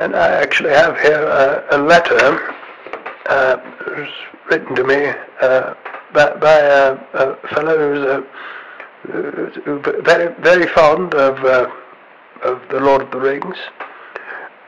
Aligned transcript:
and 0.00 0.16
I 0.16 0.28
actually 0.28 0.70
have 0.70 0.98
here 0.98 1.22
a, 1.22 1.76
a 1.76 1.78
letter 1.78 2.54
uh, 3.26 3.56
written 4.50 4.74
to 4.76 4.84
me 4.84 5.12
uh, 5.40 5.74
by, 6.12 6.34
by 6.36 6.58
a, 6.58 6.94
a, 7.14 7.36
fellow 7.48 7.76
who's 7.78 8.06
uh, 8.06 8.22
very 10.02 10.34
very 10.40 10.66
fond 10.68 11.14
of 11.14 11.38
uh, 11.44 11.70
of 12.42 12.60
the 12.70 12.80
Lord 12.80 13.02
of 13.02 13.10
the 13.10 13.20
Rings, 13.20 13.56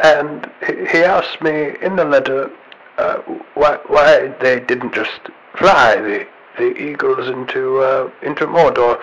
and 0.00 0.50
he 0.90 1.03
asked 1.03 1.43
me 1.43 1.77
in 1.83 1.97
the 1.97 2.04
letter 2.04 2.51
uh, 2.99 3.17
why 3.54 3.79
why 3.88 4.29
they 4.40 4.61
didn't 4.61 4.95
just 4.95 5.21
fly 5.58 5.97
the 5.97 6.27
the 6.58 6.77
eagles 6.77 7.29
into 7.29 7.79
uh, 7.79 8.11
into 8.22 8.47
Mordor. 8.47 9.01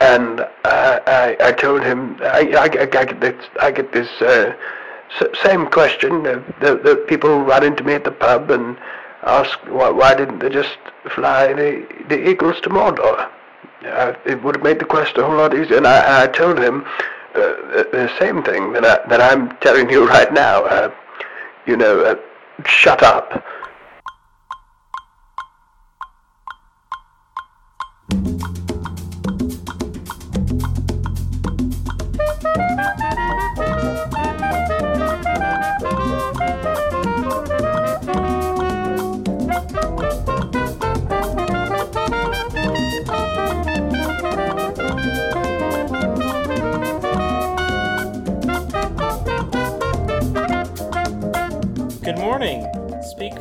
And 0.00 0.44
I, 0.64 1.36
I 1.40 1.52
told 1.52 1.82
him 1.82 2.18
I, 2.20 2.52
I, 2.58 2.64
I 2.64 2.86
get 2.86 3.20
this 3.20 3.46
I 3.60 3.70
get 3.70 3.92
this 3.92 4.08
same 5.42 5.66
question. 5.66 6.22
The, 6.22 6.42
the, 6.60 6.74
the, 6.76 6.96
people 7.08 7.40
run 7.40 7.64
into 7.64 7.84
me 7.84 7.94
at 7.94 8.04
the 8.04 8.10
pub 8.10 8.50
and 8.50 8.76
ask 9.22 9.58
why, 9.68 9.90
why 9.90 10.14
didn't 10.14 10.40
they 10.40 10.48
just 10.48 10.76
fly 11.14 11.52
the, 11.52 11.86
the 12.08 12.28
eagles 12.28 12.60
to 12.62 12.68
Mordor? 12.68 13.30
Uh, 13.84 14.14
it 14.24 14.42
would 14.42 14.56
have 14.56 14.64
made 14.64 14.78
the 14.78 14.84
quest 14.84 15.16
a 15.18 15.24
whole 15.24 15.36
lot 15.36 15.54
easier. 15.54 15.76
And 15.76 15.86
I, 15.86 16.24
I 16.24 16.26
told 16.26 16.58
him 16.58 16.84
uh, 17.34 17.38
the 17.92 18.10
same 18.18 18.42
thing 18.42 18.72
that, 18.72 18.84
I, 18.84 19.08
that 19.08 19.20
I'm 19.20 19.56
telling 19.58 19.90
you 19.90 20.06
right 20.16 20.32
now. 20.32 20.64
Uh, 20.64 20.94
you 21.66 21.76
know, 21.76 22.00
uh, 22.00 22.16
shut 22.66 23.02
up. 23.02 23.44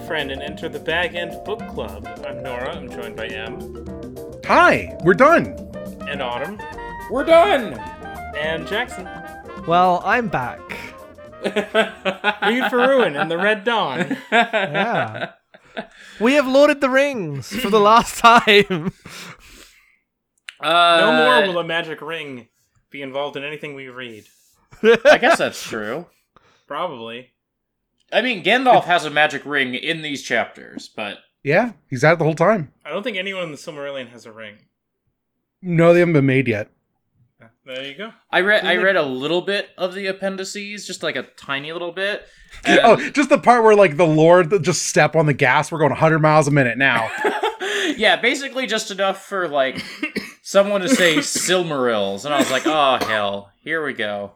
Friend 0.01 0.31
and 0.31 0.41
enter 0.41 0.69
the 0.69 0.79
Bag 0.79 1.15
End 1.15 1.43
Book 1.45 1.59
Club. 1.69 2.07
I'm 2.27 2.43
Nora. 2.43 2.75
I'm 2.75 2.89
joined 2.89 3.15
by 3.15 3.27
M. 3.27 3.85
Hi, 4.45 4.95
we're 5.03 5.13
done. 5.13 5.57
And 6.07 6.21
Autumn. 6.21 6.59
We're 7.11 7.23
done. 7.23 7.73
And 8.37 8.67
Jackson. 8.67 9.07
Well, 9.67 10.01
I'm 10.05 10.27
back. 10.27 10.59
Read 11.43 12.69
for 12.69 12.77
Ruin 12.77 13.15
and 13.15 13.29
the 13.29 13.37
Red 13.37 13.63
Dawn. 13.63 14.17
yeah. 14.31 15.31
We 16.19 16.33
have 16.33 16.47
loaded 16.47 16.81
the 16.81 16.89
rings 16.89 17.55
for 17.59 17.69
the 17.69 17.79
last 17.79 18.19
time. 18.19 18.93
Uh, 20.61 20.97
no 21.01 21.11
more 21.43 21.47
will 21.47 21.59
a 21.59 21.63
magic 21.63 22.01
ring 22.01 22.47
be 22.89 23.01
involved 23.01 23.35
in 23.35 23.43
anything 23.43 23.73
we 23.73 23.89
read. 23.89 24.25
I 24.81 25.17
guess 25.19 25.37
that's 25.37 25.61
true. 25.61 26.05
Probably. 26.67 27.32
I 28.13 28.21
mean, 28.21 28.43
Gandalf 28.43 28.85
has 28.85 29.05
a 29.05 29.09
magic 29.09 29.45
ring 29.45 29.73
in 29.73 30.01
these 30.01 30.21
chapters, 30.21 30.89
but 30.95 31.19
yeah, 31.43 31.73
he's 31.89 32.03
had 32.03 32.13
it 32.13 32.19
the 32.19 32.25
whole 32.25 32.35
time. 32.35 32.71
I 32.85 32.89
don't 32.89 33.03
think 33.03 33.17
anyone 33.17 33.43
in 33.43 33.51
the 33.51 33.57
Silmarillion 33.57 34.09
has 34.09 34.25
a 34.25 34.31
ring. 34.31 34.57
No, 35.61 35.93
they 35.93 35.99
haven't 35.99 36.13
been 36.13 36.25
made 36.25 36.47
yet. 36.47 36.69
There 37.65 37.85
you 37.85 37.95
go. 37.95 38.11
I 38.29 38.41
read 38.41 38.65
I 38.65 38.75
read 38.75 38.97
a 38.97 39.03
little 39.03 39.41
bit 39.41 39.69
of 39.77 39.93
the 39.93 40.07
appendices, 40.07 40.85
just 40.85 41.01
like 41.01 41.15
a 41.15 41.23
tiny 41.23 41.71
little 41.71 41.91
bit. 41.91 42.27
And... 42.65 42.79
Oh, 42.83 43.09
just 43.09 43.29
the 43.29 43.39
part 43.39 43.63
where 43.63 43.75
like 43.75 43.97
the 43.97 44.05
Lord 44.05 44.63
just 44.63 44.83
step 44.83 45.15
on 45.15 45.25
the 45.25 45.33
gas. 45.33 45.71
We're 45.71 45.79
going 45.79 45.89
100 45.89 46.19
miles 46.19 46.47
a 46.47 46.51
minute 46.51 46.77
now. 46.77 47.09
yeah, 47.97 48.15
basically 48.15 48.67
just 48.67 48.91
enough 48.91 49.25
for 49.25 49.47
like 49.47 49.83
someone 50.43 50.81
to 50.81 50.89
say 50.89 51.15
Silmarils, 51.17 52.25
and 52.25 52.33
I 52.33 52.37
was 52.37 52.51
like, 52.51 52.67
oh 52.67 52.99
hell, 53.01 53.51
here 53.63 53.83
we 53.83 53.93
go. 53.93 54.33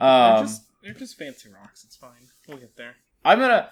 um, 0.00 0.46
just 0.46 0.62
they're 0.88 0.98
just 0.98 1.18
fancy 1.18 1.50
rocks. 1.50 1.84
It's 1.84 1.96
fine. 1.96 2.28
We'll 2.48 2.56
get 2.56 2.74
there. 2.76 2.96
I'm 3.22 3.38
gonna. 3.38 3.68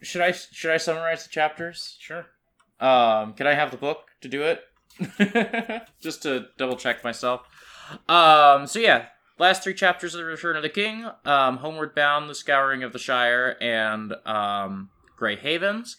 Should 0.00 0.20
I 0.20 0.30
should 0.30 0.70
I 0.70 0.76
summarize 0.76 1.24
the 1.24 1.30
chapters? 1.30 1.96
Sure. 1.98 2.26
Um, 2.78 3.32
can 3.32 3.48
I 3.48 3.54
have 3.54 3.72
the 3.72 3.76
book 3.76 4.04
to 4.20 4.28
do 4.28 4.42
it? 4.42 4.60
just 6.00 6.22
to 6.22 6.46
double 6.56 6.76
check 6.76 7.02
myself. 7.02 7.40
Um, 8.08 8.68
so 8.68 8.78
yeah, 8.78 9.06
last 9.40 9.64
three 9.64 9.74
chapters 9.74 10.14
of 10.14 10.18
the 10.18 10.24
Return 10.24 10.54
of 10.54 10.62
the 10.62 10.68
King, 10.68 11.10
um, 11.24 11.56
Homeward 11.56 11.96
Bound, 11.96 12.30
The 12.30 12.34
Scouring 12.34 12.84
of 12.84 12.92
the 12.92 12.98
Shire, 13.00 13.56
and 13.60 14.14
um, 14.24 14.90
Grey 15.16 15.36
Havens. 15.36 15.96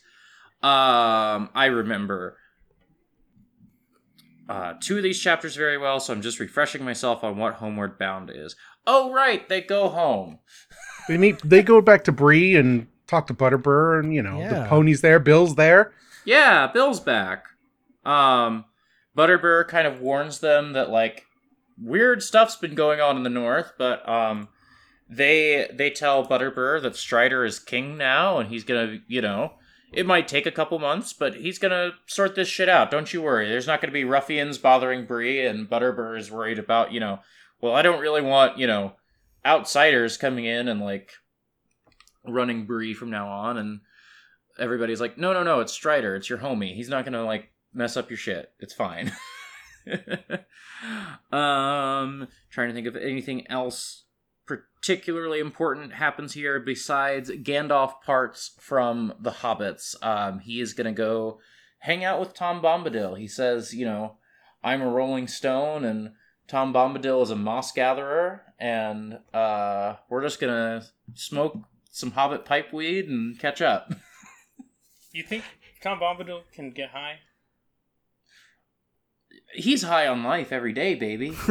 Um, 0.64 1.50
I 1.54 1.66
remember 1.66 2.38
uh, 4.48 4.76
two 4.80 4.98
of 4.98 5.04
these 5.04 5.20
chapters 5.20 5.58
very 5.58 5.78
well, 5.78 6.00
so 6.00 6.14
I'm 6.14 6.22
just 6.22 6.40
refreshing 6.40 6.86
myself 6.86 7.24
on 7.24 7.38
what 7.38 7.56
Homeward 7.56 8.00
Bound 8.00 8.32
is. 8.34 8.56
Oh 8.88 9.12
right, 9.12 9.48
they 9.50 9.62
go 9.62 9.90
home. 9.90 10.40
they 11.10 11.18
meet. 11.18 11.42
They 11.44 11.62
go 11.62 11.82
back 11.82 12.06
to 12.06 12.12
Bree 12.14 12.56
and 12.56 12.88
talk 13.06 13.28
to 13.28 13.34
Butterbur, 13.34 14.00
and 14.00 14.14
you 14.14 14.24
know 14.24 14.40
yeah. 14.40 14.64
the 14.64 14.70
pony's 14.70 15.02
there. 15.02 15.20
Bill's 15.20 15.56
there. 15.56 15.94
Yeah, 16.26 16.68
Bill's 16.68 17.02
back. 17.02 17.46
Um, 18.06 18.66
Butterbur 19.16 19.68
kind 19.68 19.86
of 19.86 20.00
warns 20.00 20.40
them 20.40 20.74
that 20.74 20.90
like 20.90 21.26
weird 21.78 22.24
stuff's 22.24 22.56
been 22.56 22.76
going 22.76 23.02
on 23.02 23.18
in 23.18 23.24
the 23.24 23.30
north, 23.30 23.74
but 23.78 24.08
um, 24.08 24.48
they 25.10 25.70
they 25.74 25.90
tell 25.90 26.26
Butterbur 26.26 26.82
that 26.82 26.96
Strider 26.96 27.44
is 27.44 27.60
king 27.60 27.98
now, 27.98 28.40
and 28.40 28.50
he's 28.50 28.64
gonna 28.64 29.00
you 29.08 29.22
know 29.22 29.54
it 29.92 30.06
might 30.06 30.28
take 30.28 30.46
a 30.46 30.52
couple 30.52 30.80
months, 30.80 31.14
but 31.14 31.36
he's 31.36 31.60
gonna 31.60 31.92
sort 32.06 32.36
this 32.36 32.48
shit 32.48 32.70
out. 32.70 32.92
Don't 32.92 33.14
you 33.14 33.22
worry. 33.22 33.48
There's 33.48 33.68
not 33.68 33.82
gonna 33.82 33.94
be 33.94 34.04
ruffians 34.04 34.58
bothering 34.58 35.06
Bree, 35.06 35.46
and 35.46 35.70
Butterbur 35.70 36.18
is 36.18 36.32
worried 36.32 36.60
about 36.60 36.92
you 36.92 37.00
know 37.00 37.20
well, 37.62 37.74
I 37.74 37.82
don't 37.82 38.02
really 38.02 38.22
want, 38.22 38.58
you 38.58 38.68
know, 38.68 38.94
outsiders 39.46 40.18
coming 40.18 40.46
in 40.46 40.68
and 40.68 40.82
like 40.82 41.12
running 42.26 42.66
Bree 42.66 42.94
from 42.94 43.10
now 43.10 43.28
on. 43.30 43.58
And 43.58 43.82
everybody's 44.60 45.02
like, 45.02 45.18
no, 45.18 45.34
no, 45.34 45.44
no, 45.44 45.60
it's 45.60 45.74
Strider. 45.74 46.16
It's 46.16 46.30
your 46.30 46.40
homie. 46.40 46.76
He's 46.76 46.90
not 46.90 47.06
going 47.06 47.14
to 47.14 47.24
like 47.24 47.52
mess 47.74 47.98
up 47.98 48.10
your 48.10 48.18
shit. 48.18 48.52
It's 48.60 48.74
fine. 48.74 49.12
um, 51.32 52.28
trying 52.50 52.68
to 52.68 52.74
think 52.74 52.88
of 52.88 52.96
anything 52.96 53.48
else 53.48 54.04
particularly 54.46 55.40
important 55.40 55.94
happens 55.94 56.34
here 56.34 56.60
besides 56.60 57.30
Gandalf 57.30 58.02
parts 58.06 58.52
from 58.60 59.14
the 59.20 59.32
Hobbits. 59.32 60.02
Um, 60.02 60.40
he 60.40 60.62
is 60.62 60.74
going 60.74 60.86
to 60.86 60.94
go 60.94 61.40
hang 61.80 62.04
out 62.04 62.20
with 62.20 62.34
Tom 62.34 62.62
Bombadil. 62.62 63.18
He 63.18 63.28
says, 63.28 63.74
you 63.74 63.86
know, 63.86 64.18
I'm 64.64 64.82
a 64.82 64.90
Rolling 64.90 65.28
Stone 65.28 65.84
and 65.84 66.12
Tom 66.48 66.74
Bombadil 66.74 67.22
is 67.24 67.30
a 67.30 67.36
moss 67.36 67.72
gatherer, 67.72 68.42
and 68.60 69.20
uh, 69.34 69.96
we're 70.10 70.22
just 70.22 70.40
gonna 70.40 70.86
smoke 71.14 71.58
some 71.92 72.12
Hobbit 72.12 72.46
pipe 72.46 72.72
weed 72.72 73.10
and 73.10 73.38
catch 73.38 73.62
up. 73.62 73.92
you 75.12 75.24
think 75.24 75.44
Tom 75.82 76.00
Bombadil 76.00 76.42
can 76.54 76.72
get 76.72 76.92
high? 76.92 77.20
He's 79.54 79.84
high 79.84 80.08
on 80.08 80.24
life 80.24 80.52
every 80.52 80.74
day, 80.74 80.96
baby. 80.96 81.36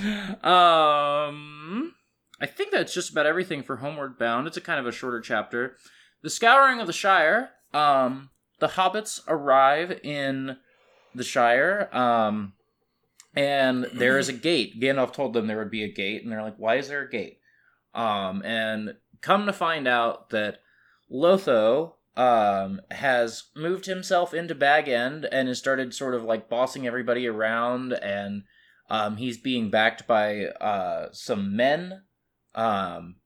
um, 0.42 1.94
I 2.40 2.46
think 2.46 2.70
that's 2.72 2.94
just 2.94 3.10
about 3.10 3.26
everything 3.26 3.62
for 3.62 3.76
Homeward 3.76 4.18
Bound. 4.18 4.46
It's 4.46 4.56
a 4.56 4.62
kind 4.62 4.80
of 4.80 4.86
a 4.86 4.92
shorter 4.92 5.20
chapter. 5.20 5.76
The 6.22 6.30
Scouring 6.30 6.80
of 6.80 6.86
the 6.86 6.92
Shire. 6.92 7.50
Um, 7.74 8.30
the 8.58 8.68
hobbits 8.68 9.20
arrive 9.28 10.00
in 10.02 10.56
the 11.14 11.24
Shire. 11.24 11.88
Um, 11.92 12.54
and 13.34 13.84
there 13.94 14.18
is 14.18 14.28
a 14.28 14.34
gate. 14.34 14.80
Gandalf 14.80 15.12
told 15.12 15.32
them 15.32 15.46
there 15.46 15.58
would 15.58 15.70
be 15.70 15.84
a 15.84 15.92
gate, 15.92 16.22
and 16.22 16.32
they're 16.32 16.42
like, 16.42 16.56
"Why 16.58 16.76
is 16.76 16.88
there 16.88 17.02
a 17.02 17.10
gate?" 17.10 17.38
Um, 17.94 18.42
and 18.44 18.96
come 19.20 19.46
to 19.46 19.52
find 19.52 19.86
out 19.88 20.30
that 20.30 20.58
Lotho 21.10 21.94
um, 22.16 22.80
has 22.90 23.44
moved 23.54 23.86
himself 23.86 24.32
into 24.34 24.54
Bag 24.54 24.88
End 24.88 25.26
and 25.30 25.48
has 25.48 25.58
started 25.58 25.94
sort 25.94 26.14
of 26.14 26.24
like 26.24 26.48
bossing 26.48 26.86
everybody 26.86 27.26
around, 27.26 27.92
and 27.92 28.44
um, 28.88 29.16
he's 29.16 29.38
being 29.38 29.70
backed 29.70 30.06
by 30.06 30.46
uh, 30.46 31.08
some 31.12 31.56
men 31.56 32.02
um, 32.54 33.16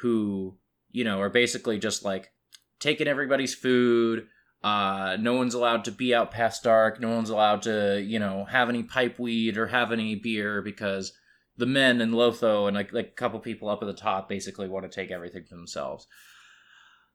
who, 0.00 0.56
you 0.90 1.04
know, 1.04 1.20
are 1.20 1.30
basically 1.30 1.78
just 1.78 2.04
like 2.04 2.32
taking 2.78 3.08
everybody's 3.08 3.54
food 3.54 4.26
uh, 4.62 5.16
no 5.18 5.34
one's 5.34 5.54
allowed 5.54 5.84
to 5.84 5.92
be 5.92 6.14
out 6.14 6.30
past 6.30 6.62
dark. 6.62 7.00
No 7.00 7.10
one's 7.10 7.30
allowed 7.30 7.62
to, 7.62 8.00
you 8.00 8.18
know, 8.18 8.44
have 8.44 8.68
any 8.68 8.82
pipe 8.82 9.18
weed 9.18 9.56
or 9.56 9.68
have 9.68 9.90
any 9.90 10.14
beer 10.14 10.60
because 10.60 11.12
the 11.56 11.66
men 11.66 12.00
in 12.00 12.10
Lotho 12.10 12.66
and 12.66 12.76
like, 12.76 12.92
like 12.92 13.08
a 13.08 13.12
couple 13.12 13.40
people 13.40 13.68
up 13.68 13.82
at 13.82 13.86
the 13.86 13.94
top 13.94 14.28
basically 14.28 14.68
want 14.68 14.84
to 14.84 14.94
take 14.94 15.10
everything 15.10 15.44
for 15.44 15.56
themselves. 15.56 16.06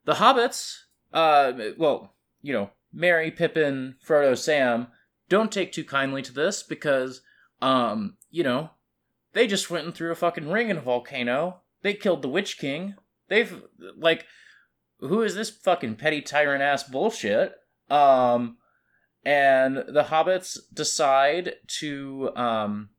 The 0.06 0.14
hobbits, 0.14 0.76
uh, 1.14 1.54
well, 1.78 2.16
you 2.42 2.54
know, 2.54 2.72
Merry, 2.92 3.30
Pippin, 3.30 3.96
Frodo, 4.08 4.38
Sam, 4.38 4.88
don't 5.30 5.52
take 5.52 5.72
too 5.72 5.84
kindly 5.84 6.22
to 6.24 6.34
this 6.34 6.64
because, 6.64 7.22
um, 7.62 8.18
you 8.32 8.44
know, 8.44 8.72
they 9.34 9.48
just 9.48 9.70
went 9.70 9.86
and 9.86 9.94
threw 9.94 10.12
a 10.12 10.16
fucking 10.16 10.50
ring 10.50 10.70
in 10.70 10.78
a 10.78 10.82
volcano. 10.82 11.62
They 11.82 11.94
killed 11.94 12.22
the 12.22 12.30
Witch 12.30 12.58
King. 12.58 12.96
They've 13.28 13.64
like, 13.98 14.26
who 15.08 15.22
is 15.22 15.36
this 15.36 15.50
fucking 15.50 15.96
petty 15.96 16.22
tyrant 16.22 16.62
ass 16.62 16.84
bullshit? 16.84 17.56
Um, 17.90 18.58
and 19.24 19.78
the 19.78 20.06
hobbits 20.10 20.58
decide 20.74 21.56
to 21.80 22.32
um, 22.36 22.90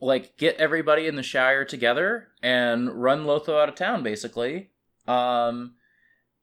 like 0.00 0.36
get 0.36 0.56
everybody 0.56 1.06
in 1.06 1.16
the 1.16 1.22
Shire 1.22 1.64
together 1.64 2.28
and 2.42 3.02
run 3.02 3.24
Lotho 3.24 3.60
out 3.60 3.68
of 3.68 3.74
town, 3.74 4.02
basically. 4.02 4.70
Um, 5.06 5.74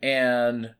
and 0.02 0.76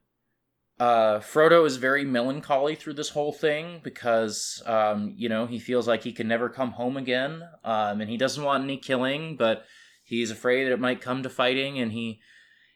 uh, 0.78 1.20
Frodo 1.20 1.64
is 1.64 1.76
very 1.76 2.04
melancholy 2.04 2.74
through 2.74 2.94
this 2.94 3.10
whole 3.10 3.32
thing 3.32 3.80
because, 3.84 4.62
um, 4.66 5.14
you 5.16 5.28
know, 5.28 5.46
he 5.46 5.58
feels 5.58 5.86
like 5.86 6.02
he 6.02 6.12
can 6.12 6.26
never 6.26 6.48
come 6.48 6.72
home 6.72 6.96
again, 6.96 7.42
um, 7.64 8.00
and 8.00 8.10
he 8.10 8.16
doesn't 8.16 8.42
want 8.42 8.64
any 8.64 8.78
killing, 8.78 9.36
but 9.36 9.64
he's 10.02 10.30
afraid 10.30 10.64
that 10.64 10.72
it 10.72 10.80
might 10.80 11.00
come 11.00 11.22
to 11.22 11.30
fighting, 11.30 11.78
and 11.78 11.92
he, 11.92 12.20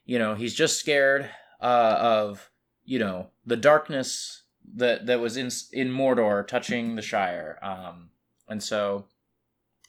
you 0.06 0.18
know, 0.18 0.34
he's 0.34 0.54
just 0.54 0.78
scared 0.78 1.28
uh, 1.60 1.96
of, 2.00 2.50
you 2.84 2.98
know, 2.98 3.28
the 3.44 3.56
darkness 3.56 4.44
that 4.74 5.06
that 5.06 5.20
was 5.20 5.36
in 5.36 5.50
in 5.72 5.92
Mordor 5.92 6.46
touching 6.46 6.96
the 6.96 7.02
Shire, 7.02 7.58
um, 7.62 8.10
and 8.48 8.62
so 8.62 9.06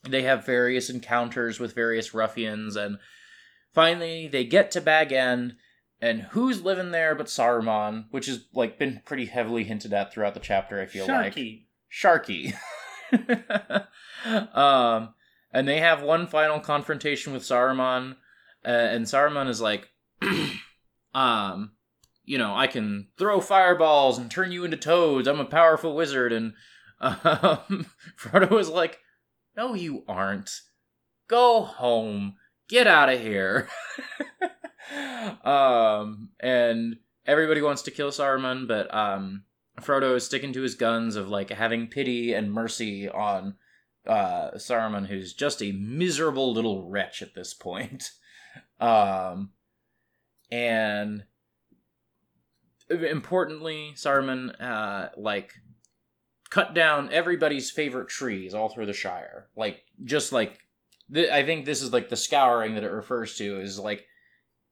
they 0.03 0.23
have 0.23 0.45
various 0.45 0.89
encounters 0.89 1.59
with 1.59 1.73
various 1.73 2.13
ruffians, 2.13 2.75
and 2.75 2.97
finally 3.73 4.27
they 4.27 4.43
get 4.43 4.71
to 4.71 4.81
Bag 4.81 5.11
End 5.11 5.55
and 6.01 6.21
who's 6.21 6.61
living 6.61 6.91
there 6.91 7.15
but 7.15 7.27
Saruman, 7.27 8.05
which 8.11 8.27
has 8.27 8.45
like 8.53 8.77
been 8.77 9.01
pretty 9.05 9.25
heavily 9.25 9.63
hinted 9.63 9.93
at 9.93 10.11
throughout 10.11 10.33
the 10.33 10.39
chapter. 10.39 10.81
I 10.81 10.85
feel 10.85 11.07
like. 11.07 11.35
Sharky. 11.35 11.65
like 12.31 12.55
Sharky. 13.11 13.87
um, 14.55 15.13
and 15.51 15.67
they 15.67 15.79
have 15.79 16.01
one 16.01 16.27
final 16.27 16.59
confrontation 16.59 17.33
with 17.33 17.43
Saruman, 17.43 18.15
uh, 18.65 18.69
and 18.69 19.05
Saruman 19.05 19.47
is 19.49 19.61
like, 19.61 19.89
um, 21.17 21.71
you 22.25 22.37
know, 22.37 22.55
I 22.55 22.67
can 22.67 23.07
throw 23.17 23.41
fireballs 23.41 24.19
and 24.19 24.29
turn 24.29 24.51
you 24.51 24.63
into 24.63 24.77
toads. 24.77 25.27
I'm 25.27 25.39
a 25.39 25.45
powerful 25.45 25.95
wizard, 25.95 26.31
and 26.31 26.53
um, 26.99 27.87
Frodo 28.19 28.51
was 28.51 28.69
like, 28.69 28.99
no, 29.55 29.73
you 29.73 30.03
aren't. 30.07 30.51
Go 31.27 31.61
home. 31.61 32.35
Get 32.69 32.85
out 32.85 33.09
of 33.09 33.19
here. 33.19 33.67
um, 35.43 36.29
and 36.39 36.97
everybody 37.25 37.61
wants 37.63 37.81
to 37.83 37.91
kill 37.91 38.11
Saruman, 38.11 38.67
but 38.67 38.93
um, 38.93 39.43
Frodo 39.81 40.15
is 40.15 40.25
sticking 40.25 40.53
to 40.53 40.61
his 40.61 40.75
guns 40.75 41.15
of 41.15 41.29
like 41.29 41.49
having 41.49 41.87
pity 41.87 42.33
and 42.33 42.53
mercy 42.53 43.09
on 43.09 43.55
uh, 44.05 44.51
Saruman, 44.55 45.07
who's 45.07 45.33
just 45.33 45.63
a 45.63 45.71
miserable 45.71 46.53
little 46.53 46.87
wretch 46.87 47.23
at 47.23 47.33
this 47.33 47.55
point. 47.55 48.11
Um, 48.79 49.51
and 50.51 51.23
importantly, 52.89 53.93
Saruman 53.95 54.61
uh, 54.61 55.09
like 55.17 55.53
cut 56.49 56.73
down 56.73 57.11
everybody's 57.11 57.71
favorite 57.71 58.07
trees 58.07 58.53
all 58.53 58.69
through 58.69 58.85
the 58.85 58.93
Shire. 58.93 59.47
Like 59.55 59.83
just 60.03 60.31
like 60.31 60.59
th- 61.13 61.29
I 61.29 61.43
think 61.43 61.65
this 61.65 61.81
is 61.81 61.93
like 61.93 62.09
the 62.09 62.15
scouring 62.15 62.75
that 62.75 62.83
it 62.83 62.91
refers 62.91 63.35
to 63.37 63.59
is 63.59 63.79
like 63.79 64.05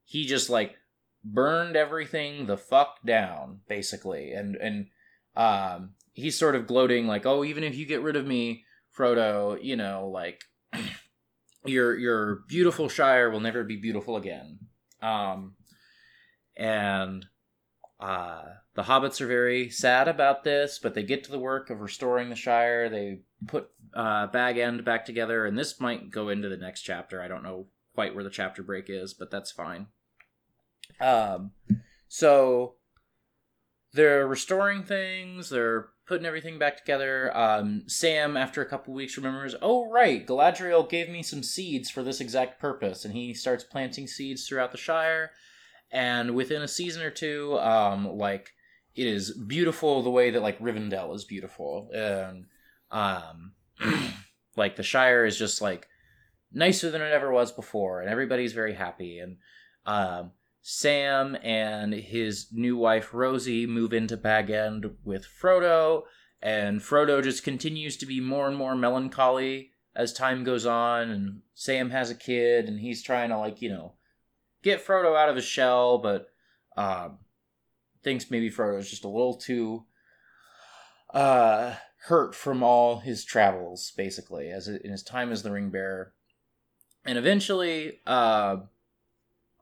he 0.04 0.26
just 0.26 0.48
like 0.50 0.76
burned 1.24 1.76
everything 1.76 2.46
the 2.46 2.56
fuck 2.56 2.98
down 3.04 3.60
basically 3.68 4.32
and 4.32 4.54
and 4.56 4.86
um 5.34 5.90
he's 6.12 6.38
sort 6.38 6.54
of 6.54 6.68
gloating 6.68 7.08
like 7.08 7.26
oh 7.26 7.42
even 7.42 7.64
if 7.64 7.76
you 7.76 7.84
get 7.84 8.00
rid 8.00 8.14
of 8.14 8.24
me 8.24 8.64
frodo 8.96 9.58
you 9.60 9.74
know 9.74 10.08
like 10.08 10.44
your 11.64 11.98
your 11.98 12.42
beautiful 12.46 12.88
shire 12.88 13.28
will 13.28 13.40
never 13.40 13.64
be 13.64 13.76
beautiful 13.76 14.16
again 14.16 14.56
um 15.02 15.56
and 16.56 17.26
uh 18.00 18.42
the 18.74 18.82
hobbits 18.82 19.20
are 19.20 19.26
very 19.26 19.70
sad 19.70 20.06
about 20.06 20.44
this 20.44 20.78
but 20.78 20.94
they 20.94 21.02
get 21.02 21.24
to 21.24 21.30
the 21.30 21.38
work 21.38 21.70
of 21.70 21.80
restoring 21.80 22.28
the 22.28 22.36
shire 22.36 22.88
they 22.88 23.20
put 23.46 23.68
uh 23.94 24.26
bag 24.26 24.58
end 24.58 24.84
back 24.84 25.04
together 25.04 25.46
and 25.46 25.58
this 25.58 25.80
might 25.80 26.10
go 26.10 26.28
into 26.28 26.48
the 26.48 26.56
next 26.56 26.82
chapter 26.82 27.22
i 27.22 27.28
don't 27.28 27.42
know 27.42 27.66
quite 27.94 28.14
where 28.14 28.24
the 28.24 28.30
chapter 28.30 28.62
break 28.62 28.86
is 28.88 29.14
but 29.14 29.30
that's 29.30 29.50
fine 29.50 29.86
um, 31.00 31.52
so 32.08 32.74
they're 33.92 34.26
restoring 34.26 34.82
things. 34.82 35.50
They're 35.50 35.88
putting 36.06 36.26
everything 36.26 36.58
back 36.58 36.76
together. 36.76 37.36
Um, 37.36 37.84
Sam, 37.86 38.36
after 38.36 38.62
a 38.62 38.68
couple 38.68 38.94
weeks, 38.94 39.16
remembers, 39.16 39.54
oh 39.60 39.90
right, 39.90 40.26
Galadriel 40.26 40.88
gave 40.88 41.08
me 41.08 41.22
some 41.22 41.42
seeds 41.42 41.90
for 41.90 42.02
this 42.02 42.20
exact 42.20 42.60
purpose, 42.60 43.04
and 43.04 43.14
he 43.14 43.34
starts 43.34 43.64
planting 43.64 44.06
seeds 44.06 44.46
throughout 44.46 44.72
the 44.72 44.78
Shire. 44.78 45.32
And 45.90 46.34
within 46.34 46.62
a 46.62 46.68
season 46.68 47.02
or 47.02 47.10
two, 47.10 47.58
um, 47.58 48.06
like 48.16 48.50
it 48.96 49.06
is 49.06 49.30
beautiful 49.32 50.02
the 50.02 50.10
way 50.10 50.30
that 50.30 50.42
like 50.42 50.58
Rivendell 50.58 51.14
is 51.14 51.24
beautiful, 51.24 51.90
and 51.94 52.46
um, 52.90 53.52
like 54.56 54.76
the 54.76 54.82
Shire 54.82 55.24
is 55.26 55.38
just 55.38 55.60
like 55.60 55.86
nicer 56.52 56.90
than 56.90 57.02
it 57.02 57.12
ever 57.12 57.30
was 57.30 57.52
before, 57.52 58.00
and 58.00 58.10
everybody's 58.10 58.54
very 58.54 58.74
happy. 58.74 59.18
And 59.18 59.36
um, 59.84 60.32
Sam 60.62 61.36
and 61.42 61.92
his 61.92 62.48
new 62.52 62.76
wife 62.76 63.12
Rosie 63.12 63.66
move 63.66 63.92
into 63.92 64.16
Bag 64.16 64.50
End 64.50 64.96
with 65.04 65.26
Frodo, 65.40 66.04
and 66.40 66.80
Frodo 66.80 67.22
just 67.22 67.44
continues 67.44 67.96
to 67.98 68.06
be 68.06 68.20
more 68.20 68.48
and 68.48 68.56
more 68.56 68.74
melancholy 68.74 69.70
as 69.94 70.12
time 70.12 70.42
goes 70.42 70.64
on, 70.64 71.10
and 71.10 71.42
Sam 71.54 71.90
has 71.90 72.10
a 72.10 72.14
kid, 72.14 72.66
and 72.66 72.80
he's 72.80 73.02
trying 73.02 73.28
to 73.28 73.38
like 73.38 73.60
you 73.60 73.68
know 73.68 73.92
get 74.66 74.84
Frodo 74.84 75.16
out 75.16 75.28
of 75.28 75.36
his 75.36 75.44
shell, 75.44 75.98
but 75.98 76.28
um, 76.76 77.18
thinks 78.02 78.30
maybe 78.30 78.50
Frodo's 78.50 78.90
just 78.90 79.04
a 79.04 79.08
little 79.08 79.36
too 79.36 79.84
uh, 81.14 81.74
hurt 82.06 82.34
from 82.34 82.62
all 82.64 82.98
his 82.98 83.24
travels, 83.24 83.92
basically, 83.96 84.50
as 84.50 84.66
in 84.66 84.90
his 84.90 85.04
time 85.04 85.30
as 85.30 85.42
the 85.42 85.52
ring 85.52 85.70
bearer, 85.70 86.12
and 87.06 87.16
eventually. 87.16 88.00
Uh, 88.06 88.58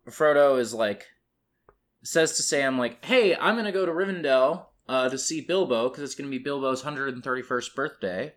Frodo 0.06 0.58
is 0.58 0.74
like 0.74 1.06
says 2.02 2.36
to 2.36 2.42
Sam 2.42 2.78
like, 2.78 3.02
"Hey, 3.04 3.34
I'm 3.34 3.56
gonna 3.56 3.72
go 3.72 3.86
to 3.86 3.92
Rivendell 3.92 4.66
uh, 4.86 5.08
to 5.08 5.16
see 5.16 5.40
Bilbo 5.40 5.88
because 5.88 6.02
it's 6.02 6.14
gonna 6.14 6.28
be 6.28 6.38
Bilbo's 6.38 6.82
131st 6.82 7.74
birthday. 7.74 8.34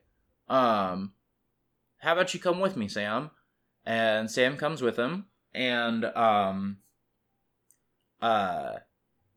Um, 0.47 1.13
how 1.97 2.13
about 2.13 2.33
you 2.33 2.39
come 2.39 2.61
with 2.61 2.77
me, 2.77 2.87
Sam?" 2.87 3.31
And 3.85 4.31
Sam 4.31 4.55
comes 4.55 4.81
with 4.81 4.97
him, 4.97 5.27
and 5.57 6.05
um, 6.05 6.77
uh, 8.21 8.73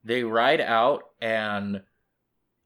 they 0.05 0.23
ride 0.23 0.61
out, 0.61 1.05
and 1.21 1.83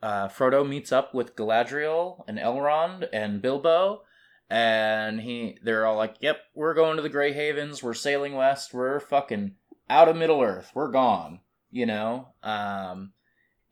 uh, 0.03 0.29
Frodo 0.29 0.69
meets 0.69 0.91
up 0.91 1.15
with 1.15 1.37
Galadriel 1.37 2.25
and 2.27 2.37
Elrond 2.37 3.09
and 3.13 3.41
Bilbo, 3.41 4.03
and 4.51 5.21
he 5.21 5.57
they're 5.63 5.87
all 5.87 5.97
like, 5.97 6.17
"Yep, 6.21 6.39
we're 6.55 6.75
going 6.75 6.97
to 6.97 7.03
the 7.03 7.09
Grey 7.09 7.33
Havens. 7.33 7.83
We're 7.83 7.95
sailing 7.95 8.35
west. 8.35 8.75
We're 8.75 8.99
fucking 8.99 9.55
out 9.89 10.09
of 10.09 10.17
Middle 10.17 10.43
Earth. 10.43 10.73
We're 10.75 10.91
gone." 10.91 11.41
You 11.71 11.87
know, 11.87 12.29
um, 12.43 13.13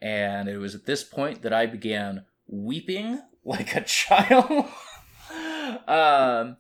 and 0.01 0.49
it 0.49 0.59
was 0.59 0.75
at 0.77 0.87
this 0.87 1.03
point 1.03 1.43
that 1.43 1.53
I 1.53 1.67
began 1.67 2.25
weeping 2.47 3.21
like 3.45 3.75
a 3.75 3.81
child. 3.81 4.67
um, 5.89 6.57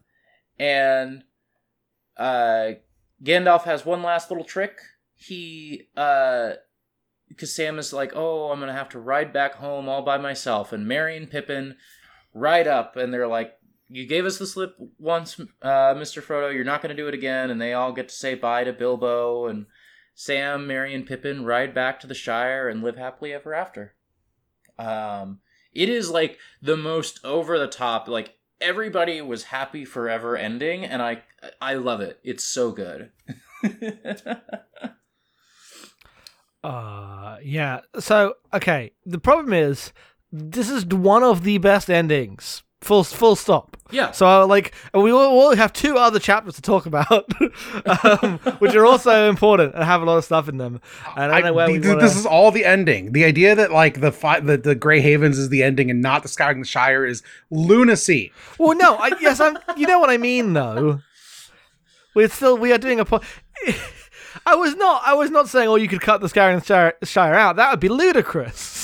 and 0.58 1.24
uh, 2.16 2.72
Gandalf 3.24 3.64
has 3.64 3.86
one 3.86 4.02
last 4.02 4.30
little 4.30 4.44
trick. 4.44 4.78
He 5.14 5.88
uh, 5.96 6.54
because 7.28 7.54
Sam 7.54 7.78
is 7.78 7.92
like, 7.92 8.12
"Oh, 8.14 8.50
I'm 8.50 8.60
gonna 8.60 8.72
have 8.72 8.88
to 8.90 8.98
ride 8.98 9.32
back 9.32 9.54
home 9.54 9.88
all 9.88 10.02
by 10.02 10.18
myself," 10.18 10.72
and 10.72 10.86
Merry 10.86 11.16
and 11.16 11.30
Pippin 11.30 11.76
ride 12.34 12.66
up, 12.66 12.96
and 12.96 13.12
they're 13.12 13.28
like, 13.28 13.58
you 13.92 14.06
gave 14.06 14.24
us 14.24 14.38
the 14.38 14.46
slip 14.46 14.74
once, 14.98 15.38
uh, 15.60 15.94
Mr. 15.94 16.22
Frodo. 16.22 16.52
You're 16.52 16.64
not 16.64 16.80
to 16.80 16.94
do 16.94 17.08
it 17.08 17.14
again. 17.14 17.50
And 17.50 17.60
they 17.60 17.74
all 17.74 17.92
get 17.92 18.08
to 18.08 18.14
say 18.14 18.34
bye 18.34 18.64
to 18.64 18.72
Bilbo 18.72 19.46
and 19.46 19.66
Sam, 20.14 20.66
Merry, 20.66 20.94
and 20.94 21.06
Pippin 21.06 21.44
ride 21.44 21.74
back 21.74 22.00
to 22.00 22.06
the 22.06 22.14
Shire 22.14 22.68
and 22.68 22.82
live 22.82 22.96
happily 22.96 23.34
ever 23.34 23.52
after. 23.52 23.94
Um, 24.78 25.40
it 25.74 25.90
is 25.90 26.10
like 26.10 26.38
the 26.62 26.76
most 26.76 27.20
over 27.22 27.58
the 27.58 27.68
top, 27.68 28.08
like 28.08 28.38
everybody 28.62 29.20
was 29.20 29.44
happy 29.44 29.84
forever 29.84 30.36
ending, 30.36 30.84
and 30.84 31.02
I 31.02 31.22
I 31.60 31.74
love 31.74 32.00
it. 32.00 32.20
It's 32.22 32.44
so 32.44 32.70
good. 32.72 33.10
uh 36.64 37.36
yeah. 37.42 37.80
So 37.98 38.34
okay, 38.54 38.92
the 39.04 39.18
problem 39.18 39.52
is 39.52 39.92
this 40.30 40.70
is 40.70 40.86
one 40.86 41.22
of 41.22 41.44
the 41.44 41.58
best 41.58 41.90
endings 41.90 42.62
Full 42.82 43.04
full 43.04 43.36
stop. 43.36 43.76
Yeah. 43.92 44.10
So 44.10 44.44
like 44.46 44.74
we 44.92 45.12
will 45.12 45.36
we'll 45.36 45.54
have 45.54 45.72
two 45.72 45.96
other 45.96 46.18
chapters 46.18 46.56
to 46.56 46.62
talk 46.62 46.84
about, 46.86 47.28
um, 48.04 48.38
which 48.58 48.74
are 48.74 48.84
also 48.84 49.28
important 49.28 49.74
and 49.74 49.84
have 49.84 50.02
a 50.02 50.04
lot 50.04 50.18
of 50.18 50.24
stuff 50.24 50.48
in 50.48 50.56
them. 50.56 50.80
And 51.16 51.30
I 51.30 51.40
don't 51.40 51.50
know 51.50 51.52
where 51.52 51.68
I, 51.68 51.78
wanna... 51.78 52.00
this 52.00 52.16
is 52.16 52.26
all 52.26 52.50
the 52.50 52.64
ending. 52.64 53.12
The 53.12 53.24
idea 53.24 53.54
that 53.54 53.70
like 53.70 54.00
the 54.00 54.10
fi- 54.10 54.40
the 54.40 54.56
the 54.56 54.74
Grey 54.74 55.00
Havens 55.00 55.38
is 55.38 55.48
the 55.48 55.62
ending 55.62 55.92
and 55.92 56.02
not 56.02 56.22
the 56.22 56.28
Scouring 56.28 56.58
the 56.58 56.66
Shire 56.66 57.06
is 57.06 57.22
lunacy. 57.50 58.32
Well, 58.58 58.76
no, 58.76 58.96
I 58.96 59.12
yes, 59.20 59.38
I'm. 59.38 59.56
You 59.76 59.86
know 59.86 60.00
what 60.00 60.10
I 60.10 60.16
mean, 60.16 60.54
though. 60.54 61.00
We're 62.14 62.28
still 62.28 62.58
we 62.58 62.72
are 62.72 62.78
doing 62.78 62.98
a. 62.98 63.04
Po- 63.04 63.20
I 64.46 64.56
was 64.56 64.74
not. 64.74 65.02
I 65.06 65.14
was 65.14 65.30
not 65.30 65.48
saying, 65.48 65.68
oh, 65.68 65.76
you 65.76 65.86
could 65.86 66.00
cut 66.00 66.20
the 66.20 66.28
Scouring 66.28 66.58
the 66.58 66.64
Shire, 66.64 66.94
Shire 67.04 67.34
out. 67.34 67.56
That 67.56 67.70
would 67.70 67.80
be 67.80 67.88
ludicrous. 67.88 68.81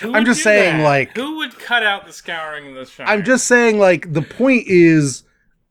Who 0.00 0.14
I'm 0.14 0.24
just 0.24 0.42
saying, 0.42 0.78
that? 0.78 0.84
like- 0.84 1.16
who 1.16 1.36
would 1.38 1.58
cut 1.58 1.82
out 1.82 2.06
the 2.06 2.12
scouring 2.12 2.68
of 2.68 2.74
the 2.74 2.84
shire? 2.86 3.06
I'm 3.06 3.24
just 3.24 3.46
saying, 3.46 3.78
like 3.78 4.12
the 4.12 4.22
point 4.22 4.64
is, 4.66 5.22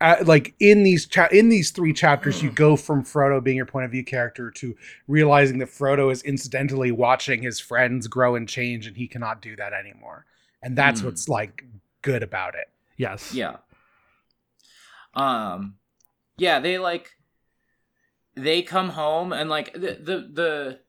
uh, 0.01 0.17
like 0.25 0.53
in 0.59 0.83
these 0.83 1.05
cha- 1.05 1.29
in 1.31 1.49
these 1.49 1.71
three 1.71 1.93
chapters, 1.93 2.41
you 2.43 2.49
go 2.51 2.75
from 2.75 3.03
Frodo 3.03 3.41
being 3.43 3.57
your 3.57 3.65
point 3.65 3.85
of 3.85 3.91
view 3.91 4.03
character 4.03 4.51
to 4.51 4.75
realizing 5.07 5.59
that 5.59 5.69
Frodo 5.69 6.11
is 6.11 6.21
incidentally 6.23 6.91
watching 6.91 7.41
his 7.41 7.59
friends 7.59 8.07
grow 8.07 8.35
and 8.35 8.47
change, 8.49 8.87
and 8.87 8.97
he 8.97 9.07
cannot 9.07 9.41
do 9.41 9.55
that 9.55 9.73
anymore. 9.73 10.25
And 10.61 10.75
that's 10.77 10.99
Hmm. 11.01 11.07
what's 11.07 11.29
like 11.29 11.63
good 12.01 12.23
about 12.23 12.55
it. 12.55 12.69
Yes. 12.97 13.33
Yeah. 13.33 13.57
Um 15.13 15.75
yeah, 16.37 16.59
they 16.59 16.77
like 16.77 17.11
they 18.35 18.61
come 18.61 18.89
home 18.89 19.31
and 19.31 19.49
like 19.49 19.71
the 19.73 19.97
the 20.01 20.29
the 20.33 20.79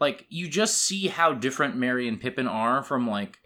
like 0.00 0.26
you 0.28 0.48
just 0.48 0.80
see 0.82 1.08
how 1.08 1.32
different 1.32 1.76
Merry 1.76 2.06
and 2.08 2.20
Pippin 2.20 2.46
are 2.48 2.82
from 2.82 3.08
like 3.08 3.38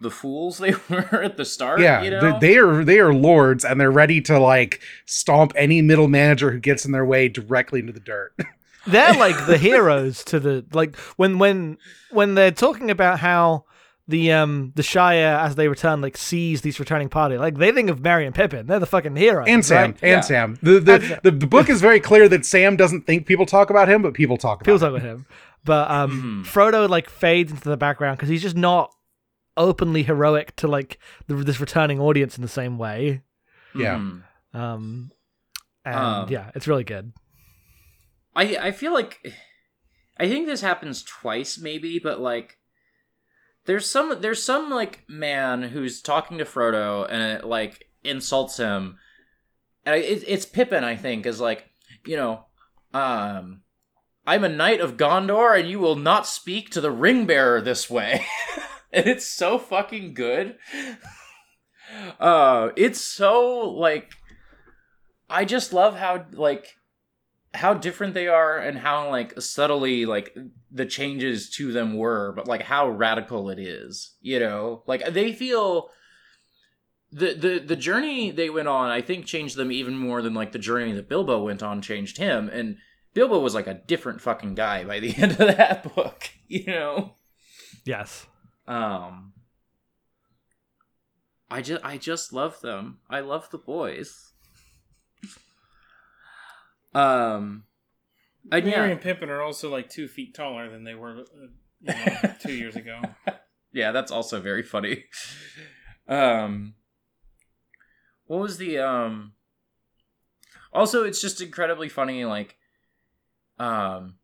the 0.00 0.10
fools 0.10 0.58
they 0.58 0.74
were 0.90 1.22
at 1.22 1.36
the 1.36 1.44
start. 1.44 1.80
yeah, 1.80 2.02
you 2.02 2.10
they- 2.10 2.20
know? 2.20 2.38
they 2.40 2.56
are 2.58 2.84
they 2.84 2.98
are 2.98 3.14
lords, 3.14 3.64
and 3.64 3.80
they're 3.80 3.90
ready 3.90 4.20
to 4.22 4.38
like 4.38 4.80
stomp 5.06 5.52
any 5.56 5.80
middle 5.82 6.08
manager 6.08 6.50
who 6.50 6.60
gets 6.60 6.84
in 6.84 6.92
their 6.92 7.04
way 7.04 7.28
directly 7.28 7.80
into 7.80 7.92
the 7.92 8.00
dirt. 8.00 8.32
They're 8.86 9.14
like 9.14 9.46
the 9.46 9.56
heroes 9.56 10.22
to 10.24 10.38
the 10.38 10.62
like 10.74 10.94
when 11.16 11.38
when 11.38 11.78
when 12.10 12.34
they're 12.34 12.50
talking 12.50 12.90
about 12.90 13.18
how 13.18 13.64
the 14.06 14.32
um 14.32 14.72
the 14.74 14.82
Shire 14.82 15.38
as 15.38 15.54
they 15.54 15.66
return 15.68 16.00
like 16.02 16.16
sees 16.16 16.60
these 16.60 16.78
returning 16.78 17.08
party 17.08 17.38
like 17.38 17.56
they 17.56 17.72
think 17.72 17.88
of 17.88 18.00
Merry 18.00 18.26
and 18.26 18.34
Pippin. 18.34 18.66
They're 18.66 18.78
the 18.78 18.86
fucking 18.86 19.16
heroes. 19.16 19.46
and 19.48 19.64
Sam, 19.64 19.92
right? 19.92 19.98
and 20.02 20.10
Yeah. 20.10 20.20
Sam. 20.20 20.58
The 20.62 20.78
the, 20.80 20.92
And 20.94 21.02
Sam. 21.04 21.20
the 21.22 21.30
the 21.30 21.46
book 21.46 21.68
is 21.70 21.80
very 21.80 22.00
clear 22.00 22.28
that 22.28 22.44
Sam 22.44 22.76
doesn't 22.76 23.06
think 23.06 23.26
people 23.26 23.46
talk 23.46 23.70
about 23.70 23.88
him, 23.88 24.02
but 24.02 24.12
people 24.14 24.36
talk 24.36 24.60
about 24.60 24.64
People 24.66 24.74
him. 24.74 24.80
talk 24.80 25.00
about 25.00 25.08
him, 25.08 25.26
but 25.64 25.90
um 25.90 26.44
Mhm. 26.44 26.52
Frodo 26.52 26.88
like 26.88 27.08
fades 27.08 27.50
into 27.50 27.68
the 27.68 27.76
background 27.78 28.18
because 28.18 28.28
he's 28.28 28.42
just 28.42 28.56
not 28.56 28.90
openly 29.56 30.02
heroic 30.02 30.54
to 30.56 30.68
like 30.68 30.98
the, 31.26 31.36
this 31.36 31.60
returning 31.60 32.00
audience 32.00 32.36
in 32.36 32.42
the 32.42 32.48
same 32.48 32.76
way. 32.76 33.22
Yeah. 33.74 33.94
Mhm. 33.96 34.22
Um, 34.52 35.12
and 35.84 35.94
Um, 35.96 36.26
yeah, 36.28 36.50
it's 36.54 36.68
really 36.68 36.84
good. 36.84 37.12
I 38.36 38.56
I 38.56 38.70
feel 38.72 38.92
like 38.92 39.20
I 40.18 40.28
think 40.28 40.46
this 40.46 40.60
happens 40.60 41.02
twice 41.02 41.58
maybe, 41.58 41.98
but 41.98 42.20
like 42.20 42.58
there's 43.66 43.88
some 43.88 44.20
there's 44.20 44.42
some 44.42 44.70
like 44.70 45.04
man 45.08 45.62
who's 45.62 46.02
talking 46.02 46.38
to 46.38 46.44
Frodo 46.44 47.06
and 47.08 47.22
it 47.22 47.44
like 47.44 47.86
insults 48.02 48.56
him. 48.56 48.98
And 49.86 49.96
it, 49.96 50.24
it's 50.26 50.46
Pippin, 50.46 50.84
I 50.84 50.96
think, 50.96 51.26
is 51.26 51.40
like 51.40 51.70
you 52.06 52.16
know, 52.16 52.46
um, 52.92 53.62
I'm 54.26 54.44
a 54.44 54.48
knight 54.48 54.80
of 54.80 54.96
Gondor, 54.96 55.58
and 55.58 55.68
you 55.68 55.78
will 55.78 55.96
not 55.96 56.26
speak 56.26 56.70
to 56.70 56.80
the 56.80 56.90
ring 56.90 57.26
bearer 57.26 57.60
this 57.60 57.88
way. 57.88 58.26
and 58.92 59.06
it's 59.06 59.26
so 59.26 59.58
fucking 59.58 60.14
good. 60.14 60.56
Uh, 62.18 62.70
it's 62.76 63.00
so 63.00 63.70
like 63.70 64.10
I 65.30 65.44
just 65.44 65.72
love 65.72 65.96
how 65.96 66.24
like 66.32 66.76
how 67.52 67.74
different 67.74 68.14
they 68.14 68.26
are 68.26 68.58
and 68.58 68.78
how 68.78 69.10
like 69.10 69.40
subtly 69.40 70.04
like 70.06 70.36
the 70.74 70.84
changes 70.84 71.48
to 71.48 71.72
them 71.72 71.96
were 71.96 72.32
but 72.32 72.46
like 72.46 72.62
how 72.62 72.88
radical 72.88 73.48
it 73.48 73.58
is 73.58 74.16
you 74.20 74.38
know? 74.38 74.82
Like 74.86 75.06
they 75.14 75.32
feel 75.32 75.88
the 77.14 77.32
the 77.32 77.58
the 77.60 77.76
journey 77.76 78.32
they 78.32 78.50
went 78.50 78.66
on 78.66 78.90
i 78.90 79.00
think 79.00 79.24
changed 79.24 79.56
them 79.56 79.70
even 79.70 79.96
more 79.96 80.20
than 80.20 80.34
like 80.34 80.50
the 80.50 80.58
journey 80.58 80.92
that 80.92 81.08
bilbo 81.08 81.44
went 81.44 81.62
on 81.62 81.80
changed 81.80 82.18
him 82.18 82.48
and 82.48 82.76
bilbo 83.14 83.38
was 83.38 83.54
like 83.54 83.68
a 83.68 83.80
different 83.86 84.20
fucking 84.20 84.56
guy 84.56 84.82
by 84.82 84.98
the 84.98 85.14
end 85.22 85.32
of 85.32 85.38
that 85.38 85.94
book 85.94 86.28
you 86.48 86.66
know? 86.66 87.14
Yes. 87.84 88.26
um 88.66 89.32
i 91.48 91.62
just 91.62 91.84
i 91.84 91.96
just 91.96 92.32
love 92.32 92.60
them. 92.60 92.98
I 93.08 93.20
love 93.20 93.48
the 93.50 93.58
boys. 93.58 94.32
Um 96.92 97.64
and 98.52 98.64
Merry 98.64 98.88
yeah, 98.88 98.92
and 98.92 99.00
Pippin 99.00 99.30
are 99.30 99.42
also 99.42 99.70
like 99.70 99.88
two 99.88 100.08
feet 100.08 100.34
taller 100.34 100.70
than 100.70 100.84
they 100.84 100.94
were 100.94 101.20
uh, 101.20 101.46
you 101.80 101.94
know, 101.94 102.34
two 102.40 102.52
years 102.52 102.76
ago. 102.76 103.00
yeah, 103.72 103.92
that's 103.92 104.10
also 104.12 104.40
very 104.40 104.62
funny. 104.62 105.04
Um, 106.08 106.74
what 108.26 108.40
was 108.40 108.58
the 108.58 108.78
um? 108.78 109.32
Also, 110.72 111.04
it's 111.04 111.20
just 111.20 111.40
incredibly 111.40 111.88
funny. 111.88 112.24
Like, 112.24 112.56
um, 113.58 114.16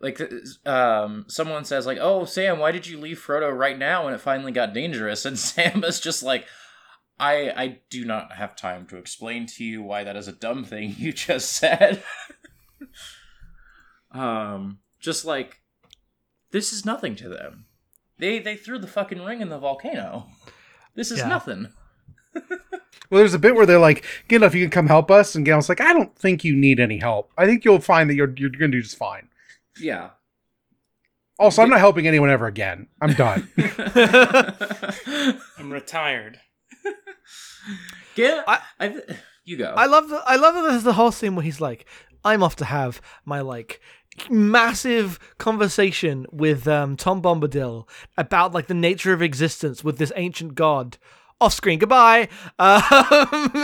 like 0.00 0.20
um, 0.64 1.24
someone 1.28 1.64
says 1.64 1.86
like, 1.86 1.98
"Oh, 2.00 2.24
Sam, 2.24 2.58
why 2.58 2.72
did 2.72 2.86
you 2.86 2.98
leave 2.98 3.18
Frodo 3.18 3.56
right 3.56 3.78
now 3.78 4.04
when 4.04 4.14
it 4.14 4.20
finally 4.20 4.52
got 4.52 4.72
dangerous?" 4.72 5.24
And 5.24 5.38
Sam 5.38 5.84
is 5.84 6.00
just 6.00 6.22
like, 6.22 6.46
"I 7.18 7.50
I 7.50 7.78
do 7.90 8.04
not 8.04 8.32
have 8.32 8.56
time 8.56 8.86
to 8.86 8.96
explain 8.96 9.46
to 9.46 9.64
you 9.64 9.82
why 9.82 10.04
that 10.04 10.16
is 10.16 10.28
a 10.28 10.32
dumb 10.32 10.64
thing 10.64 10.94
you 10.98 11.12
just 11.12 11.52
said." 11.52 12.02
Um, 14.12 14.78
just 14.98 15.24
like 15.24 15.60
this 16.50 16.72
is 16.72 16.84
nothing 16.84 17.14
to 17.16 17.28
them. 17.28 17.66
They 18.18 18.38
they 18.38 18.56
threw 18.56 18.78
the 18.78 18.86
fucking 18.86 19.22
ring 19.24 19.40
in 19.40 19.48
the 19.48 19.58
volcano. 19.58 20.26
This 20.96 21.12
is 21.12 21.18
Yeah. 21.20 21.28
nothing. 21.28 21.72
Well, 22.34 23.18
there's 23.20 23.32
a 23.32 23.38
bit 23.38 23.54
where 23.54 23.64
they're 23.64 23.78
like, 23.78 24.04
Gandalf, 24.28 24.54
you 24.54 24.64
can 24.64 24.70
come 24.70 24.86
help 24.88 25.08
us, 25.10 25.34
and 25.36 25.46
Gandalf's 25.46 25.68
like, 25.68 25.80
I 25.80 25.92
don't 25.92 26.14
think 26.16 26.42
you 26.44 26.54
need 26.56 26.80
any 26.80 26.98
help. 26.98 27.32
I 27.38 27.46
think 27.46 27.64
you'll 27.64 27.80
find 27.80 28.10
that 28.10 28.14
you're 28.16 28.32
you're 28.36 28.50
gonna 28.50 28.68
do 28.72 28.82
just 28.82 28.96
fine. 28.96 29.28
Yeah. 29.80 30.10
Also, 31.38 31.62
I'm 31.62 31.70
not 31.70 31.78
helping 31.78 32.06
anyone 32.08 32.28
ever 32.28 32.46
again. 32.46 32.88
I'm 33.00 33.14
done. 33.14 33.48
I'm 35.58 35.72
retired. 35.72 36.40
Get 38.14 38.44
I- 38.48 38.60
I, 38.78 39.00
you 39.44 39.56
go. 39.56 39.72
I 39.76 39.86
love 39.86 40.08
the 40.08 40.22
I 40.26 40.36
love 40.36 40.54
that 40.54 40.62
there's 40.70 40.82
the 40.82 40.94
whole 40.94 41.12
scene 41.12 41.34
where 41.36 41.44
he's 41.44 41.60
like, 41.60 41.86
I'm 42.24 42.42
off 42.42 42.56
to 42.56 42.64
have 42.64 43.00
my 43.24 43.40
like 43.40 43.80
massive 44.28 45.18
conversation 45.38 46.26
with 46.30 46.66
um, 46.68 46.96
Tom 46.96 47.22
Bombadil 47.22 47.88
about 48.16 48.52
like 48.52 48.66
the 48.66 48.74
nature 48.74 49.12
of 49.12 49.22
existence 49.22 49.82
with 49.84 49.98
this 49.98 50.12
ancient 50.16 50.54
god. 50.54 50.98
Off 51.42 51.54
screen, 51.54 51.78
goodbye. 51.78 52.28
Um, 52.58 52.82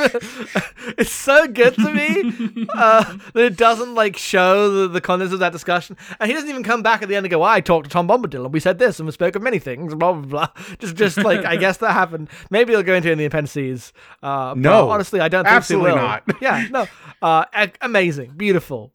it's 0.97 1.13
so 1.13 1.47
good 1.47 1.75
to 1.75 1.93
me 1.93 2.67
uh, 2.75 3.19
that 3.35 3.45
it 3.45 3.57
doesn't 3.59 3.95
like 3.95 4.17
show 4.17 4.71
the, 4.71 4.89
the 4.89 5.01
contents 5.03 5.35
of 5.35 5.41
that 5.41 5.53
discussion, 5.53 5.95
and 6.19 6.31
he 6.31 6.35
doesn't 6.35 6.49
even 6.49 6.63
come 6.63 6.83
back 6.83 7.03
at 7.03 7.11
the 7.11 7.17
end 7.17 7.27
and 7.27 7.31
go, 7.31 7.41
well, 7.41 7.51
"I 7.51 7.61
talked 7.61 7.85
to 7.85 7.91
Tom 7.91 8.09
Bombadil 8.09 8.47
and 8.47 8.55
we 8.55 8.61
said 8.61 8.79
this 8.79 8.99
and 8.99 9.07
we 9.07 9.13
spoke 9.13 9.37
of 9.37 9.43
many 9.43 9.59
things." 9.59 9.95
Blah 9.95 10.15
blah 10.15 10.23
blah. 10.55 10.65
Just, 10.79 10.97
just 10.97 11.19
like 11.19 11.45
I 11.45 11.57
guess 11.57 11.77
that 11.79 11.93
happened. 11.93 12.31
Maybe 12.51 12.73
he'll 12.73 12.83
go 12.83 12.95
into 12.95 13.11
it 13.11 13.13
in 13.13 13.19
the 13.19 13.27
appendices. 13.27 13.93
Uh, 14.23 14.55
No. 14.57 14.89
honestly, 14.89 15.21
I 15.21 15.29
don't 15.29 15.45
think 15.45 15.55
Absolutely 15.55 15.91
he 15.91 15.97
will. 15.97 16.03
not. 16.03 16.23
yeah, 16.41 16.67
no. 16.71 16.87
Uh, 17.21 17.45
amazing, 17.83 18.33
beautiful. 18.39 18.95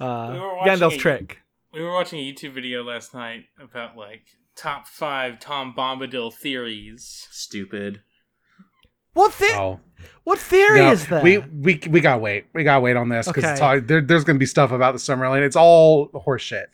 Uh, 0.00 0.30
We 0.32 0.38
were 0.40 0.54
watching 0.56 0.72
Gandalf's 0.72 0.94
a- 0.96 0.98
trick. 0.98 1.38
We 1.72 1.82
were 1.82 1.92
watching 1.92 2.18
a 2.18 2.32
YouTube 2.32 2.52
video 2.54 2.82
last 2.82 3.14
night 3.14 3.44
about 3.62 3.96
like 3.96 4.22
top 4.56 4.88
five 4.88 5.38
Tom 5.38 5.74
Bombadil 5.76 6.32
theories. 6.34 7.28
Stupid. 7.30 8.00
What 9.12 9.32
the- 9.34 9.54
Oh, 9.56 9.80
What 10.24 10.38
theory 10.38 10.80
no, 10.80 10.92
is 10.92 11.06
that? 11.08 11.22
we 11.22 11.38
we 11.38 11.80
we 11.88 12.00
gotta 12.00 12.18
wait. 12.18 12.46
We 12.54 12.64
gotta 12.64 12.80
wait 12.80 12.96
on 12.96 13.08
this 13.08 13.26
because 13.26 13.60
Okay. 13.60 13.80
there, 13.80 14.00
there's 14.00 14.24
gonna 14.24 14.38
be 14.38 14.46
stuff 14.46 14.72
about 14.72 14.92
the 14.94 14.98
Silmarillion. 14.98 15.42
It's 15.44 15.56
all 15.56 16.08
horseshit. 16.10 16.66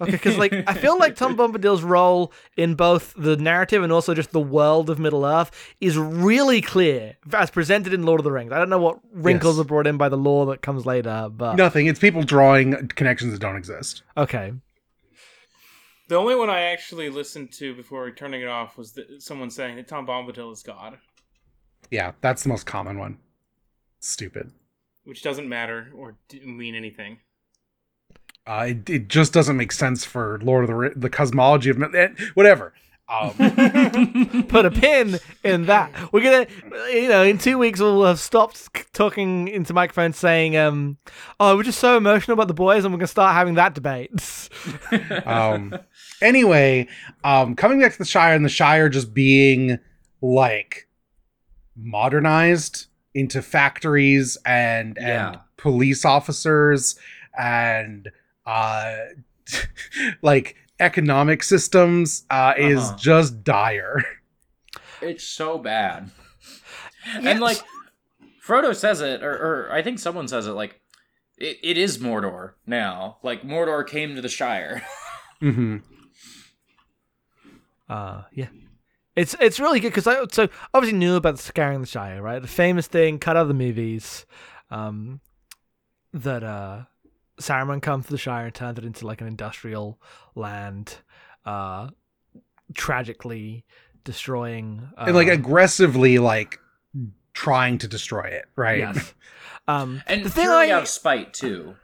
Okay, 0.00 0.10
because 0.12 0.36
like 0.36 0.52
I 0.66 0.74
feel 0.74 0.98
like 0.98 1.16
Tom 1.16 1.36
Bombadil's 1.38 1.82
role 1.82 2.32
in 2.56 2.74
both 2.74 3.14
the 3.16 3.36
narrative 3.36 3.82
and 3.82 3.92
also 3.92 4.14
just 4.14 4.30
the 4.32 4.40
world 4.40 4.90
of 4.90 4.98
Middle 4.98 5.24
Earth 5.24 5.50
is 5.80 5.96
really 5.96 6.60
clear 6.60 7.16
as 7.32 7.50
presented 7.50 7.94
in 7.94 8.04
Lord 8.04 8.20
of 8.20 8.24
the 8.24 8.32
Rings. 8.32 8.52
I 8.52 8.58
don't 8.58 8.68
know 8.70 8.78
what 8.78 8.98
wrinkles 9.12 9.56
Yes. 9.56 9.64
are 9.64 9.68
brought 9.68 9.86
in 9.86 9.96
by 9.96 10.08
the 10.08 10.16
lore 10.18 10.46
that 10.46 10.60
comes 10.62 10.84
later, 10.84 11.28
but 11.34 11.56
Nothing. 11.56 11.86
It's 11.86 11.98
people 12.00 12.22
drawing 12.22 12.88
connections 12.88 13.32
that 13.32 13.40
don't 13.40 13.56
exist. 13.56 14.02
okay. 14.16 14.52
The 16.08 16.14
only 16.16 16.36
one 16.36 16.48
I 16.50 16.60
actually 16.60 17.10
listened 17.10 17.50
to 17.54 17.74
before 17.74 18.08
turning 18.12 18.40
it 18.42 18.46
off 18.48 18.78
was 18.78 18.92
the, 18.92 19.16
someone 19.18 19.50
saying 19.50 19.74
that 19.76 19.88
Tom 19.88 20.06
Bombadil 20.06 20.52
is 20.52 20.62
God, 20.62 20.98
Yeah, 21.90 22.12
that's 22.20 22.44
the 22.44 22.48
most 22.48 22.64
common 22.66 22.98
one. 22.98 23.18
Stupid. 23.98 24.52
which 25.04 25.22
doesn't 25.22 25.48
matter 25.48 25.90
or 25.96 26.16
mean 26.44 26.74
anything. 26.76 27.18
Uh, 28.46 28.66
it, 28.68 28.88
it 28.88 29.08
just 29.08 29.32
doesn't 29.32 29.56
make 29.56 29.72
sense 29.72 30.04
for 30.04 30.38
Lord 30.42 30.64
of 30.64 30.68
the 30.68 30.74
Ri- 30.74 30.92
the 30.94 31.10
cosmology 31.10 31.70
of 31.70 31.82
eh, 31.94 32.08
whatever. 32.34 32.72
Um, 33.08 33.30
Put 34.48 34.66
a 34.66 34.70
pin 34.70 35.18
in 35.44 35.66
that. 35.66 36.12
We're 36.12 36.22
gonna, 36.22 36.46
you 36.92 37.08
know, 37.08 37.22
in 37.24 37.38
two 37.38 37.56
weeks 37.58 37.78
we'll 37.80 38.04
have 38.04 38.18
stopped 38.20 38.92
talking 38.92 39.48
into 39.48 39.72
microphones 39.74 40.16
saying, 40.16 40.56
um, 40.56 40.96
"Oh, 41.38 41.56
we're 41.56 41.62
just 41.62 41.78
so 41.80 41.96
emotional 41.96 42.34
about 42.34 42.48
the 42.48 42.54
boys," 42.54 42.84
and 42.84 42.92
we're 42.92 42.98
gonna 42.98 43.06
start 43.08 43.34
having 43.34 43.54
that 43.54 43.74
debate. 43.74 44.10
um, 45.26 45.76
anyway, 46.20 46.88
um, 47.24 47.54
coming 47.54 47.80
back 47.80 47.92
to 47.92 47.98
the 47.98 48.04
Shire 48.04 48.34
and 48.34 48.44
the 48.44 48.48
Shire 48.48 48.88
just 48.88 49.12
being 49.14 49.78
like 50.20 50.88
modernized 51.76 52.86
into 53.14 53.40
factories 53.42 54.36
and 54.44 54.98
and 54.98 55.06
Yeah. 55.06 55.36
police 55.56 56.04
officers 56.04 56.96
and 57.38 58.10
uh 58.46 58.94
like 60.22 60.56
economic 60.80 61.42
systems 61.42 62.24
uh 62.30 62.54
is 62.56 62.78
Uh-huh. 62.78 62.96
just 62.98 63.42
dire. 63.44 64.04
It's 65.02 65.24
so 65.24 65.58
bad. 65.58 66.10
And 67.14 67.40
like 67.40 67.58
Frodo 68.44 68.74
says 68.74 69.00
it, 69.00 69.22
or, 69.22 69.32
or 69.32 69.72
I 69.72 69.82
think 69.82 69.98
someone 69.98 70.28
says 70.28 70.46
it, 70.46 70.52
like 70.52 70.80
it, 71.38 71.58
it 71.62 71.76
is 71.78 71.98
Mordor 71.98 72.52
now. 72.66 73.18
Like 73.22 73.42
Mordor 73.42 73.86
came 73.86 74.14
to 74.14 74.22
the 74.22 74.28
Shire. 74.28 74.82
mm-hmm. 75.42 75.78
Uh, 77.88 78.22
yeah. 78.32 78.48
It's 79.14 79.34
it's 79.40 79.58
really 79.60 79.80
good 79.80 79.88
because 79.90 80.06
I 80.06 80.26
so 80.30 80.48
obviously 80.74 80.98
knew 80.98 81.16
about 81.16 81.36
the 81.36 81.42
Scouring 81.42 81.80
the 81.80 81.86
Shire, 81.86 82.20
right? 82.20 82.40
The 82.42 82.48
famous 82.48 82.86
thing 82.86 83.18
cut 83.18 83.36
out 83.36 83.42
of 83.42 83.48
the 83.48 83.54
movies, 83.54 84.26
um, 84.70 85.20
that 86.12 86.42
uh, 86.44 86.84
Saruman 87.40 87.82
comes 87.82 88.06
to 88.06 88.12
the 88.12 88.18
Shire 88.18 88.46
and 88.46 88.54
turns 88.54 88.78
it 88.78 88.84
into 88.84 89.06
like 89.06 89.20
an 89.20 89.26
industrial 89.26 89.98
land, 90.34 90.96
uh, 91.44 91.88
tragically 92.74 93.64
destroying 94.04 94.88
uh, 94.96 95.04
and 95.06 95.16
like 95.16 95.28
aggressively 95.28 96.18
like 96.18 96.58
trying 97.34 97.78
to 97.78 97.88
destroy 97.88 98.22
it, 98.24 98.46
right? 98.56 98.78
yes. 98.78 99.14
Um, 99.68 100.00
And 100.06 100.24
the 100.24 100.30
thing 100.30 100.46
I 100.48 100.70
out 100.70 100.82
of 100.82 100.88
spite 100.88 101.34
too. 101.34 101.74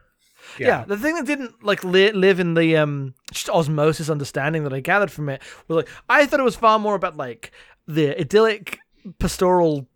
yeah. 0.57 0.85
the 0.85 0.97
thing 0.97 1.17
that 1.17 1.27
didn't 1.27 1.65
like 1.65 1.83
li- 1.83 2.13
live 2.13 2.39
in 2.39 2.55
the 2.55 2.77
um 2.77 3.13
just 3.33 3.51
osmosis 3.51 4.09
understanding 4.09 4.63
that 4.63 4.73
I 4.73 4.79
gathered 4.79 5.11
from 5.11 5.29
it 5.29 5.43
was 5.67 5.79
like 5.79 5.89
I 6.09 6.25
thought 6.27 6.39
it 6.39 6.45
was 6.45 6.55
far 6.55 6.79
more 6.79 6.95
about 6.95 7.17
like 7.17 7.51
the 7.89 8.17
idyllic 8.21 8.79
pastoral 9.19 9.89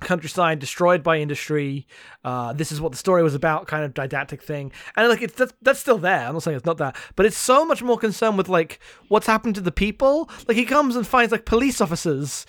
countryside 0.00 0.58
destroyed 0.58 1.02
by 1.02 1.18
industry. 1.18 1.86
Uh, 2.24 2.52
this 2.52 2.72
is 2.72 2.80
what 2.80 2.92
the 2.92 2.98
story 2.98 3.22
was 3.22 3.34
about, 3.34 3.66
kind 3.66 3.84
of 3.84 3.94
didactic 3.94 4.42
thing, 4.42 4.72
and 4.96 5.08
like 5.08 5.22
it's 5.22 5.34
that's, 5.34 5.52
that's 5.62 5.80
still 5.80 5.98
there. 5.98 6.26
I'm 6.26 6.34
not 6.34 6.42
saying 6.42 6.56
it's 6.56 6.66
not 6.66 6.78
that, 6.78 6.96
but 7.16 7.26
it's 7.26 7.36
so 7.36 7.64
much 7.64 7.82
more 7.82 7.98
concerned 7.98 8.38
with 8.38 8.48
like 8.48 8.80
what's 9.08 9.26
happened 9.26 9.54
to 9.56 9.60
the 9.60 9.72
people. 9.72 10.30
Like 10.46 10.56
he 10.56 10.64
comes 10.64 10.96
and 10.96 11.06
finds 11.06 11.32
like 11.32 11.44
police 11.44 11.80
officers 11.80 12.46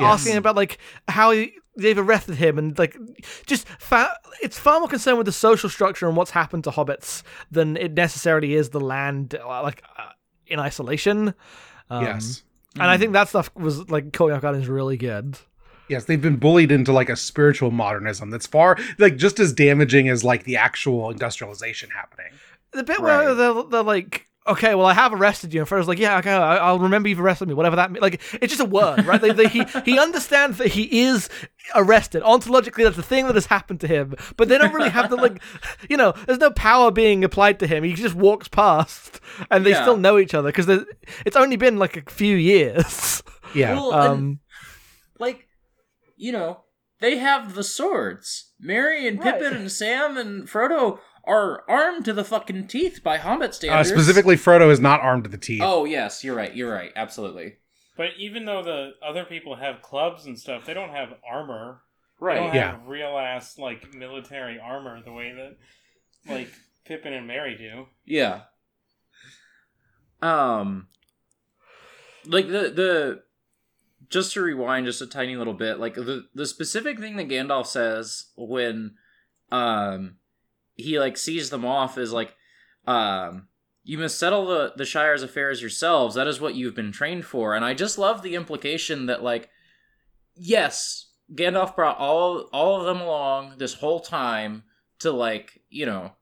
asking 0.00 0.36
about 0.36 0.56
like 0.56 0.78
how 1.08 1.30
he, 1.30 1.52
they've 1.76 1.98
arrested 1.98 2.36
him 2.36 2.58
and 2.58 2.78
like 2.78 2.96
just 3.46 3.68
fa- 3.78 4.16
it's 4.42 4.58
far 4.58 4.80
more 4.80 4.88
concerned 4.88 5.18
with 5.18 5.26
the 5.26 5.32
social 5.32 5.68
structure 5.68 6.06
and 6.06 6.16
what's 6.16 6.30
happened 6.30 6.64
to 6.64 6.70
hobbits 6.70 7.22
than 7.50 7.76
it 7.76 7.92
necessarily 7.94 8.54
is 8.54 8.70
the 8.70 8.80
land 8.80 9.34
uh, 9.34 9.62
like 9.62 9.82
uh, 9.98 10.10
in 10.46 10.58
isolation. 10.58 11.34
Um, 11.88 12.04
yes. 12.04 12.42
and 12.74 12.84
I 12.84 12.98
think 12.98 13.12
that 13.12 13.28
stuff 13.28 13.50
was 13.54 13.90
like 13.90 14.12
caught 14.12 14.28
me 14.28 14.34
off 14.34 14.42
guard 14.42 14.54
and 14.54 14.62
is 14.62 14.68
really 14.68 14.96
good. 14.96 15.38
Yes, 15.90 16.04
they've 16.04 16.22
been 16.22 16.36
bullied 16.36 16.70
into 16.72 16.92
like 16.92 17.08
a 17.10 17.16
spiritual 17.16 17.70
modernism 17.70 18.30
that's 18.30 18.46
far 18.46 18.78
like 18.98 19.16
just 19.16 19.38
as 19.40 19.52
damaging 19.52 20.08
as 20.08 20.22
like 20.24 20.44
the 20.44 20.56
actual 20.56 21.10
industrialization 21.10 21.90
happening. 21.90 22.32
The 22.72 22.84
bit 22.84 23.00
where 23.00 23.26
Right. 23.28 23.34
they're, 23.34 23.62
they're 23.64 23.82
like, 23.82 24.26
okay, 24.46 24.74
well, 24.76 24.86
I 24.86 24.94
have 24.94 25.12
arrested 25.12 25.52
you. 25.52 25.60
And 25.60 25.68
Fred 25.68 25.78
Frodo's 25.78 25.88
like, 25.88 25.98
yeah, 25.98 26.18
okay, 26.18 26.30
I- 26.32 26.56
I'll 26.58 26.78
remember 26.78 27.08
you've 27.08 27.20
arrested 27.20 27.48
me, 27.48 27.54
whatever 27.54 27.76
that 27.76 27.90
means. 27.90 28.00
Like, 28.02 28.20
it's 28.34 28.52
just 28.56 28.60
a 28.60 28.64
word, 28.64 29.04
right? 29.06 29.20
they, 29.20 29.32
they, 29.32 29.48
he, 29.48 29.64
he 29.84 29.98
understands 29.98 30.58
that 30.58 30.68
he 30.68 31.00
is 31.02 31.28
arrested. 31.74 32.22
Ontologically, 32.22 32.84
that's 32.84 32.96
the 32.96 33.02
thing 33.02 33.26
that 33.26 33.34
has 33.34 33.46
happened 33.46 33.80
to 33.80 33.86
him. 33.88 34.14
But 34.36 34.48
they 34.48 34.56
don't 34.56 34.72
really 34.72 34.88
have 34.90 35.10
the, 35.10 35.16
like, 35.16 35.42
you 35.90 35.96
know, 35.96 36.12
there's 36.26 36.38
no 36.38 36.50
power 36.52 36.90
being 36.92 37.22
applied 37.24 37.58
to 37.60 37.66
him. 37.66 37.82
He 37.84 37.92
just 37.94 38.14
walks 38.14 38.46
past 38.48 39.20
and 39.50 39.66
they 39.66 39.70
Yeah. 39.70 39.82
still 39.82 39.96
know 39.96 40.16
each 40.18 40.34
other 40.34 40.48
because 40.52 40.68
it's 41.26 41.36
only 41.36 41.56
been 41.56 41.78
like 41.78 41.96
a 41.96 42.10
few 42.10 42.36
years. 42.36 43.22
Yeah. 43.54 43.74
Well, 43.74 43.92
and, 43.92 44.10
Um, 44.12 44.38
like, 45.18 45.48
you 46.20 46.32
know, 46.32 46.60
they 47.00 47.16
have 47.18 47.54
the 47.54 47.64
swords. 47.64 48.52
Merry 48.60 49.08
and 49.08 49.18
Right. 49.18 49.34
Pippin 49.40 49.56
and 49.56 49.72
Sam 49.72 50.16
and 50.16 50.46
Frodo 50.48 50.98
are 51.24 51.64
armed 51.68 52.04
to 52.06 52.12
the 52.12 52.24
fucking 52.24 52.66
teeth 52.68 53.00
by 53.02 53.16
Hobbit 53.18 53.50
uh, 53.50 53.52
standards. 53.52 53.88
specifically, 53.88 54.36
Frodo 54.36 54.70
is 54.70 54.80
not 54.80 55.00
armed 55.00 55.24
to 55.24 55.30
the 55.30 55.38
teeth. 55.38 55.62
Oh 55.64 55.84
yes, 55.84 56.22
you're 56.24 56.34
right. 56.36 56.54
You're 56.54 56.72
right. 56.72 56.92
Absolutely. 56.96 57.56
But 57.96 58.10
even 58.18 58.44
though 58.46 58.62
the 58.62 58.92
other 59.06 59.24
people 59.24 59.56
have 59.56 59.82
clubs 59.82 60.24
and 60.26 60.38
stuff, 60.38 60.64
they 60.64 60.74
don't 60.74 60.90
have 60.90 61.14
armor. 61.28 61.82
They 62.20 62.26
Right. 62.26 62.36
don't 62.36 62.54
Yeah. 62.54 62.78
real 62.86 63.16
ass 63.18 63.58
like 63.58 63.94
military 63.94 64.58
armor 64.58 65.02
the 65.02 65.12
way 65.12 65.32
that 65.32 65.56
like 66.30 66.50
Pippin 66.84 67.12
and 67.14 67.26
Merry 67.26 67.56
do. 67.56 67.86
Yeah. 68.04 68.42
Um 70.22 70.88
like 72.26 72.46
the 72.48 72.70
the 72.70 73.22
just 74.10 74.32
to 74.32 74.42
rewind 74.42 74.86
just 74.86 75.00
a 75.00 75.06
tiny 75.06 75.36
little 75.36 75.54
bit, 75.54 75.78
like 75.78 75.94
the 75.94 76.26
the 76.34 76.46
specific 76.46 76.98
thing 76.98 77.16
that 77.16 77.28
Gandalf 77.28 77.66
says 77.66 78.26
when 78.36 78.94
um 79.52 80.16
he 80.74 80.98
like 80.98 81.16
sees 81.16 81.50
them 81.50 81.64
off 81.64 81.96
is 81.96 82.12
like 82.12 82.34
um 82.86 83.48
you 83.84 83.98
must 83.98 84.18
settle 84.18 84.46
the 84.46 84.72
the 84.76 84.84
Shire's 84.84 85.22
affairs 85.22 85.60
yourselves. 85.60 86.16
That 86.16 86.26
is 86.26 86.40
what 86.40 86.56
you've 86.56 86.74
been 86.74 86.92
trained 86.92 87.24
for. 87.24 87.54
And 87.54 87.64
I 87.64 87.72
just 87.72 87.98
love 87.98 88.22
the 88.22 88.34
implication 88.34 89.06
that 89.06 89.22
like 89.22 89.48
yes, 90.34 91.10
Gandalf 91.32 91.76
brought 91.76 91.98
all 91.98 92.48
all 92.52 92.80
of 92.80 92.86
them 92.86 93.00
along 93.00 93.54
this 93.58 93.74
whole 93.74 94.00
time 94.00 94.64
to 94.98 95.12
like, 95.12 95.62
you 95.70 95.86
know, 95.86 96.12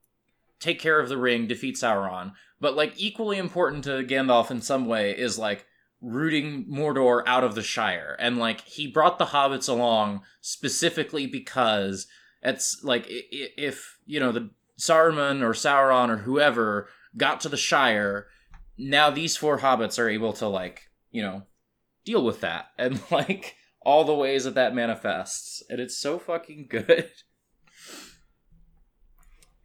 take 0.60 0.78
care 0.78 1.00
of 1.00 1.08
the 1.08 1.16
ring, 1.16 1.46
defeat 1.46 1.76
Sauron. 1.76 2.32
But 2.60 2.76
like 2.76 2.92
equally 2.96 3.38
important 3.38 3.84
to 3.84 4.04
Gandalf 4.04 4.50
in 4.50 4.60
some 4.60 4.86
way 4.86 5.16
is 5.16 5.38
like 5.38 5.64
rooting 6.00 6.64
Mordor 6.66 7.22
out 7.26 7.44
of 7.44 7.54
the 7.54 7.62
Shire. 7.62 8.16
And 8.18 8.38
like 8.38 8.62
he 8.62 8.86
brought 8.86 9.18
the 9.18 9.26
hobbits 9.26 9.68
along 9.68 10.22
specifically 10.40 11.26
because 11.26 12.06
it's 12.42 12.82
like 12.84 13.06
if, 13.08 13.98
you 14.06 14.20
know, 14.20 14.32
the 14.32 14.50
Saruman 14.78 15.42
or 15.42 15.52
Sauron 15.52 16.08
or 16.08 16.18
whoever 16.18 16.88
got 17.16 17.40
to 17.42 17.48
the 17.48 17.56
Shire, 17.56 18.28
now 18.76 19.10
these 19.10 19.36
four 19.36 19.58
hobbits 19.58 19.98
are 19.98 20.08
able 20.08 20.32
to 20.34 20.46
like, 20.46 20.82
you 21.10 21.22
know, 21.22 21.42
deal 22.04 22.24
with 22.24 22.40
that 22.40 22.66
and 22.78 23.00
like 23.10 23.56
all 23.82 24.04
the 24.04 24.14
ways 24.14 24.44
that 24.44 24.54
that 24.54 24.74
manifests. 24.74 25.62
And 25.68 25.80
it's 25.80 25.96
so 25.96 26.18
fucking 26.18 26.66
good. 26.68 27.10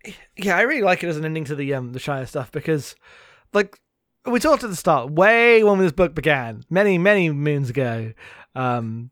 yeah, 0.38 0.58
I 0.58 0.62
really 0.62 0.82
like 0.82 1.04
it 1.04 1.08
as 1.08 1.18
an 1.18 1.26
ending 1.26 1.46
to 1.46 1.56
the 1.56 1.74
um 1.74 1.94
the 1.94 2.00
Shire 2.00 2.26
stuff 2.26 2.52
because, 2.52 2.96
like, 3.54 3.80
we 4.26 4.40
talked 4.40 4.64
at 4.64 4.70
the 4.70 4.76
start, 4.76 5.12
way 5.12 5.64
when 5.64 5.80
this 5.80 5.92
book 5.92 6.16
began, 6.16 6.64
many 6.70 6.98
many 6.98 7.30
moons 7.30 7.70
ago, 7.70 8.14
um, 8.56 9.12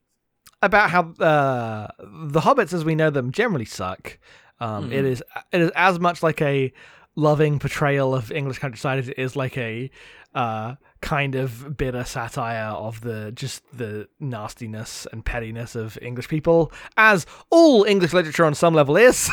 about 0.62 0.90
how 0.90 1.12
uh 1.14 1.88
the 2.02 2.40
hobbits 2.42 2.74
as 2.74 2.86
we 2.86 2.96
know 2.96 3.10
them 3.10 3.32
generally 3.32 3.66
suck. 3.66 4.18
Um, 4.60 4.90
Mhm. 4.90 4.94
it 4.94 5.06
is 5.06 5.24
it 5.52 5.62
is 5.62 5.72
as 5.76 6.00
much 6.00 6.22
like 6.24 6.42
a 6.42 6.72
loving 7.16 7.60
portrayal 7.60 8.14
of 8.16 8.32
English 8.32 8.60
countryside 8.60 9.00
as 9.00 9.10
it 9.10 9.18
is 9.18 9.36
like 9.36 9.58
a 9.58 9.90
uh 10.34 10.76
kind 11.02 11.36
of 11.36 11.76
bitter 11.78 12.04
satire 12.04 12.74
of 12.74 13.02
the 13.02 13.32
just 13.34 13.64
the 13.76 14.08
nastiness 14.20 15.08
and 15.12 15.26
pettiness 15.26 15.76
of 15.76 15.98
English 16.02 16.28
people, 16.28 16.72
as 16.96 17.26
all 17.50 17.84
English 17.84 18.14
literature 18.14 18.46
on 18.46 18.56
some 18.56 18.74
level 18.74 18.96
is. 18.96 19.30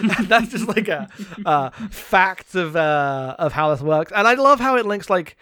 That's 0.22 0.50
just 0.50 0.66
like 0.66 0.88
a, 0.88 1.08
uh 1.44 1.70
fact 1.90 2.54
of 2.54 2.74
uh, 2.76 3.36
of 3.38 3.52
how 3.52 3.70
this 3.70 3.82
works, 3.82 4.12
and 4.14 4.26
I 4.26 4.34
love 4.34 4.58
how 4.60 4.76
it 4.76 4.86
links 4.86 5.08
like. 5.08 5.36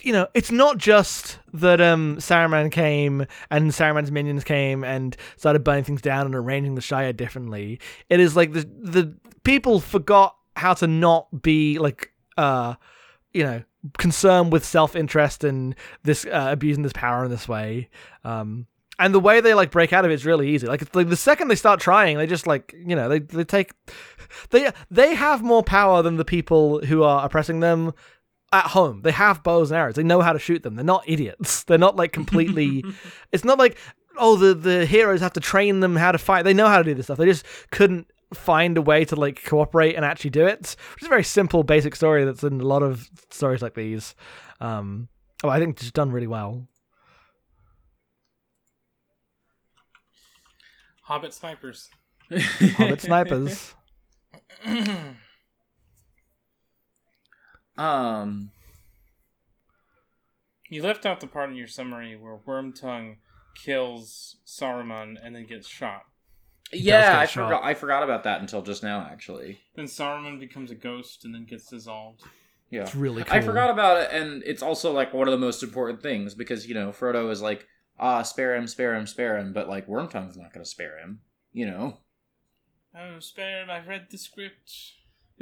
You 0.00 0.12
know, 0.12 0.28
it's 0.32 0.52
not 0.52 0.78
just 0.78 1.40
that 1.52 1.80
um 1.80 2.18
Saruman 2.18 2.70
came 2.70 3.26
and 3.50 3.72
Saruman's 3.72 4.12
minions 4.12 4.44
came 4.44 4.84
and 4.84 5.16
started 5.36 5.64
burning 5.64 5.82
things 5.82 6.00
down 6.00 6.24
and 6.24 6.36
arranging 6.36 6.76
the 6.76 6.80
Shire 6.80 7.12
differently. 7.12 7.80
It 8.08 8.20
is 8.20 8.36
like 8.36 8.52
the 8.52 8.60
the 8.80 9.16
people 9.42 9.80
forgot 9.80 10.36
how 10.54 10.74
to 10.74 10.86
not 10.86 11.42
be 11.42 11.80
like 11.80 12.12
uh 12.36 12.76
you 13.38 13.44
know 13.44 13.62
concerned 13.96 14.52
with 14.52 14.64
self 14.64 14.96
interest 14.96 15.44
and 15.44 15.74
this 16.02 16.24
uh, 16.26 16.48
abusing 16.50 16.82
this 16.82 16.92
power 16.92 17.24
in 17.24 17.30
this 17.30 17.48
way. 17.48 17.88
Um, 18.24 18.66
and 18.98 19.14
the 19.14 19.20
way 19.20 19.40
they 19.40 19.54
like 19.54 19.70
break 19.70 19.92
out 19.92 20.04
of 20.04 20.10
it 20.10 20.14
is 20.14 20.26
really 20.26 20.50
easy. 20.50 20.66
Like, 20.66 20.82
it's 20.82 20.94
like 20.94 21.08
the 21.08 21.16
second 21.16 21.48
they 21.48 21.54
start 21.54 21.78
trying, 21.78 22.18
they 22.18 22.26
just 22.26 22.46
like 22.46 22.74
you 22.76 22.96
know 22.96 23.08
they 23.08 23.20
they 23.20 23.44
take 23.44 23.72
they 24.50 24.70
they 24.90 25.14
have 25.14 25.42
more 25.42 25.62
power 25.62 26.02
than 26.02 26.16
the 26.16 26.24
people 26.24 26.84
who 26.84 27.04
are 27.04 27.24
oppressing 27.24 27.60
them 27.60 27.92
at 28.52 28.66
home. 28.66 29.02
They 29.02 29.12
have 29.12 29.44
bows 29.44 29.70
and 29.70 29.78
arrows. 29.78 29.94
They 29.94 30.02
know 30.02 30.20
how 30.20 30.32
to 30.32 30.38
shoot 30.38 30.62
them. 30.62 30.74
They're 30.74 30.84
not 30.84 31.04
idiots. 31.06 31.62
They're 31.64 31.78
not 31.78 31.96
like 31.96 32.12
completely. 32.12 32.84
it's 33.32 33.44
not 33.44 33.58
like 33.58 33.78
oh 34.16 34.34
the 34.34 34.52
the 34.54 34.84
heroes 34.84 35.20
have 35.20 35.34
to 35.34 35.40
train 35.40 35.78
them 35.78 35.94
how 35.94 36.10
to 36.10 36.18
fight. 36.18 36.42
They 36.42 36.54
know 36.54 36.66
how 36.66 36.78
to 36.78 36.84
do 36.84 36.94
this 36.94 37.06
stuff. 37.06 37.18
They 37.18 37.26
just 37.26 37.46
couldn't 37.70 38.10
find 38.34 38.76
a 38.76 38.82
way 38.82 39.04
to 39.06 39.16
like 39.16 39.44
cooperate 39.44 39.94
and 39.94 40.04
actually 40.04 40.30
do 40.30 40.46
it. 40.46 40.76
Which 40.94 41.02
is 41.02 41.06
a 41.06 41.10
very 41.10 41.24
simple, 41.24 41.62
basic 41.62 41.96
story 41.96 42.24
that's 42.24 42.44
in 42.44 42.60
a 42.60 42.66
lot 42.66 42.82
of 42.82 43.08
stories 43.30 43.62
like 43.62 43.74
these. 43.74 44.14
Um, 44.60 45.08
Oh, 45.44 45.48
I 45.48 45.60
think 45.60 45.80
it's 45.80 45.92
done 45.92 46.10
really 46.10 46.26
well. 46.26 46.66
Hobbit 51.02 51.32
snipers. 51.32 51.88
Hobbit 52.30 53.00
snipers. 53.00 53.74
um, 57.78 58.50
You 60.68 60.82
left 60.82 61.06
out 61.06 61.20
the 61.20 61.28
part 61.28 61.50
in 61.50 61.56
your 61.56 61.68
summary 61.68 62.16
where 62.16 62.36
Wormtongue 62.36 63.18
kills 63.54 64.36
Saruman 64.44 65.14
and 65.22 65.36
then 65.36 65.46
gets 65.46 65.68
shot. 65.68 66.02
Yeah, 66.72 67.18
I 67.18 67.26
shot. 67.26 67.46
forgot. 67.48 67.64
I 67.64 67.74
forgot 67.74 68.02
about 68.02 68.24
that 68.24 68.40
until 68.40 68.62
just 68.62 68.82
now. 68.82 69.00
Actually, 69.10 69.60
Then 69.74 69.86
Saruman 69.86 70.38
becomes 70.40 70.70
a 70.70 70.74
ghost 70.74 71.24
and 71.24 71.34
then 71.34 71.44
gets 71.44 71.66
dissolved. 71.66 72.22
yeah, 72.70 72.82
It's 72.82 72.94
really 72.94 73.24
cool. 73.24 73.36
I 73.36 73.40
forgot 73.40 73.70
about 73.70 73.96
it, 74.02 74.10
and 74.12 74.42
it's 74.44 74.62
also 74.62 74.92
like 74.92 75.12
one 75.14 75.28
of 75.28 75.32
the 75.32 75.38
most 75.38 75.62
important 75.62 76.02
things 76.02 76.34
because 76.34 76.66
you 76.68 76.74
know 76.74 76.90
Frodo 76.90 77.30
is 77.30 77.40
like, 77.42 77.66
ah, 77.98 78.22
spare 78.22 78.54
him, 78.56 78.66
spare 78.66 78.94
him, 78.94 79.06
spare 79.06 79.38
him, 79.38 79.52
but 79.52 79.68
like 79.68 79.86
Wormtongue's 79.88 80.36
not 80.36 80.52
going 80.52 80.64
to 80.64 80.70
spare 80.70 80.98
him, 80.98 81.20
you 81.52 81.66
know. 81.66 81.98
Oh, 82.96 83.18
spare 83.20 83.62
him, 83.62 83.70
I've 83.70 83.86
read 83.86 84.06
the 84.10 84.18
script. 84.18 84.72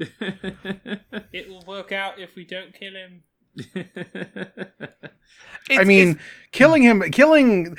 It 1.33 1.49
will 1.49 1.65
work 1.67 1.93
out 1.93 2.19
if 2.19 2.35
we 2.37 2.45
don't 2.45 2.75
kill 2.75 2.95
him. 2.95 3.23
I 5.69 5.83
mean, 5.85 6.11
it's- 6.11 6.25
killing 6.53 6.83
him, 6.83 7.03
killing 7.11 7.77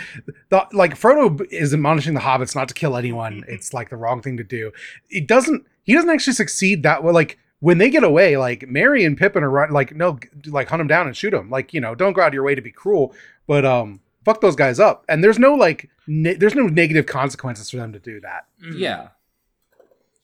the 0.49 0.67
like 0.73 0.99
Frodo 0.99 1.45
is 1.51 1.73
admonishing 1.73 2.13
the 2.13 2.19
hobbits 2.19 2.55
not 2.55 2.67
to 2.67 2.73
kill 2.73 2.97
anyone. 2.97 3.43
It's 3.47 3.73
like 3.73 3.89
the 3.89 3.97
wrong 3.97 4.21
thing 4.21 4.37
to 4.37 4.43
do. 4.43 4.71
It 5.09 5.27
doesn't. 5.27 5.65
He 5.83 5.93
doesn't 5.93 6.09
actually 6.09 6.33
succeed 6.33 6.83
that 6.83 7.03
well. 7.03 7.13
Like 7.13 7.37
when 7.59 7.77
they 7.77 7.89
get 7.89 8.03
away, 8.03 8.35
like 8.37 8.67
Merry 8.67 9.05
and 9.05 9.17
Pippin 9.17 9.43
are 9.43 9.49
run, 9.49 9.71
like 9.71 9.95
no, 9.95 10.19
like 10.47 10.67
hunt 10.67 10.81
him 10.81 10.87
down 10.87 11.07
and 11.07 11.15
shoot 11.15 11.33
him. 11.33 11.49
Like 11.49 11.73
you 11.73 11.79
know, 11.79 11.95
don't 11.95 12.13
go 12.13 12.21
out 12.21 12.27
of 12.29 12.33
your 12.33 12.43
way 12.43 12.55
to 12.55 12.61
be 12.61 12.71
cruel, 12.71 13.13
but 13.47 13.63
um, 13.65 14.01
fuck 14.25 14.41
those 14.41 14.55
guys 14.55 14.79
up. 14.79 15.05
And 15.07 15.23
there's 15.23 15.39
no 15.39 15.53
like, 15.53 15.89
ne- 16.07 16.33
there's 16.35 16.55
no 16.55 16.67
negative 16.67 17.05
consequences 17.05 17.69
for 17.69 17.77
them 17.77 17.93
to 17.93 17.99
do 17.99 18.19
that. 18.19 18.47
yeah, 18.75 19.09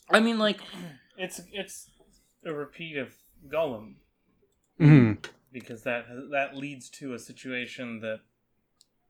I 0.09 0.19
mean, 0.19 0.37
like, 0.37 0.59
It's 1.17 1.39
it's 1.53 1.87
a 2.45 2.51
repeat 2.53 2.97
of 2.97 3.13
Gollum 3.47 3.93
Mhm. 4.81 5.17
Because 5.53 5.83
that 5.83 6.05
that 6.31 6.57
leads 6.57 6.89
to 6.89 7.13
a 7.13 7.19
situation 7.19 7.99
that 8.01 8.19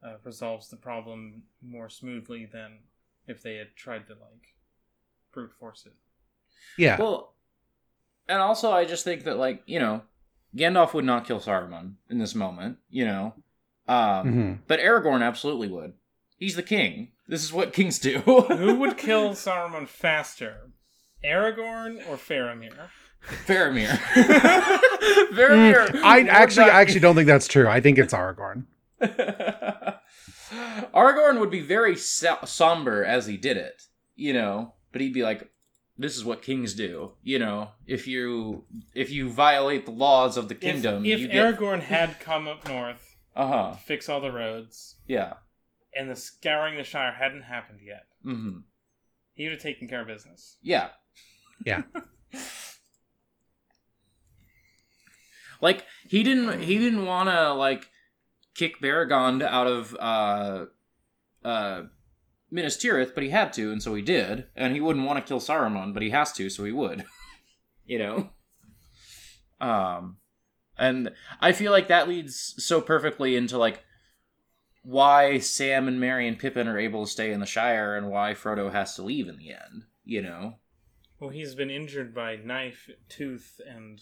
uh, 0.06 0.16
resolves 0.24 0.70
the 0.70 0.76
problem 0.76 1.44
more 1.62 1.90
smoothly 1.90 2.46
than 2.46 2.80
if 3.28 3.42
they 3.42 3.56
had 3.56 3.76
tried 3.76 4.06
to 4.08 4.14
like 4.14 4.54
brute 5.32 5.54
force 5.54 5.86
it. 5.88 5.94
Yeah. 6.78 6.98
well, 7.00 7.34
and 8.28 8.40
also 8.42 8.72
I 8.72 8.86
just 8.86 9.04
think 9.04 9.24
that 9.24 9.38
like 9.38 9.64
you 9.66 9.80
know, 9.80 10.02
Gandalf 10.56 10.94
would 10.94 11.06
not 11.06 11.26
kill 11.26 11.40
Saruman 11.40 11.94
in 12.10 12.20
this 12.20 12.36
moment, 12.36 12.78
you 12.90 13.06
know, 13.06 13.34
um, 13.88 14.28
Mhm. 14.28 14.60
but 14.68 14.80
Aragorn 14.80 15.24
absolutely 15.24 15.70
would. 15.70 15.94
He's 16.38 16.56
the 16.56 16.64
king. 16.64 17.12
This 17.28 17.44
is 17.44 17.54
what 17.54 17.72
kings 17.80 17.98
do. 18.00 18.20
Who 18.20 18.76
would 18.76 18.98
kill 19.08 19.30
Saruman 19.32 19.88
faster, 19.88 20.72
Aragorn 21.24 21.98
or 22.10 22.18
Faramir? 22.18 22.90
Faramir. 23.46 23.88
Faramir. 25.34 25.88
Mm, 25.88 26.02
I 26.04 26.22
actually, 26.28 26.66
not- 26.68 26.76
I 26.76 26.82
actually 26.82 27.00
don't 27.00 27.16
think 27.16 27.28
that's 27.28 27.48
true. 27.48 27.68
I 27.68 27.80
think 27.82 27.98
it's 27.98 28.14
Aragorn. 28.14 28.66
Aragorn 30.94 31.40
would 31.40 31.50
be 31.52 31.62
very 31.62 31.96
so- 31.96 32.40
somber 32.46 33.04
as 33.04 33.26
he 33.26 33.38
did 33.38 33.58
it, 33.58 33.84
you 34.16 34.34
know, 34.34 34.74
but 34.92 35.02
he'd 35.02 35.14
be 35.14 35.24
like, 35.24 35.50
"This 35.98 36.16
is 36.16 36.24
what 36.26 36.42
kings 36.42 36.74
do, 36.74 37.14
you 37.24 37.40
know. 37.40 37.70
If 37.88 38.08
you 38.08 38.66
if 38.94 39.10
you 39.10 39.30
violate 39.30 39.86
the 39.86 39.92
laws 39.92 40.38
of 40.38 40.48
the 40.50 40.56
kingdom, 40.56 41.06
if, 41.06 41.20
you 41.20 41.26
if 41.28 41.32
get 41.32 41.58
Aragorn 41.60 41.82
had 41.82 42.20
come 42.20 42.48
up 42.48 42.68
north 42.68 43.16
uh 43.36 43.48
huh, 43.48 43.72
to 43.74 43.78
fix 43.80 44.08
all 44.10 44.22
the 44.22 44.32
roads 44.32 44.96
yeah, 45.08 45.34
and 45.96 46.10
the 46.10 46.16
scouring 46.16 46.78
the 46.78 46.84
Shire 46.84 47.14
hadn't 47.14 47.44
happened 47.44 47.80
yet, 47.86 48.06
hmm 48.24 48.60
he 49.36 49.44
would 49.46 49.54
have 49.54 49.62
taken 49.64 49.88
care 49.88 50.02
of 50.02 50.08
business. 50.08 50.58
yeah, 50.62 50.90
Yeah. 51.66 51.82
like 55.64 55.86
he 56.06 56.24
didn't 56.24 56.62
he 56.62 56.78
didn't 56.78 57.06
want 57.06 57.30
to 57.30 57.54
like 57.54 57.90
kick 58.54 58.82
Beregond 58.82 59.42
out 59.42 59.66
of 59.66 59.96
uh 59.98 60.66
uh 61.44 61.84
Minas 62.52 62.78
Tirith, 62.78 63.16
but 63.16 63.24
he 63.24 63.30
had 63.30 63.52
to, 63.54 63.72
and 63.72 63.82
so 63.82 63.96
he 63.96 64.04
did. 64.04 64.46
And 64.56 64.74
he 64.74 64.82
wouldn't 64.82 65.08
want 65.08 65.18
to 65.18 65.28
kill 65.28 65.40
Saruman, 65.40 65.92
but 65.92 66.04
he 66.04 66.12
has 66.12 66.32
to, 66.34 66.52
so 66.52 66.66
he 66.66 66.72
would. 66.72 67.04
you 67.88 67.98
know. 67.98 68.30
Um, 69.60 70.18
and 70.78 71.12
I 71.40 71.54
feel 71.54 71.72
like 71.72 71.88
that 71.88 72.08
leads 72.08 72.54
so 72.64 72.80
perfectly 72.80 73.36
into 73.36 73.58
like 73.58 73.84
why 74.84 75.40
Sam 75.40 75.88
and 75.88 76.00
Merry 76.00 76.28
and 76.28 76.38
Pippin 76.38 76.68
are 76.68 76.78
able 76.78 77.06
to 77.06 77.12
stay 77.12 77.32
in 77.32 77.40
the 77.40 77.46
Shire, 77.46 77.96
and 77.96 78.12
why 78.12 78.34
Frodo 78.34 78.72
has 78.72 78.96
to 78.96 79.02
leave 79.02 79.30
in 79.30 79.38
the 79.38 79.52
end. 79.52 79.86
You 80.04 80.22
know. 80.22 80.56
Well, 81.20 81.30
he's 81.30 81.56
been 81.56 81.70
injured 81.70 82.14
by 82.14 82.36
knife, 82.36 82.90
tooth, 83.08 83.62
and 83.66 83.98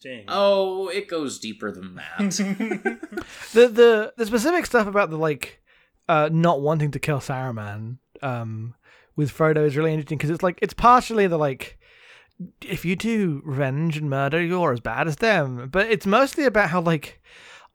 sting. 0.00 0.24
Oh, 0.28 0.88
it 0.88 1.08
goes 1.08 1.38
deeper 1.38 1.70
than 1.70 1.94
that. 1.96 2.18
the 3.52 3.68
the 3.68 4.12
the 4.16 4.26
specific 4.26 4.66
stuff 4.66 4.86
about 4.86 5.10
the 5.10 5.18
like 5.18 5.62
uh 6.08 6.28
not 6.32 6.60
wanting 6.60 6.90
to 6.92 6.98
kill 6.98 7.18
Saruman 7.18 7.98
um 8.22 8.74
with 9.16 9.30
Frodo 9.36 9.64
is 9.66 9.76
really 9.76 9.92
interesting 9.92 10.18
because 10.18 10.30
it's 10.30 10.42
like 10.42 10.58
it's 10.62 10.74
partially 10.74 11.26
the 11.26 11.38
like 11.38 11.78
if 12.62 12.84
you 12.84 12.96
do 12.96 13.42
revenge 13.44 13.98
and 13.98 14.08
murder 14.08 14.42
you're 14.42 14.72
as 14.72 14.80
bad 14.80 15.06
as 15.06 15.16
them 15.16 15.68
but 15.70 15.86
it's 15.88 16.06
mostly 16.06 16.44
about 16.44 16.70
how 16.70 16.80
like 16.80 17.20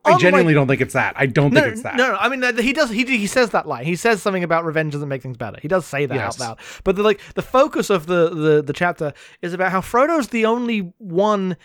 I 0.03 0.09
unlike- 0.09 0.21
genuinely 0.21 0.53
don't 0.53 0.67
think 0.67 0.81
it's 0.81 0.93
that. 0.93 1.15
I 1.17 1.25
don't 1.25 1.51
no, 1.51 1.61
think 1.61 1.73
it's 1.73 1.81
that. 1.81 1.95
No, 1.95 2.11
no, 2.11 2.17
I 2.17 2.29
mean 2.29 2.57
he 2.59 2.73
does. 2.73 2.91
He 2.91 3.05
he 3.05 3.25
says 3.25 3.49
that 3.51 3.67
line. 3.67 3.85
He 3.85 3.95
says 3.95 4.21
something 4.21 4.43
about 4.43 4.63
revenge 4.63 4.93
doesn't 4.93 5.09
make 5.09 5.23
things 5.23 5.35
better. 5.35 5.57
He 5.59 5.67
does 5.67 5.83
say 5.85 6.05
that 6.05 6.13
Yes. 6.13 6.39
out 6.39 6.47
loud. 6.47 6.59
But 6.83 6.95
the 6.95 7.01
like 7.01 7.19
the 7.33 7.41
focus 7.41 7.89
of 7.89 8.05
the 8.05 8.29
the 8.29 8.61
the 8.61 8.73
chapter 8.73 9.13
is 9.41 9.53
about 9.53 9.71
how 9.71 9.81
Frodo's 9.81 10.27
the 10.27 10.45
only 10.45 10.93
one, 10.99 11.57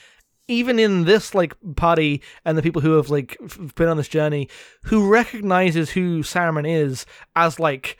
even 0.50 0.78
in 0.78 1.04
this 1.04 1.34
like 1.34 1.54
party 1.76 2.22
and 2.44 2.58
the 2.58 2.62
people 2.62 2.82
who 2.82 2.92
have 2.96 3.08
like 3.08 3.36
been 3.76 3.88
on 3.88 3.96
this 3.96 4.08
journey, 4.08 4.48
who 4.84 5.08
recognizes 5.08 5.90
who 5.90 6.20
Saruman 6.20 6.68
is 6.68 7.06
as 7.36 7.58
like 7.60 7.96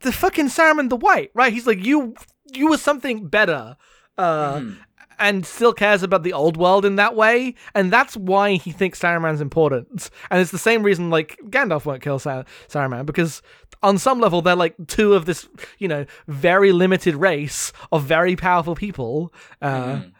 the 0.00 0.12
fucking 0.12 0.46
Saruman 0.48 0.88
the 0.90 0.96
White. 0.96 1.30
Right? 1.34 1.52
He's 1.52 1.66
like 1.66 1.84
you. 1.84 2.14
You 2.52 2.68
were 2.68 2.78
something 2.78 3.26
better. 3.28 3.76
Uh, 4.18 4.54
Mhm. 4.60 4.76
and 5.18 5.46
still 5.46 5.72
cares 5.72 6.02
about 6.02 6.22
the 6.22 6.32
old 6.34 6.56
world 6.58 6.84
in 6.84 6.96
that 6.96 7.14
way, 7.14 7.54
and 7.74 7.90
that's 7.90 8.16
why 8.18 8.52
he 8.56 8.70
thinks 8.70 9.00
Saruman's 9.00 9.40
important. 9.40 10.10
And 10.30 10.40
it's 10.42 10.50
the 10.50 10.58
same 10.58 10.82
reason 10.82 11.08
like 11.10 11.38
Gandalf 11.48 11.84
won't 11.86 12.02
kill 12.02 12.18
Sar- 12.18 12.44
Saruman 12.68 13.06
because 13.06 13.40
on 13.82 13.96
some 13.98 14.20
level 14.20 14.42
they're 14.42 14.54
like 14.56 14.74
two 14.88 15.14
of 15.14 15.24
this, 15.24 15.48
you 15.78 15.88
know, 15.88 16.04
very 16.28 16.70
limited 16.72 17.14
race 17.14 17.72
of 17.92 18.04
very 18.04 18.36
powerful 18.36 18.74
people, 18.74 19.32
uh, 19.62 19.84
Mhm. 19.96 20.12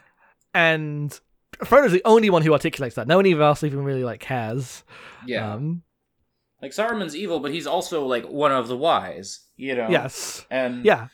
and 0.54 1.20
Frodo's 1.60 1.92
the 1.92 2.02
only 2.04 2.30
one 2.30 2.42
who 2.42 2.52
articulates 2.52 2.94
that. 2.96 3.06
No 3.06 3.16
one 3.16 3.26
else 3.26 3.62
even 3.64 3.82
really 3.84 4.04
like 4.04 4.20
cares. 4.20 4.84
Yeah. 5.26 5.54
Um, 5.54 5.82
like 6.62 6.72
Saruman's 6.72 7.14
evil, 7.16 7.40
but 7.40 7.52
he's 7.52 7.66
also 7.66 8.04
like 8.06 8.24
one 8.26 8.52
of 8.52 8.68
the 8.68 8.76
wise, 8.76 9.40
you 9.56 9.74
know. 9.74 9.88
yes. 9.88 10.44
And 10.50 10.84
Yeah. 10.84 11.08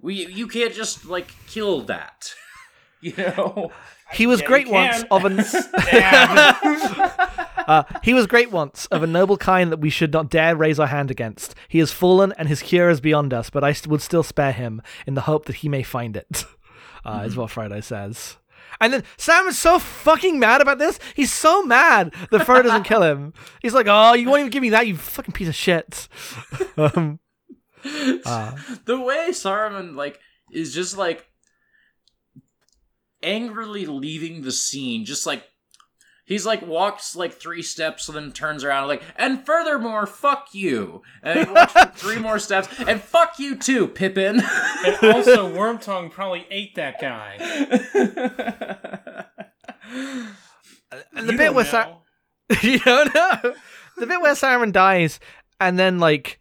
we 0.00 0.26
you 0.26 0.48
can't 0.48 0.72
just 0.74 1.04
like 1.06 1.28
kill 1.46 1.82
that. 1.82 2.32
you 3.00 3.12
know. 3.16 3.70
He 4.12 4.26
was 4.26 4.40
Yeah, 4.40 4.46
great 4.46 4.68
once 4.68 5.04
of 5.10 5.24
an. 5.24 5.40
uh, 7.66 7.82
he 8.02 8.14
was 8.14 8.26
great 8.26 8.50
once 8.50 8.86
of 8.86 9.02
a 9.02 9.06
noble 9.06 9.36
kind 9.36 9.72
that 9.72 9.80
we 9.80 9.90
should 9.90 10.12
not 10.12 10.30
dare 10.30 10.54
raise 10.56 10.78
our 10.78 10.86
hand 10.86 11.10
against. 11.10 11.54
He 11.68 11.78
has 11.80 11.92
fallen 11.92 12.32
and 12.38 12.48
his 12.48 12.62
cure 12.62 12.88
is 12.88 13.00
beyond 13.00 13.34
us, 13.34 13.50
but 13.50 13.64
I 13.64 13.72
st- 13.72 13.90
would 13.90 14.02
still 14.02 14.22
spare 14.22 14.52
him 14.52 14.80
in 15.06 15.14
the 15.14 15.22
hope 15.22 15.46
that 15.46 15.56
he 15.56 15.68
may 15.68 15.82
find 15.82 16.16
it. 16.16 16.44
Uh, 17.04 17.22
Is 17.24 17.36
what 17.36 17.50
Frodo 17.52 17.82
says. 17.84 18.36
And 18.80 18.92
then 18.92 19.04
Sam 19.16 19.46
is 19.46 19.58
so 19.58 19.78
fucking 19.78 20.38
mad 20.38 20.60
about 20.60 20.78
this. 20.78 20.98
He's 21.14 21.32
so 21.32 21.62
mad 21.62 22.14
that 22.30 22.46
Frodo 22.46 22.64
doesn't 22.64 22.84
kill 22.84 23.02
him. 23.02 23.32
He's 23.62 23.74
like, 23.74 23.86
"Oh, 23.88 24.14
you 24.14 24.28
won't 24.28 24.40
even 24.40 24.50
give 24.50 24.62
me 24.62 24.70
that, 24.70 24.86
you 24.86 24.96
fucking 24.96 25.32
piece 25.32 25.48
of 25.48 25.54
shit." 25.54 26.08
um, 26.76 27.20
uh, 28.24 28.52
the 28.84 29.00
way 29.00 29.28
Saruman 29.30 29.94
like 29.94 30.20
is 30.52 30.74
just 30.74 30.96
like 30.96 31.26
angrily 33.22 33.86
leaving 33.86 34.42
the 34.42 34.52
scene, 34.52 35.04
just 35.04 35.26
like 35.26 35.44
he's 36.26 36.44
like 36.44 36.60
walks 36.66 37.16
like 37.16 37.32
three 37.32 37.62
steps 37.62 38.08
and 38.08 38.16
then 38.16 38.32
turns 38.32 38.62
around 38.64 38.88
like, 38.88 39.02
and 39.16 39.46
furthermore, 39.46 40.06
fuck 40.06 40.48
you, 40.52 41.00
and 41.22 41.46
he 41.46 41.52
walks 41.52 41.72
three 42.00 42.18
more 42.18 42.38
steps 42.38 42.68
and 42.86 43.00
fuck 43.00 43.38
you 43.38 43.56
too, 43.56 43.86
Pippin. 43.88 44.42
and 44.84 44.96
also, 45.14 45.48
Wormtongue 45.54 46.10
probably 46.10 46.46
ate 46.50 46.74
that 46.74 47.00
guy. 47.00 47.36
and 51.14 51.26
the 51.28 51.32
You 51.32 51.38
bit 51.38 51.38
don't 51.46 51.54
where 51.54 51.64
Sa- 51.64 51.84
know. 51.86 52.02
you 52.62 52.78
don't 52.80 53.14
know 53.14 53.54
the 53.96 54.06
bit 54.06 54.20
where 54.20 54.34
Saruman 54.34 54.72
dies, 54.72 55.18
and 55.60 55.78
then 55.78 55.98
like 55.98 56.38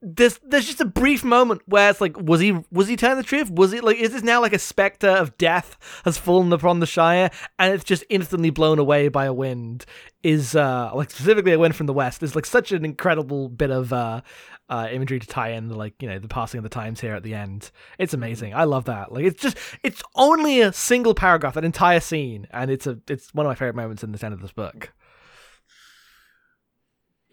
there's 0.00 0.38
there's 0.44 0.66
just 0.66 0.80
a 0.80 0.84
brief 0.84 1.24
moment 1.24 1.62
where 1.66 1.90
it's 1.90 2.00
like, 2.00 2.16
was 2.20 2.40
he 2.40 2.56
was 2.70 2.86
he 2.86 2.96
telling 2.96 3.16
the 3.16 3.24
truth? 3.24 3.50
Was 3.50 3.72
it 3.72 3.82
like 3.82 3.96
is 3.96 4.12
this 4.12 4.22
now 4.22 4.40
like 4.40 4.52
a 4.52 4.58
specter 4.58 5.08
of 5.08 5.36
death 5.38 5.76
has 6.04 6.16
fallen 6.16 6.52
upon 6.52 6.80
the 6.80 6.86
Shire 6.86 7.30
and 7.58 7.74
it's 7.74 7.84
just 7.84 8.04
instantly 8.08 8.50
blown 8.50 8.78
away 8.78 9.08
by 9.08 9.24
a 9.24 9.32
wind? 9.32 9.84
Is 10.22 10.54
uh 10.54 10.92
like 10.94 11.10
specifically 11.10 11.52
a 11.52 11.58
wind 11.58 11.74
from 11.74 11.86
the 11.86 11.92
west? 11.92 12.22
is 12.22 12.36
like 12.36 12.46
such 12.46 12.70
an 12.70 12.84
incredible 12.84 13.48
bit 13.48 13.70
of 13.70 13.92
uh 13.92 14.20
uh 14.68 14.88
imagery 14.92 15.18
to 15.18 15.26
tie 15.26 15.50
in 15.50 15.68
like 15.70 16.00
you 16.00 16.08
know 16.08 16.18
the 16.18 16.28
passing 16.28 16.58
of 16.58 16.64
the 16.64 16.68
times 16.68 17.00
here 17.00 17.14
at 17.14 17.24
the 17.24 17.34
end. 17.34 17.72
It's 17.98 18.14
amazing. 18.14 18.54
I 18.54 18.64
love 18.64 18.84
that. 18.84 19.12
Like 19.12 19.24
it's 19.24 19.42
just 19.42 19.56
it's 19.82 20.02
only 20.14 20.60
a 20.60 20.72
single 20.72 21.14
paragraph, 21.14 21.54
that 21.54 21.64
entire 21.64 22.00
scene, 22.00 22.46
and 22.52 22.70
it's 22.70 22.86
a 22.86 22.98
it's 23.08 23.34
one 23.34 23.46
of 23.46 23.50
my 23.50 23.56
favorite 23.56 23.76
moments 23.76 24.04
in 24.04 24.12
the 24.12 24.24
end 24.24 24.34
of 24.34 24.42
this 24.42 24.52
book. 24.52 24.92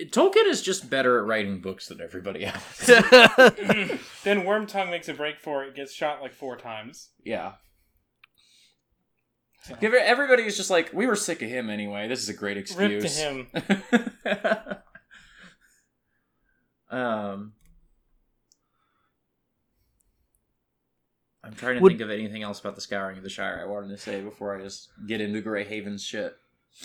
Tolkien 0.02 0.46
is 0.48 0.62
just 0.62 0.90
better 0.90 1.20
at 1.20 1.26
writing 1.26 1.62
books 1.62 1.88
than 1.88 2.02
everybody 2.02 2.46
else. 2.46 2.86
then 2.88 4.42
Wormtongue 4.44 4.90
makes 4.90 5.08
a 5.08 5.14
break 5.14 5.40
for 5.40 5.64
it, 5.64 5.74
gets 5.76 5.94
shot 5.94 6.22
like 6.22 6.34
four 6.34 6.58
times. 6.58 7.10
yeah. 7.24 7.54
Give 9.82 9.94
it- 9.96 10.04
Everybody 10.04 10.44
is 10.44 10.56
just 10.58 10.70
like, 10.70 10.92
we 10.94 11.08
were 11.08 11.16
sick 11.16 11.42
of 11.42 11.50
him 11.50 11.70
anyway. 11.72 12.08
This 12.08 12.22
is 12.22 12.30
a 12.30 12.34
great 12.34 12.56
Rip 12.78 12.92
excuse. 12.92 13.16
to 13.18 13.22
him. 13.24 14.78
um, 17.00 17.54
I'm 21.44 21.54
trying 21.56 21.76
to 21.78 21.82
Would- 21.82 21.92
think 21.94 22.02
of 22.02 22.10
anything 22.12 22.44
else 22.44 22.60
about 22.60 22.76
the 22.76 22.82
Scouring 22.82 23.18
of 23.18 23.24
the 23.24 23.30
Shire 23.30 23.60
I 23.62 23.66
wanted 23.66 23.90
to 23.90 23.98
say 23.98 24.22
before 24.22 24.56
I 24.56 24.62
just 24.62 24.90
get 25.08 25.22
into 25.22 25.42
Grey 25.42 25.64
Haven's 25.64 26.04
shit. 26.04 26.36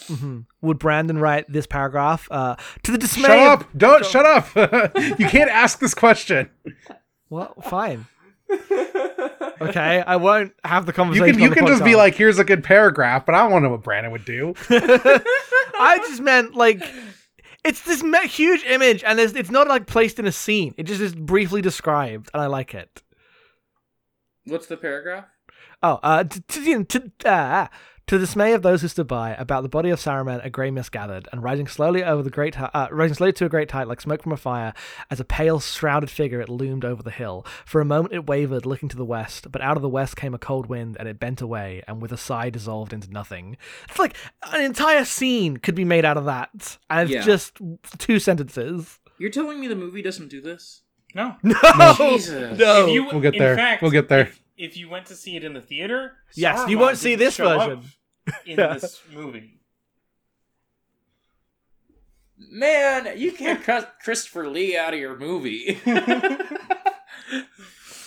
Mhm. 0.08 0.46
Would 0.62 0.78
Brandon 0.78 1.18
write 1.18 1.50
this 1.52 1.66
paragraph? 1.66 2.28
Uh, 2.30 2.56
to 2.84 2.92
the 2.92 2.98
dismay. 2.98 3.22
Shut 3.28 3.38
of- 3.38 3.60
up! 3.62 3.68
Don't 3.76 4.06
shut 4.06 4.24
up! 4.26 4.54
you 5.18 5.26
can't 5.26 5.50
ask 5.50 5.78
this 5.80 5.94
question. 5.94 6.48
Well, 7.28 7.54
fine. 7.62 8.06
Okay, 9.62 10.02
I 10.06 10.16
won't 10.16 10.54
have 10.64 10.86
the 10.86 10.90
You 10.92 10.96
conversation. 10.96 11.34
can 11.34 11.42
you 11.42 11.50
can 11.50 11.66
just 11.66 11.84
be 11.84 11.94
like, 11.94 12.14
"Here's 12.14 12.38
a 12.38 12.44
good 12.44 12.64
paragraph," 12.64 13.26
but 13.26 13.34
I 13.34 13.46
don't 13.46 13.62
know 13.62 13.68
what 13.68 13.82
Brandon 13.82 14.10
would 14.10 14.24
do. 14.24 14.54
I 14.70 15.98
just 16.08 16.22
meant 16.22 16.54
like 16.54 16.82
it's 17.62 17.82
this 17.82 18.02
huge 18.32 18.64
image, 18.64 19.04
and 19.04 19.18
there's, 19.18 19.34
it's 19.34 19.50
not 19.50 19.68
like 19.68 19.86
placed 19.86 20.18
in 20.18 20.26
a 20.26 20.32
scene. 20.32 20.74
It 20.78 20.84
just 20.84 21.02
is 21.02 21.14
briefly 21.14 21.60
described, 21.60 22.30
and 22.32 22.42
I 22.42 22.46
like 22.46 22.74
it. 22.74 23.02
What's 24.46 24.66
the 24.66 24.78
paragraph? 24.78 25.26
Oh, 25.82 26.00
uh, 26.02 26.24
to, 26.24 26.40
to, 26.40 26.84
to, 26.84 27.28
uh, 27.30 27.66
to 28.10 28.18
the 28.18 28.26
dismay 28.26 28.54
of 28.54 28.62
those 28.62 28.82
who 28.82 28.88
stood 28.88 29.06
by, 29.06 29.34
about 29.34 29.62
the 29.62 29.68
body 29.68 29.88
of 29.90 30.00
Saruman, 30.00 30.44
a 30.44 30.50
grey 30.50 30.72
mist 30.72 30.90
gathered, 30.90 31.28
and 31.30 31.44
rising 31.44 31.68
slowly 31.68 32.02
over 32.02 32.24
the 32.24 32.30
great, 32.30 32.60
uh, 32.60 32.88
rising 32.90 33.14
slowly 33.14 33.32
to 33.34 33.44
a 33.44 33.48
great 33.48 33.70
height, 33.70 33.86
like 33.86 34.00
smoke 34.00 34.24
from 34.24 34.32
a 34.32 34.36
fire, 34.36 34.74
as 35.12 35.20
a 35.20 35.24
pale, 35.24 35.60
shrouded 35.60 36.10
figure, 36.10 36.40
it 36.40 36.48
loomed 36.48 36.84
over 36.84 37.04
the 37.04 37.12
hill. 37.12 37.46
For 37.64 37.80
a 37.80 37.84
moment, 37.84 38.12
it 38.12 38.26
wavered, 38.26 38.66
looking 38.66 38.88
to 38.88 38.96
the 38.96 39.04
west, 39.04 39.52
but 39.52 39.62
out 39.62 39.76
of 39.76 39.82
the 39.82 39.88
west 39.88 40.16
came 40.16 40.34
a 40.34 40.38
cold 40.38 40.66
wind, 40.66 40.96
and 40.98 41.06
it 41.08 41.20
bent 41.20 41.40
away, 41.40 41.84
and 41.86 42.02
with 42.02 42.10
a 42.10 42.16
sigh 42.16 42.50
dissolved 42.50 42.92
into 42.92 43.08
nothing. 43.12 43.56
It's 43.88 43.98
like 44.00 44.16
an 44.52 44.60
entire 44.64 45.04
scene 45.04 45.58
could 45.58 45.76
be 45.76 45.84
made 45.84 46.04
out 46.04 46.16
of 46.16 46.24
that, 46.24 46.78
and 46.90 47.02
it's 47.08 47.12
Yeah. 47.12 47.22
just 47.22 47.58
two 47.98 48.18
sentences. 48.18 48.98
You're 49.18 49.30
telling 49.30 49.60
me 49.60 49.68
the 49.68 49.76
movie 49.76 50.02
doesn't 50.02 50.30
do 50.30 50.40
this? 50.40 50.82
No. 51.14 51.36
No, 51.44 51.54
Jesus. 51.96 52.58
no. 52.58 52.86
If 52.88 52.92
you, 52.92 53.04
We'll 53.04 53.20
get 53.20 53.34
in 53.34 53.38
there. 53.38 53.54
fact, 53.54 53.82
We'll 53.82 53.92
get 53.92 54.08
there. 54.08 54.22
If, 54.22 54.42
if 54.56 54.76
you 54.76 54.88
went 54.88 55.06
to 55.06 55.14
see 55.14 55.36
it 55.36 55.44
in 55.44 55.54
the 55.54 55.60
theater, 55.60 56.14
Yes, 56.34 56.68
you 56.68 56.76
won't 56.76 56.98
see 56.98 57.14
this 57.14 57.36
version. 57.36 57.70
up 57.78 57.84
version. 58.26 58.42
in 58.46 58.56
this 58.56 59.00
movie. 59.12 59.60
Man, 62.38 63.18
you 63.18 63.32
can't 63.32 63.62
cut 63.62 63.96
Christopher 64.02 64.48
Lee 64.48 64.76
out 64.76 64.94
of 64.94 65.00
your 65.00 65.18
movie. 65.18 65.78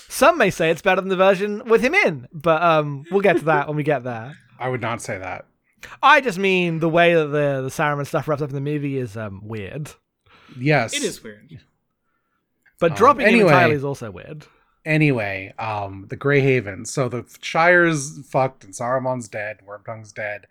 Some 0.10 0.38
may 0.38 0.49
say 0.49 0.69
it's 0.69 0.82
better 0.82 1.02
than 1.02 1.10
the 1.10 1.15
version 1.15 1.63
with 1.65 1.82
him 1.82 1.93
in, 1.93 2.28
but 2.34 2.62
um, 2.62 3.04
we'll 3.12 3.21
get 3.21 3.38
to 3.38 3.45
that 3.45 3.67
when 3.67 3.78
we 3.78 3.84
get 3.84 4.04
there. 4.04 4.36
I 4.60 4.69
would 4.69 4.82
not 4.82 5.02
say 5.02 5.17
that. 5.17 5.45
I 6.02 6.21
just 6.21 6.38
mean 6.39 6.80
the 6.80 6.89
way 6.89 7.13
that 7.13 7.26
the 7.28 7.62
the 7.63 7.69
Saruman 7.69 8.08
stuff 8.08 8.28
wraps 8.28 8.41
up 8.41 8.49
in 8.49 8.56
the 8.56 8.62
movie 8.62 8.97
is 8.97 9.17
um 9.17 9.41
weird, 9.43 9.91
Yes, 10.58 10.93
It 10.93 11.04
is 11.04 11.21
weird. 11.21 11.60
but 12.80 12.91
Um, 12.91 12.97
dropping 12.97 13.26
anyway. 13.26 13.41
him 13.41 13.47
entirely 13.47 13.76
is 13.76 13.84
also 13.84 14.10
weird. 14.12 14.45
Anyway, 14.86 15.54
um, 15.60 16.06
the 16.10 16.15
Grey 16.15 16.41
Haven. 16.41 16.86
So 16.86 17.08
the 17.10 17.26
Shire's 17.41 18.19
fucked 18.28 18.63
and 18.63 18.74
Saruman's 18.74 19.28
dead. 19.30 19.60
Wormtongue's 19.67 20.12
dead. 20.12 20.48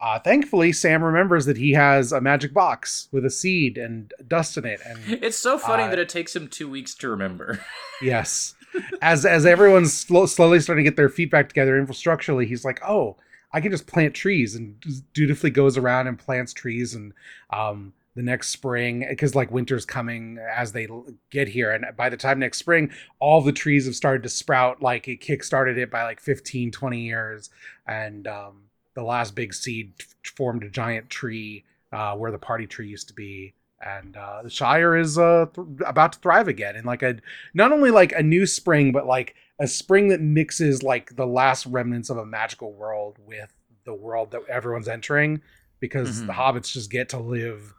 Uh, 0.00 0.18
thankfully, 0.18 0.72
Sam 0.72 1.02
remembers 1.02 1.46
that 1.46 1.56
he 1.56 1.72
has 1.72 2.12
a 2.12 2.20
magic 2.20 2.52
box 2.52 3.08
with 3.12 3.24
a 3.24 3.30
seed 3.30 3.78
and 3.78 4.12
dust 4.28 4.58
in 4.58 4.66
it, 4.66 4.80
and 4.84 5.22
it's 5.22 5.38
so 5.38 5.56
funny 5.58 5.84
Uh, 5.84 5.88
that 5.88 5.98
it 5.98 6.08
takes 6.10 6.36
him 6.36 6.48
two 6.48 6.68
weeks 6.68 6.94
to 6.96 7.08
remember. 7.08 7.60
Yes. 8.02 8.54
As 9.00 9.24
as 9.24 9.46
everyone's 9.46 9.94
slow, 9.94 10.26
slowly 10.26 10.60
starting 10.60 10.84
to 10.84 10.90
get 10.90 10.98
their 10.98 11.08
feet 11.08 11.30
back 11.30 11.48
together 11.48 11.82
infrastructurally, 11.82 12.46
he's 12.46 12.62
like, 12.62 12.78
"Oh, 12.86 13.16
I 13.54 13.62
can 13.62 13.70
just 13.70 13.86
plant 13.86 14.12
trees," 14.14 14.54
and 14.54 14.76
dutifully 15.14 15.48
goes 15.50 15.78
around 15.78 16.06
and 16.08 16.18
plants 16.18 16.52
trees. 16.52 16.94
And 16.94 17.14
um, 17.48 17.94
the 18.16 18.22
next 18.22 18.48
spring, 18.48 19.04
because 19.08 19.34
like 19.34 19.52
winter's 19.52 19.84
coming 19.84 20.38
as 20.38 20.72
they 20.72 20.88
get 21.30 21.46
here, 21.48 21.70
and 21.70 21.84
by 21.96 22.08
the 22.08 22.16
time 22.16 22.38
next 22.40 22.58
spring, 22.58 22.90
all 23.20 23.40
the 23.42 23.52
trees 23.52 23.84
have 23.84 23.94
started 23.94 24.22
to 24.24 24.28
sprout. 24.28 24.82
Like 24.82 25.06
it 25.06 25.20
kickstarted 25.20 25.76
it 25.76 25.90
by 25.90 26.02
like 26.02 26.18
15, 26.20 26.72
20 26.72 27.00
years, 27.00 27.50
and 27.86 28.26
um, 28.26 28.62
the 28.94 29.02
last 29.04 29.34
big 29.34 29.52
seed 29.54 29.92
formed 30.36 30.64
a 30.64 30.70
giant 30.70 31.10
tree 31.10 31.64
uh, 31.92 32.16
where 32.16 32.32
the 32.32 32.38
party 32.38 32.66
tree 32.66 32.88
used 32.88 33.08
to 33.08 33.14
be. 33.14 33.52
And 33.84 34.16
uh, 34.16 34.40
the 34.42 34.48
Shire 34.50 34.96
is 34.96 35.18
uh, 35.18 35.46
th- 35.54 35.66
about 35.86 36.14
to 36.14 36.18
thrive 36.20 36.48
again, 36.48 36.74
and 36.76 36.86
like 36.86 37.02
a 37.02 37.16
not 37.52 37.70
only 37.70 37.90
like 37.90 38.12
a 38.12 38.22
new 38.22 38.46
spring, 38.46 38.90
but 38.90 39.06
like 39.06 39.34
a 39.60 39.66
spring 39.68 40.08
that 40.08 40.22
mixes 40.22 40.82
like 40.82 41.16
the 41.16 41.26
last 41.26 41.66
remnants 41.66 42.08
of 42.08 42.16
a 42.16 42.24
magical 42.24 42.72
world 42.72 43.18
with 43.26 43.52
the 43.84 43.94
world 43.94 44.30
that 44.30 44.40
everyone's 44.48 44.88
entering, 44.88 45.42
because 45.80 46.22
Mhm. 46.22 46.26
the 46.28 46.32
hobbits 46.32 46.72
just 46.72 46.90
get 46.90 47.10
to 47.10 47.18
live 47.18 47.74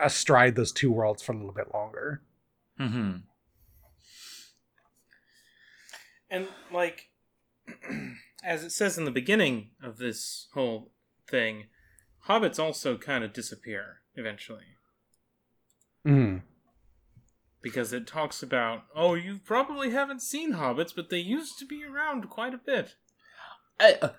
astride 0.00 0.54
those 0.56 0.72
two 0.72 0.90
worlds 0.92 1.22
for 1.22 1.32
a 1.32 1.36
little 1.36 1.52
bit 1.52 1.72
longer. 1.74 2.22
mm-hmm. 2.80 3.16
And 6.30 6.48
like, 6.72 7.08
as 8.44 8.64
it 8.64 8.70
says 8.70 8.98
in 8.98 9.04
the 9.04 9.10
beginning 9.10 9.70
of 9.82 9.98
this 9.98 10.48
whole 10.54 10.90
thing, 11.28 11.64
hobbits 12.28 12.58
also 12.58 12.96
kind 12.96 13.22
of 13.24 13.32
disappear 13.32 14.00
eventually 14.14 14.64
Mm. 16.06 16.42
because 17.60 17.92
it 17.92 18.06
talks 18.06 18.40
about, 18.42 18.84
oh, 18.94 19.14
you 19.14 19.40
probably 19.44 19.90
haven't 19.90 20.22
seen 20.22 20.52
hobbits, 20.54 20.94
but 20.94 21.10
they 21.10 21.18
used 21.18 21.58
to 21.58 21.64
be 21.66 21.82
around 21.84 22.30
quite 22.30 22.54
a 22.54 22.58
bit. 22.58 22.94
I, 23.80 23.98
uh, 24.00 24.10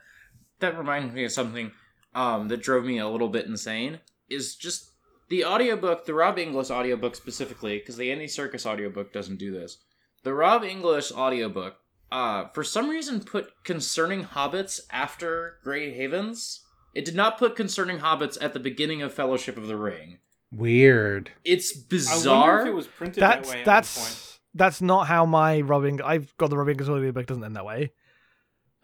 that 0.60 0.78
reminds 0.78 1.14
me 1.14 1.24
of 1.24 1.32
something 1.32 1.72
um, 2.14 2.50
that 2.50 2.62
drove 2.62 2.84
me 2.84 2.98
a 3.00 3.08
little 3.08 3.30
bit 3.30 3.46
insane. 3.46 4.02
Is 4.30 4.56
just 4.58 4.92
the 5.30 5.46
audiobook, 5.46 6.06
the 6.06 6.14
Rob 6.14 6.38
Inglis 6.40 6.72
audiobook 6.72 7.16
specifically, 7.16 7.78
because 7.80 7.98
the 7.98 8.12
Andy 8.12 8.26
Serkis 8.28 8.66
audiobook 8.66 9.12
doesn't 9.14 9.38
do 9.38 9.52
this. 9.52 9.78
The 10.24 10.34
Rob 10.34 10.64
Inglis 10.64 11.12
audiobook, 11.12 11.76
uh, 12.12 12.46
for 12.54 12.64
some 12.64 12.90
reason, 12.90 13.22
put 13.22 13.50
concerning 13.64 14.24
hobbits 14.26 14.82
after 14.92 15.58
Grey 15.64 15.94
Havens. 15.94 16.62
It 16.94 17.06
did 17.06 17.16
not 17.16 17.38
put 17.38 17.56
concerning 17.56 18.00
hobbits 18.00 18.38
at 18.42 18.54
the 18.54 18.60
beginning 18.60 19.02
of 19.02 19.14
Fellowship 19.14 19.58
of 19.58 19.68
the 19.68 19.78
Ring. 19.78 20.20
Weird. 20.52 21.32
It's 21.44 21.72
I 21.72 21.78
wonder 21.80 21.88
bizarre. 21.90 22.62
if 22.62 22.68
it 22.68 22.74
was 22.74 22.88
printed 22.88 23.22
that 23.22 23.44
That's 23.44 23.50
way 23.50 23.62
at 23.62 23.68
one 23.68 23.76
point. 23.76 23.84
that's 23.84 24.40
that's 24.54 24.82
not 24.82 25.08
how 25.08 25.26
my 25.26 25.62
Robin. 25.62 26.02
I've 26.04 26.36
got 26.38 26.50
the 26.50 26.58
Rob 26.58 26.70
Inglis 26.70 26.90
audiobook 26.90 27.26
doesn't 27.28 27.44
end 27.44 27.56
that 27.58 27.66
way. 27.66 27.92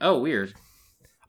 oh, 0.01 0.19
weird. 0.19 0.53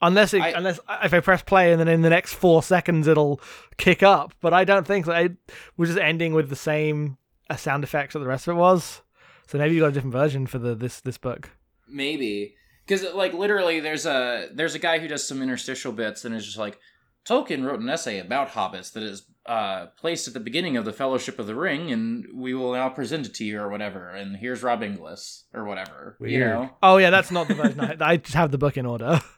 Unless 0.06 0.34
it, 0.34 0.42
I- 0.42 0.50
unless 0.50 0.78
if 1.02 1.14
I 1.14 1.20
press 1.20 1.42
play 1.42 1.72
and 1.72 1.80
then 1.80 1.88
in 1.88 2.02
the 2.02 2.10
next 2.10 2.34
four 2.34 2.62
seconds 2.62 3.06
it'll 3.08 3.40
kick 3.76 4.02
up, 4.02 4.34
but 4.40 4.52
I 4.54 4.64
don't 4.64 4.86
think 4.86 5.06
so. 5.06 5.12
I 5.12 5.30
was 5.76 5.88
just 5.90 6.00
ending 6.00 6.34
with 6.34 6.48
the 6.50 6.56
same 6.56 7.16
uh, 7.50 7.56
sound 7.56 7.84
effects 7.84 8.12
that 8.12 8.20
the 8.20 8.26
rest 8.26 8.46
of 8.48 8.56
it 8.56 8.58
was. 8.60 9.02
So 9.46 9.58
maybe 9.58 9.74
you 9.74 9.80
got 9.80 9.88
a 9.88 9.92
different 9.92 10.12
version 10.14 10.46
for 10.46 10.58
the 10.58 10.74
this 10.74 11.00
this 11.00 11.18
book. 11.18 11.50
Maybe 11.88 12.54
because 12.86 13.04
like 13.14 13.32
literally, 13.34 13.80
there's 13.80 14.06
a 14.06 14.48
there's 14.52 14.74
a 14.74 14.78
guy 14.78 14.98
who 14.98 15.08
does 15.08 15.26
some 15.26 15.42
interstitial 15.42 15.92
bits 15.92 16.24
and 16.24 16.34
is 16.34 16.44
just 16.44 16.58
like 16.58 16.78
Tolkien 17.26 17.64
wrote 17.64 17.80
an 17.80 17.88
essay 17.88 18.18
about 18.18 18.50
hobbits 18.50 18.92
that 18.92 19.02
is 19.02 19.26
uh, 19.46 19.86
placed 19.98 20.26
at 20.28 20.34
the 20.34 20.40
beginning 20.40 20.76
of 20.78 20.84
the 20.86 20.92
Fellowship 20.92 21.38
of 21.38 21.46
the 21.46 21.54
Ring, 21.54 21.90
and 21.92 22.26
we 22.34 22.54
will 22.54 22.72
now 22.72 22.88
present 22.88 23.26
it 23.26 23.34
to 23.34 23.44
you 23.44 23.60
or 23.60 23.68
whatever. 23.68 24.08
And 24.08 24.36
here's 24.36 24.62
Rob 24.62 24.82
Inglis 24.82 25.44
or 25.52 25.64
whatever. 25.64 26.16
You 26.20 26.26
Weird. 26.38 26.50
know, 26.50 26.70
Oh 26.82 26.96
yeah, 26.96 27.10
that's 27.10 27.30
not 27.30 27.48
the 27.48 27.54
version. 27.54 27.80
I, 27.80 27.96
I 28.00 28.16
just 28.16 28.34
have 28.34 28.50
the 28.50 28.58
book 28.58 28.76
in 28.76 28.86
order. 28.86 29.20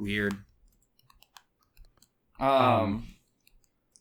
weird. 0.00 0.34
Um. 2.38 2.48
Um, 2.48 3.06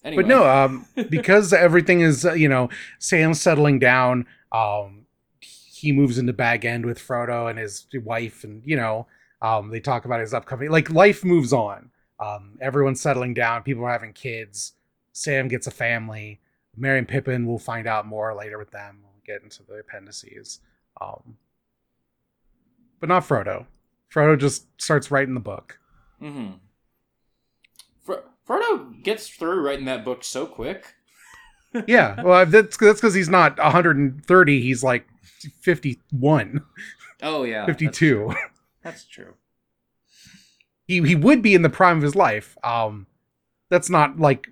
anyway. 0.03 0.23
But 0.23 0.29
no, 0.29 0.47
um, 0.49 0.85
because 1.09 1.53
everything 1.53 2.01
is 2.01 2.25
uh, 2.25 2.33
you 2.33 2.49
know 2.49 2.69
Sam's 2.99 3.41
settling 3.41 3.79
down. 3.79 4.25
Um, 4.51 5.05
he 5.39 5.91
moves 5.91 6.17
into 6.17 6.33
Bag 6.33 6.65
End 6.65 6.85
with 6.85 6.99
Frodo 6.99 7.49
and 7.49 7.59
his 7.59 7.87
wife, 7.93 8.43
and 8.43 8.61
you 8.65 8.75
know, 8.75 9.07
um, 9.41 9.69
they 9.69 9.79
talk 9.79 10.05
about 10.05 10.19
his 10.19 10.33
upcoming 10.33 10.69
like 10.69 10.89
life 10.89 11.23
moves 11.23 11.53
on. 11.53 11.91
Um, 12.19 12.57
everyone's 12.61 13.01
settling 13.01 13.33
down. 13.33 13.63
People 13.63 13.85
are 13.85 13.91
having 13.91 14.13
kids. 14.13 14.73
Sam 15.13 15.47
gets 15.47 15.67
a 15.67 15.71
family. 15.71 16.41
Merry 16.75 16.99
and 16.99 17.07
Pippin. 17.07 17.45
We'll 17.45 17.59
find 17.59 17.87
out 17.87 18.05
more 18.05 18.33
later 18.35 18.57
with 18.57 18.71
them. 18.71 18.99
We'll 19.03 19.21
get 19.25 19.43
into 19.43 19.63
the 19.63 19.75
appendices. 19.75 20.59
Um, 20.99 21.37
but 22.99 23.09
not 23.09 23.27
Frodo. 23.27 23.65
Frodo 24.13 24.37
just 24.37 24.65
starts 24.81 25.11
writing 25.11 25.33
the 25.33 25.39
book. 25.39 25.79
Mm-hmm. 26.21 26.51
Fro- 28.05 28.23
Frodo 28.47 29.03
gets 29.03 29.27
through 29.29 29.61
writing 29.61 29.85
that 29.85 30.03
book 30.05 30.23
so 30.23 30.45
quick. 30.45 30.95
Yeah, 31.87 32.19
well, 32.23 32.47
that's 32.47 32.77
that's 32.77 32.99
because 32.99 33.13
he's 33.13 33.29
not 33.29 33.59
130. 33.59 34.59
He's 34.61 34.83
like 34.83 35.07
51, 35.61 36.63
Oh 37.21 37.43
yeah, 37.43 37.67
52. 37.67 38.33
That's 38.83 39.03
true. 39.05 39.35
he 40.87 40.99
he 41.03 41.13
would 41.15 41.43
be 41.43 41.53
in 41.53 41.61
the 41.61 41.69
prime 41.69 41.97
of 41.97 42.01
his 42.03 42.15
life. 42.15 42.57
Um, 42.63 43.05
that's 43.69 43.87
not 43.87 44.17
like 44.19 44.49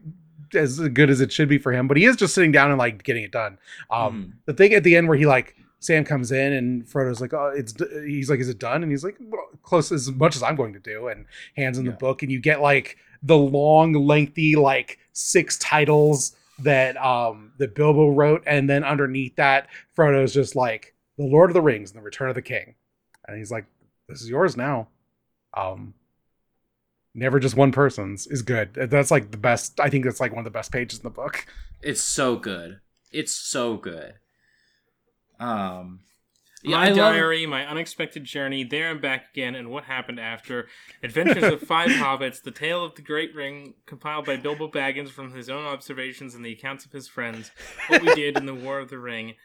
as 0.53 0.80
good 0.80 1.10
as 1.10 1.19
it 1.19 1.32
should 1.32 1.49
be 1.49 1.58
for 1.58 1.73
him, 1.73 1.88
but 1.88 1.97
he 1.97 2.06
is 2.06 2.15
just 2.15 2.36
sitting 2.36 2.51
down 2.51 2.69
and 2.69 2.77
like 2.77 3.01
getting 3.03 3.23
it 3.23 3.32
done. 3.32 3.58
Um, 3.89 4.36
Mhm. 4.36 4.45
the 4.45 4.53
thing 4.53 4.73
at 4.75 4.84
the 4.84 4.95
end 4.95 5.08
where 5.08 5.17
he 5.17 5.25
like 5.25 5.56
Sam 5.79 6.03
comes 6.03 6.31
in 6.31 6.53
and 6.53 6.87
Frodo's 6.87 7.21
like, 7.21 7.33
oh, 7.33 7.53
it's 7.55 7.73
he's 8.05 8.29
like, 8.29 8.39
is 8.39 8.49
it 8.49 8.59
done? 8.59 8.81
And 8.83 8.91
he's 8.91 9.03
like, 9.03 9.17
well, 9.19 9.47
close 9.63 9.91
as 9.91 10.09
much 10.11 10.35
as 10.35 10.43
I'm 10.43 10.55
going 10.55 10.73
to 10.73 10.79
do, 10.79 11.07
and 11.07 11.25
hands 11.55 11.77
in 11.77 11.85
the 11.85 11.91
Yeah. 11.91 11.97
book, 11.97 12.23
and 12.23 12.31
you 12.31 12.39
get 12.39 12.61
like 12.61 12.97
the 13.23 13.37
long, 13.37 13.93
lengthy 13.93 14.55
like 14.55 14.99
six 15.13 15.57
titles 15.57 16.35
that 16.59 16.97
um 16.97 17.51
that 17.59 17.75
Bilbo 17.75 18.09
wrote, 18.09 18.43
and 18.47 18.69
then 18.69 18.83
underneath 18.83 19.35
that, 19.35 19.67
Frodo's 19.95 20.33
just 20.33 20.55
like 20.55 20.95
the 21.17 21.25
Lord 21.25 21.49
of 21.49 21.53
the 21.53 21.61
Rings 21.61 21.91
and 21.91 21.99
the 21.99 22.03
Return 22.03 22.29
of 22.29 22.35
the 22.35 22.41
King, 22.41 22.75
and 23.27 23.37
he's 23.37 23.51
like, 23.51 23.65
this 24.09 24.21
is 24.21 24.29
yours 24.29 24.57
now. 24.57 24.87
Um, 25.55 25.93
never 27.13 27.39
just 27.39 27.55
one 27.55 27.71
person's 27.71 28.27
is 28.27 28.41
good. 28.41 28.73
That's 28.73 29.11
like 29.11 29.31
the 29.31 29.37
best. 29.37 29.79
I 29.79 29.89
think 29.89 30.05
that's 30.05 30.19
like 30.19 30.31
one 30.31 30.39
of 30.39 30.45
the 30.45 30.51
best 30.57 30.71
pages 30.71 30.99
in 30.99 31.03
the 31.03 31.09
book. 31.09 31.45
It's 31.81 32.01
so 32.01 32.35
good. 32.35 32.79
It's 33.11 33.33
so 33.33 33.77
good. 33.77 34.15
Um, 35.39 36.00
yeah, 36.63 36.78
my 36.78 36.86
I 36.86 36.88
love. 36.89 36.97
diary, 36.97 37.45
my 37.45 37.65
unexpected 37.65 38.23
journey, 38.23 38.63
there 38.63 38.89
and 38.91 39.02
back 39.02 39.30
again, 39.32 39.56
and 39.56 39.69
what 39.69 39.86
happened 39.86 40.19
after. 40.19 40.67
Adventures 41.04 41.43
of 41.54 41.62
Five 41.67 41.89
Hobbits, 41.89 42.41
the 42.41 42.52
tale 42.52 42.84
of 42.84 42.95
the 42.95 43.02
Great 43.02 43.36
Ring, 43.36 43.76
compiled 43.86 44.26
by 44.26 44.38
Bilbo 44.38 44.69
Baggins 44.69 45.10
from 45.10 45.34
his 45.34 45.50
own 45.50 45.65
observations 45.65 46.34
and 46.34 46.43
the 46.43 46.52
accounts 46.54 46.86
of 46.86 46.91
his 46.91 47.08
friends. 47.08 47.52
What 47.88 48.02
we 48.02 48.13
did 48.15 48.38
in 48.38 48.45
the 48.45 48.56
War 48.56 48.80
of 48.80 48.89
the 48.89 48.97
Ring. 49.00 49.36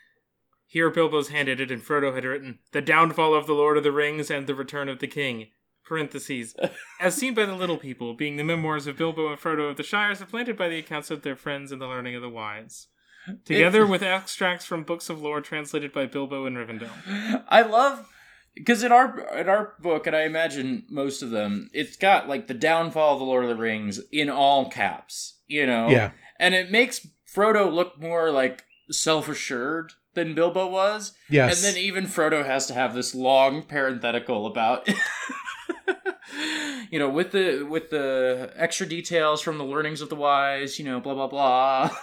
Here 0.66 0.88
Bilbo's 0.90 1.28
hand 1.28 1.50
edited, 1.50 1.70
and 1.70 1.82
Frodo 1.84 2.14
had 2.14 2.24
written 2.24 2.60
the 2.72 2.80
downfall 2.80 3.34
of 3.34 3.46
the 3.46 3.52
Lord 3.52 3.76
of 3.76 3.84
the 3.84 3.92
Rings 3.92 4.30
and 4.30 4.46
the 4.46 4.54
return 4.54 4.88
of 4.88 5.00
the 5.00 5.06
King. 5.06 5.48
Parentheses, 5.84 6.54
as 7.00 7.14
seen 7.16 7.34
by 7.34 7.44
the 7.44 7.56
little 7.56 7.76
people, 7.76 8.14
being 8.14 8.36
the 8.36 8.44
memoirs 8.44 8.86
of 8.86 8.96
Bilbo 8.96 9.28
and 9.28 9.38
Frodo 9.38 9.68
of 9.68 9.76
the 9.76 9.82
Shire, 9.82 10.14
supplanted 10.14 10.56
by 10.56 10.68
the 10.68 10.78
accounts 10.78 11.10
of 11.10 11.22
their 11.22 11.36
friends 11.36 11.72
and 11.72 11.82
the 11.82 11.86
learning 11.86 12.14
of 12.14 12.22
the 12.22 12.30
wise. 12.30 12.86
Together 13.44 13.86
with 13.86 14.02
extracts 14.02 14.64
from 14.64 14.84
books 14.84 15.08
of 15.10 15.20
lore 15.20 15.40
translated 15.40 15.92
by 15.92 16.06
Bilbo 16.06 16.46
and 16.46 16.56
Rivendell. 16.56 17.44
I 17.48 17.62
love 17.62 18.08
because 18.54 18.82
in 18.82 18.92
our 18.92 19.18
in 19.38 19.48
our 19.48 19.74
book, 19.80 20.06
and 20.06 20.14
I 20.16 20.22
imagine 20.22 20.84
most 20.90 21.22
of 21.22 21.30
them, 21.30 21.70
it's 21.72 21.96
got 21.96 22.28
like 22.28 22.46
the 22.48 22.54
downfall 22.54 23.14
of 23.14 23.18
the 23.20 23.24
Lord 23.24 23.44
of 23.44 23.48
the 23.50 23.56
Rings 23.62 24.00
in 24.10 24.28
all 24.28 24.68
caps. 24.70 25.38
You 25.46 25.66
know, 25.66 25.88
Yeah. 25.88 26.10
and 26.38 26.54
it 26.54 26.70
makes 26.70 27.06
Frodo 27.34 27.72
look 27.72 28.00
more 28.00 28.30
like 28.30 28.64
self 28.90 29.28
assured 29.28 29.92
than 30.14 30.34
Bilbo 30.34 30.66
was. 30.66 31.12
Yes. 31.30 31.64
And 31.64 31.74
then 31.74 31.82
even 31.82 32.04
Frodo 32.06 32.44
has 32.44 32.66
to 32.66 32.74
have 32.74 32.94
this 32.94 33.14
long 33.14 33.62
parenthetical 33.62 34.46
about 34.46 34.86
you 36.90 36.98
know, 36.98 37.08
with 37.08 37.30
the 37.32 37.62
with 37.62 37.90
the 37.90 38.52
extra 38.56 38.86
details 38.86 39.40
from 39.40 39.58
the 39.58 39.64
learnings 39.64 40.00
of 40.00 40.08
the 40.08 40.14
wise, 40.16 40.78
you 40.78 40.84
know, 40.84 41.00
blah 41.00 41.14
blah 41.14 41.26
blah. 41.28 41.90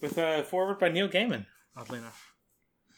With 0.00 0.18
a 0.18 0.44
foreword 0.44 0.78
by 0.78 0.88
Neil 0.88 1.08
Gaiman, 1.08 1.46
oddly 1.76 1.98
enough. 1.98 2.32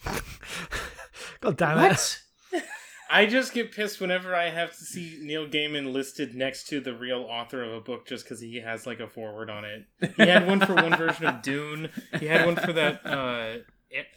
God 1.41 1.57
damn 1.57 1.93
it. 1.93 2.21
I 3.11 3.27
just 3.27 3.53
get 3.53 3.73
pissed 3.73 4.01
whenever 4.01 4.35
I 4.35 4.49
have 4.49 4.71
to 4.71 4.85
see 4.85 5.19
Neil 5.21 5.47
Gaiman 5.47 5.93
listed 5.93 6.35
next 6.35 6.69
to 6.69 6.81
the 6.81 6.95
real 6.95 7.27
author 7.29 7.63
of 7.63 7.73
a 7.73 7.81
book 7.81 8.07
just 8.07 8.25
because 8.25 8.41
he 8.41 8.61
has 8.61 8.87
like 8.87 9.01
a 9.01 9.09
foreword 9.09 9.51
on 9.51 9.65
it. 9.65 9.85
He 10.17 10.23
had 10.23 10.47
one 10.47 10.61
for 10.61 10.75
one 10.75 10.97
version 10.97 11.27
of 11.27 11.43
Dune. 11.43 11.91
He 12.19 12.27
had 12.27 12.47
one 12.47 12.57
for 12.57 12.73
that 12.73 13.05
uh, 13.05 13.59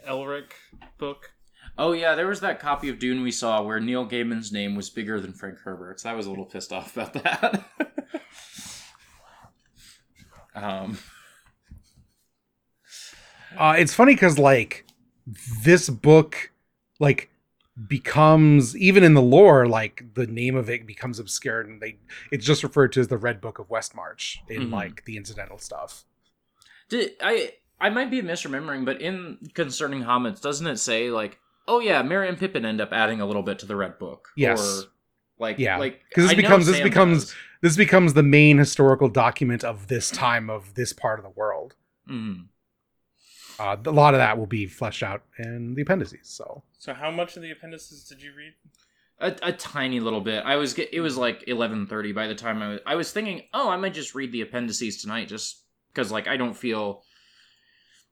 Elric 0.07 0.51
book. 0.97 1.31
Oh 1.77 1.91
yeah, 1.91 2.15
there 2.15 2.27
was 2.27 2.39
that 2.39 2.59
copy 2.59 2.87
of 2.87 2.99
Dune 2.99 3.21
we 3.21 3.31
saw 3.31 3.61
where 3.61 3.81
Neil 3.81 4.07
Gaiman's 4.07 4.51
name 4.51 4.75
was 4.75 4.89
bigger 4.89 5.19
than 5.19 5.33
Frank 5.33 5.59
Herbert's. 5.59 6.05
I 6.05 6.13
was 6.13 6.25
a 6.25 6.29
little 6.29 6.45
pissed 6.45 6.71
off 6.71 6.95
about 6.95 7.13
that. 7.13 7.65
um, 10.55 10.97
Uh, 13.57 13.75
it's 13.77 13.93
funny 13.93 14.13
because 14.15 14.37
like 14.39 14.85
this 15.63 15.89
book, 15.89 16.51
like 16.99 17.29
becomes 17.87 18.75
even 18.77 19.03
in 19.03 19.13
the 19.13 19.21
lore, 19.21 19.67
like 19.67 20.03
the 20.13 20.27
name 20.27 20.55
of 20.55 20.69
it 20.69 20.85
becomes 20.87 21.19
obscured, 21.19 21.67
and 21.67 21.81
they 21.81 21.97
it's 22.31 22.45
just 22.45 22.63
referred 22.63 22.91
to 22.93 22.99
as 22.99 23.07
the 23.09 23.17
Red 23.17 23.41
Book 23.41 23.59
of 23.59 23.67
Westmarch 23.69 24.37
in 24.49 24.69
Mhm. 24.69 24.71
like 24.71 25.05
the 25.05 25.17
incidental 25.17 25.57
stuff. 25.57 26.03
did 26.87 27.13
I? 27.19 27.53
I 27.81 27.89
might 27.89 28.09
be 28.11 28.21
misremembering, 28.21 28.85
but 28.85 29.01
in 29.01 29.37
concerning 29.55 30.03
Hobbits, 30.03 30.39
doesn't 30.39 30.67
it 30.67 30.77
say 30.77 31.09
like, 31.09 31.39
oh 31.67 31.79
yeah, 31.79 32.01
Merry 32.03 32.29
and 32.29 32.37
Pippin 32.37 32.63
end 32.63 32.79
up 32.79 32.93
adding 32.93 33.19
a 33.21 33.25
little 33.25 33.41
bit 33.43 33.57
to 33.59 33.65
the 33.65 33.75
Red 33.75 33.97
Book? 33.99 34.29
Yes. 34.37 34.61
Or, 34.83 34.89
like 35.39 35.57
Yeah, 35.59 35.77
like 35.77 36.01
'Cause 36.13 36.25
this 36.27 36.33
becomes- 36.35 36.67
this 36.67 36.79
becomes- 36.79 37.25
does. 37.25 37.35
This 37.61 37.75
becomes 37.75 38.13
the 38.13 38.21
main 38.23 38.57
historical 38.59 39.09
document 39.09 39.63
of 39.63 39.87
this 39.87 40.09
time 40.11 40.49
of 40.49 40.75
this 40.75 40.93
part 40.93 41.17
of 41.19 41.23
the 41.23 41.31
world. 41.31 41.73
Mhm. 42.07 42.45
Uh, 43.59 43.75
a 43.85 43.91
lot 43.91 44.13
of 44.13 44.19
that 44.19 44.37
will 44.37 44.45
be 44.47 44.65
fleshed 44.67 45.03
out 45.03 45.23
in 45.39 45.73
the 45.75 45.81
appendices. 45.81 46.27
So 46.27 46.63
So, 46.77 46.93
how 46.93 47.11
much 47.11 47.35
of 47.35 47.41
the 47.41 47.51
appendices 47.51 48.03
did 48.03 48.21
you 48.21 48.31
read? 48.35 48.53
A, 49.19 49.33
a 49.49 49.53
tiny 49.53 49.99
little 50.01 50.19
bit. 50.21 50.43
I 50.45 50.57
was 50.57 50.77
it 50.77 50.99
was 50.99 51.15
like 51.17 51.43
eleven 51.47 51.87
thirty 51.87 52.11
by 52.11 52.27
the 52.27 52.35
time 52.35 52.61
I 52.61 52.67
was. 52.69 52.79
I 52.85 52.95
was 52.95 53.11
thinking, 53.11 53.43
oh, 53.53 53.69
I 53.69 53.77
might 53.77 53.93
just 53.93 54.13
read 54.13 54.31
the 54.33 54.41
appendices 54.41 55.01
tonight, 55.01 55.29
just 55.29 55.63
because 55.93 56.11
like 56.11 56.27
I 56.27 56.35
don't 56.35 56.53
feel 56.53 57.01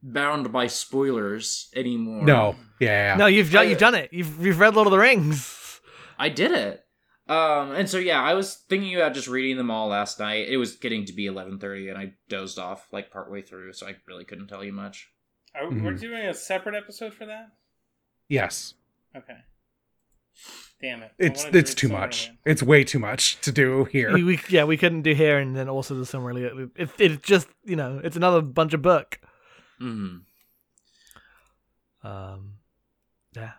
bound 0.02 0.52
by 0.52 0.68
spoilers 0.68 1.70
anymore. 1.76 2.24
no, 2.24 2.56
yeah, 2.80 3.12
yeah. 3.14 3.18
No, 3.18 3.26
you've 3.28 3.52
done, 3.52 3.66
I- 3.66 3.70
you've 3.70 3.80
done 3.80 3.96
it. 3.96 4.10
You've 4.14 4.46
you've 4.46 4.60
read 4.60 4.76
Lord 4.76 4.88
of 4.88 4.92
the 4.92 4.98
Rings. 5.00 5.82
I 6.18 6.30
did 6.30 6.52
it. 6.52 6.80
Um, 7.28 7.72
and 7.72 7.90
so 7.90 7.98
yeah, 7.98 8.22
I 8.22 8.34
was 8.34 8.56
thinking 8.70 8.96
about 8.96 9.14
just 9.14 9.28
reading 9.30 9.56
them 9.58 9.72
all 9.72 9.88
last 9.88 10.20
night. 10.20 10.48
It 10.50 10.58
was 10.58 10.76
getting 10.76 11.06
to 11.06 11.14
be 11.14 11.26
eleven 11.26 11.58
thirty, 11.60 11.90
and 11.90 11.98
I 11.98 12.14
dozed 12.30 12.60
off 12.60 12.88
like 12.92 13.12
partway 13.12 13.42
through, 13.42 13.74
so 13.74 13.88
I 13.88 13.96
really 14.08 14.26
couldn't 14.26 14.48
tell 14.48 14.64
you 14.64 14.74
much. 14.74 15.10
Are, 15.56 15.70
We're 15.70 15.94
Mhm. 15.94 16.00
doing 16.00 16.26
a 16.26 16.34
separate 16.34 16.76
episode 16.76 17.14
for 17.14 17.26
that? 17.28 17.52
yes. 18.30 18.74
Okay. 19.16 19.38
Damn 20.82 21.04
it. 21.04 21.12
I 21.20 21.24
It's 21.26 21.46
it's 21.46 21.74
too 21.76 21.88
Silmarillion. 21.88 21.92
much. 22.00 22.32
It's 22.46 22.64
way 22.64 22.84
too 22.84 22.98
much 23.00 23.40
to 23.42 23.52
do 23.52 23.86
here. 23.86 24.12
We, 24.14 24.24
we- 24.24 24.40
yeah, 24.50 24.64
we 24.64 24.76
couldn't 24.78 25.04
do 25.04 25.14
here 25.14 25.38
and 25.38 25.56
then 25.56 25.70
also 25.70 25.94
the 25.96 26.04
Silmarillion. 26.04 26.72
It, 26.76 26.90
it 27.00 27.24
just 27.24 27.48
you 27.64 27.76
know 27.76 28.02
it's 28.04 28.16
another 28.18 28.42
bunch 28.42 28.74
of 28.74 28.82
book. 28.82 29.20
hmm 29.78 30.18
Um, 32.04 32.56
yeah. 33.36 33.52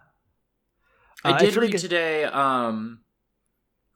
I 1.25 1.31
Uh, 1.31 1.39
did 1.39 1.47
it's 1.49 1.57
really 1.57 1.69
read 1.69 1.73
good. 1.73 1.81
today. 1.81 2.25
Um, 2.25 3.01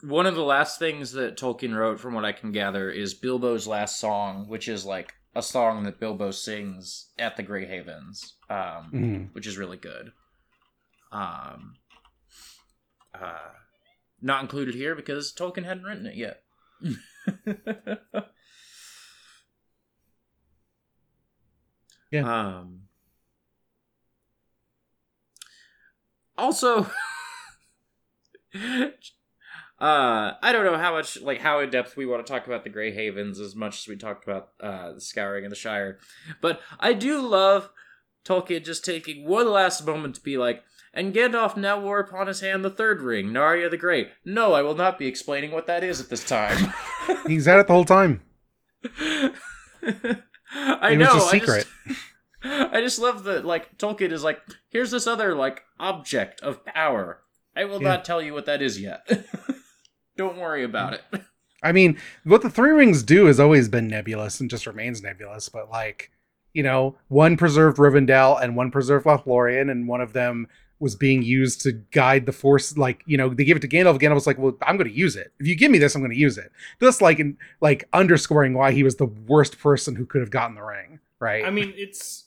one 0.03 0.27
of 0.27 0.35
the 0.37 0.43
last 0.45 0.79
things 0.79 1.13
that 1.13 1.37
Tolkien 1.37 1.77
wrote, 1.77 2.01
from 2.01 2.15
what 2.15 2.25
I 2.25 2.33
can 2.33 2.53
gather, 2.53 2.89
is 2.91 3.13
Bilbo's 3.15 3.67
last 3.67 3.99
song, 3.99 4.49
which 4.49 4.69
is 4.69 4.85
like 4.87 5.15
a 5.39 5.43
song 5.43 5.85
that 5.85 6.01
Bilbo 6.01 6.33
sings 6.33 7.13
at 7.19 7.37
the 7.37 7.43
Grey 7.45 7.65
Havens, 7.65 8.35
um, 8.51 8.91
Mhm. 8.93 9.35
which 9.35 9.47
is 9.47 9.57
really 9.57 9.77
good. 9.77 10.13
Um, 11.13 11.77
uh, 13.15 13.55
not 14.21 14.43
included 14.43 14.75
here 14.75 14.95
because 14.97 15.33
Tolkien 15.33 15.65
hadn't 15.65 15.85
written 15.85 16.07
it 16.07 16.17
yet. 16.17 16.43
Yeah. 22.11 22.23
Um. 22.23 22.89
Also, 26.39 26.91
uh, 29.81 30.33
I 30.43 30.53
don't 30.53 30.65
know 30.65 30.77
how 30.79 30.93
much, 30.93 31.21
like, 31.21 31.41
how 31.41 31.61
in 31.61 31.71
depth 31.71 31.97
we 31.97 32.07
want 32.07 32.27
to 32.27 32.33
talk 32.33 32.47
about 32.47 32.65
the 32.65 32.71
Grey 32.71 32.93
Havens 32.93 33.39
as 33.41 33.55
much 33.55 33.79
as 33.79 33.89
we 33.89 33.97
talked 33.97 34.25
about 34.25 34.49
uh, 34.61 34.93
the 34.93 35.01
Scouring 35.01 35.45
of 35.45 35.51
the 35.51 35.57
Shire, 35.57 35.99
but 36.41 36.61
I 36.81 36.93
do 36.93 37.21
love 37.21 37.71
Tolkien 38.25 38.65
just 38.65 38.85
taking 38.85 39.27
one 39.27 39.49
last 39.51 39.87
moment 39.87 40.15
to 40.17 40.21
be 40.21 40.37
like, 40.37 40.63
and 40.93 41.15
Gandalf 41.15 41.57
now 41.57 41.79
wore 41.81 42.01
upon 42.01 42.27
his 42.27 42.41
hand 42.41 42.65
the 42.65 42.71
third 42.71 43.01
ring, 43.03 43.27
Narya 43.29 43.71
the 43.71 43.77
Great. 43.77 44.09
No, 44.25 44.53
I 44.55 44.63
will 44.63 44.75
not 44.75 44.99
be 44.99 45.07
explaining 45.07 45.51
what 45.53 45.67
that 45.67 45.85
is 45.85 46.01
at 46.01 46.09
this 46.09 46.25
time. 46.25 46.73
He's 47.27 47.47
had 47.47 47.61
it 47.61 47.67
the 47.67 47.73
whole 47.75 47.85
time. 47.85 48.23
I 49.85 50.93
It 50.93 50.99
was 50.99 51.09
know. 51.09 51.15
a 51.15 51.25
I 51.27 51.31
secret. 51.31 51.67
just, 51.87 52.01
I 52.73 52.81
just 52.81 52.99
love 52.99 53.25
that 53.25 53.45
like 53.45 53.77
Tolkien 53.79 54.13
is 54.13 54.25
like, 54.25 54.41
here's 54.71 54.91
this 54.91 55.07
other 55.07 55.35
like 55.35 55.63
object 55.79 56.41
of 56.41 56.65
power. 56.65 57.21
I 57.55 57.65
will 57.65 57.83
Yeah. 57.83 57.89
not 57.89 58.05
tell 58.05 58.23
you 58.23 58.33
what 58.33 58.47
that 58.47 58.63
is 58.63 58.81
yet. 58.81 59.07
Don't 60.19 60.37
worry 60.37 60.65
about 60.65 60.93
it. 60.93 61.03
I 61.63 61.73
mean, 61.73 61.99
what 62.25 62.43
the 62.43 62.51
three 62.51 62.73
rings 62.73 63.03
do 63.03 63.27
has 63.27 63.41
always 63.41 63.69
been 63.69 63.89
nebulous 63.89 64.39
and 64.41 64.51
just 64.51 64.67
remains 64.67 65.03
nebulous, 65.03 65.49
but 65.49 65.71
like 65.71 66.11
you 66.53 66.63
know, 66.63 66.97
one 67.09 67.37
preserved 67.37 67.79
Rivendell 67.79 68.43
and 68.43 68.57
one 68.57 68.71
preserved 68.71 69.07
Lothlorien, 69.07 69.71
and 69.71 69.87
one 69.87 70.01
of 70.01 70.13
them 70.13 70.49
was 70.81 70.97
being 70.97 71.23
used 71.23 71.61
to 71.61 71.73
guide 71.73 72.27
the 72.27 72.33
force. 72.33 72.77
Like, 72.77 73.03
you 73.07 73.17
know, 73.17 73.29
they 73.29 73.45
gave 73.45 73.57
it 73.57 73.61
to 73.61 73.69
Gandalf. 73.69 74.01
Gandalf 74.01 74.15
was 74.15 74.27
like, 74.27 74.39
"Well, 74.39 74.57
I'm 74.63 74.77
going 74.77 74.91
to 74.91 74.97
use 74.97 75.15
it. 75.15 75.33
If 75.39 75.47
you 75.47 75.55
give 75.57 75.71
me 75.71 75.79
this, 75.79 75.95
I'm 75.95 76.01
going 76.01 76.13
to 76.13 76.19
use 76.19 76.37
it." 76.37 76.51
Just 76.81 77.01
like, 77.01 77.21
in, 77.21 77.37
like 77.61 77.89
underscoring 77.93 78.55
why 78.55 78.73
he 78.73 78.83
was 78.83 78.97
the 78.97 79.07
worst 79.07 79.59
person 79.59 79.95
who 79.95 80.07
could 80.07 80.21
have 80.21 80.31
gotten 80.31 80.57
the 80.57 80.63
ring, 80.63 81.01
right? 81.21 81.45
I 81.45 81.51
mean, 81.51 81.73
it's 81.77 82.25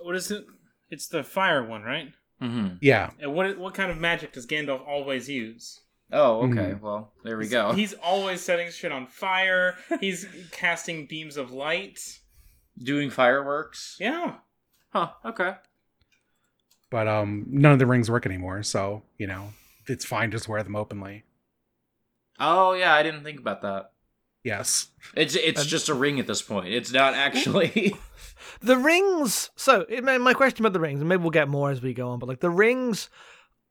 what 0.00 0.14
is 0.16 0.30
it? 0.30 0.46
It's 0.90 1.08
the 1.08 1.22
fire 1.22 1.64
one, 1.64 1.82
right? 1.82 2.12
Mm-hmm. 2.42 2.76
yeah, 2.80 3.10
And 3.20 3.34
what 3.34 3.58
what 3.58 3.74
kind 3.74 3.90
of 3.90 3.98
magic 3.98 4.32
does 4.32 4.46
Gandalf 4.46 4.86
always 4.86 5.28
use? 5.28 5.80
Oh, 6.16 6.42
okay. 6.48 6.72
Mhm. 6.74 6.80
Well, 6.80 7.12
there 7.24 7.36
we 7.36 7.48
go. 7.48 7.72
He's 7.72 7.92
always 7.94 8.40
setting 8.40 8.70
shit 8.70 8.92
on 8.92 9.06
fire. 9.08 9.76
He's 10.00 10.26
casting 10.52 11.06
beams 11.06 11.36
of 11.36 11.50
light. 11.50 12.20
Doing 12.78 13.10
fireworks. 13.10 13.96
Yeah. 14.00 14.34
Huh. 14.92 15.10
Okay. 15.24 15.54
but 16.90 17.08
um, 17.08 17.46
none 17.48 17.72
of 17.72 17.78
the 17.80 17.86
rings 17.86 18.08
work 18.10 18.26
anymore, 18.26 18.62
so 18.62 19.02
you 19.18 19.26
know, 19.26 19.52
it's 19.88 20.04
fine. 20.04 20.30
Just 20.30 20.48
wear 20.48 20.62
them 20.62 20.76
openly. 20.76 21.24
Oh 22.38 22.72
yeah, 22.74 22.94
I 22.94 23.02
didn't 23.02 23.24
think 23.24 23.40
about 23.40 23.62
that. 23.62 23.90
Yes. 24.44 24.88
It's 25.16 25.34
it's 25.34 25.60
And- 25.62 25.68
just 25.68 25.88
a 25.88 25.94
ring 25.94 26.20
at 26.20 26.26
this 26.28 26.42
point. 26.42 26.68
It's 26.68 26.92
not 26.92 27.14
actually. 27.14 27.96
The 28.60 28.76
rings. 28.76 29.50
So 29.56 29.84
it, 29.88 30.04
my 30.04 30.18
my 30.18 30.34
question 30.34 30.64
about 30.64 30.72
the 30.74 30.80
rings, 30.80 31.00
and 31.00 31.08
maybe 31.08 31.22
we'll 31.22 31.30
get 31.30 31.48
more 31.48 31.70
as 31.70 31.80
we 31.82 31.94
go 31.94 32.10
on. 32.10 32.18
But 32.18 32.28
like 32.28 32.40
the 32.40 32.50
rings 32.50 33.08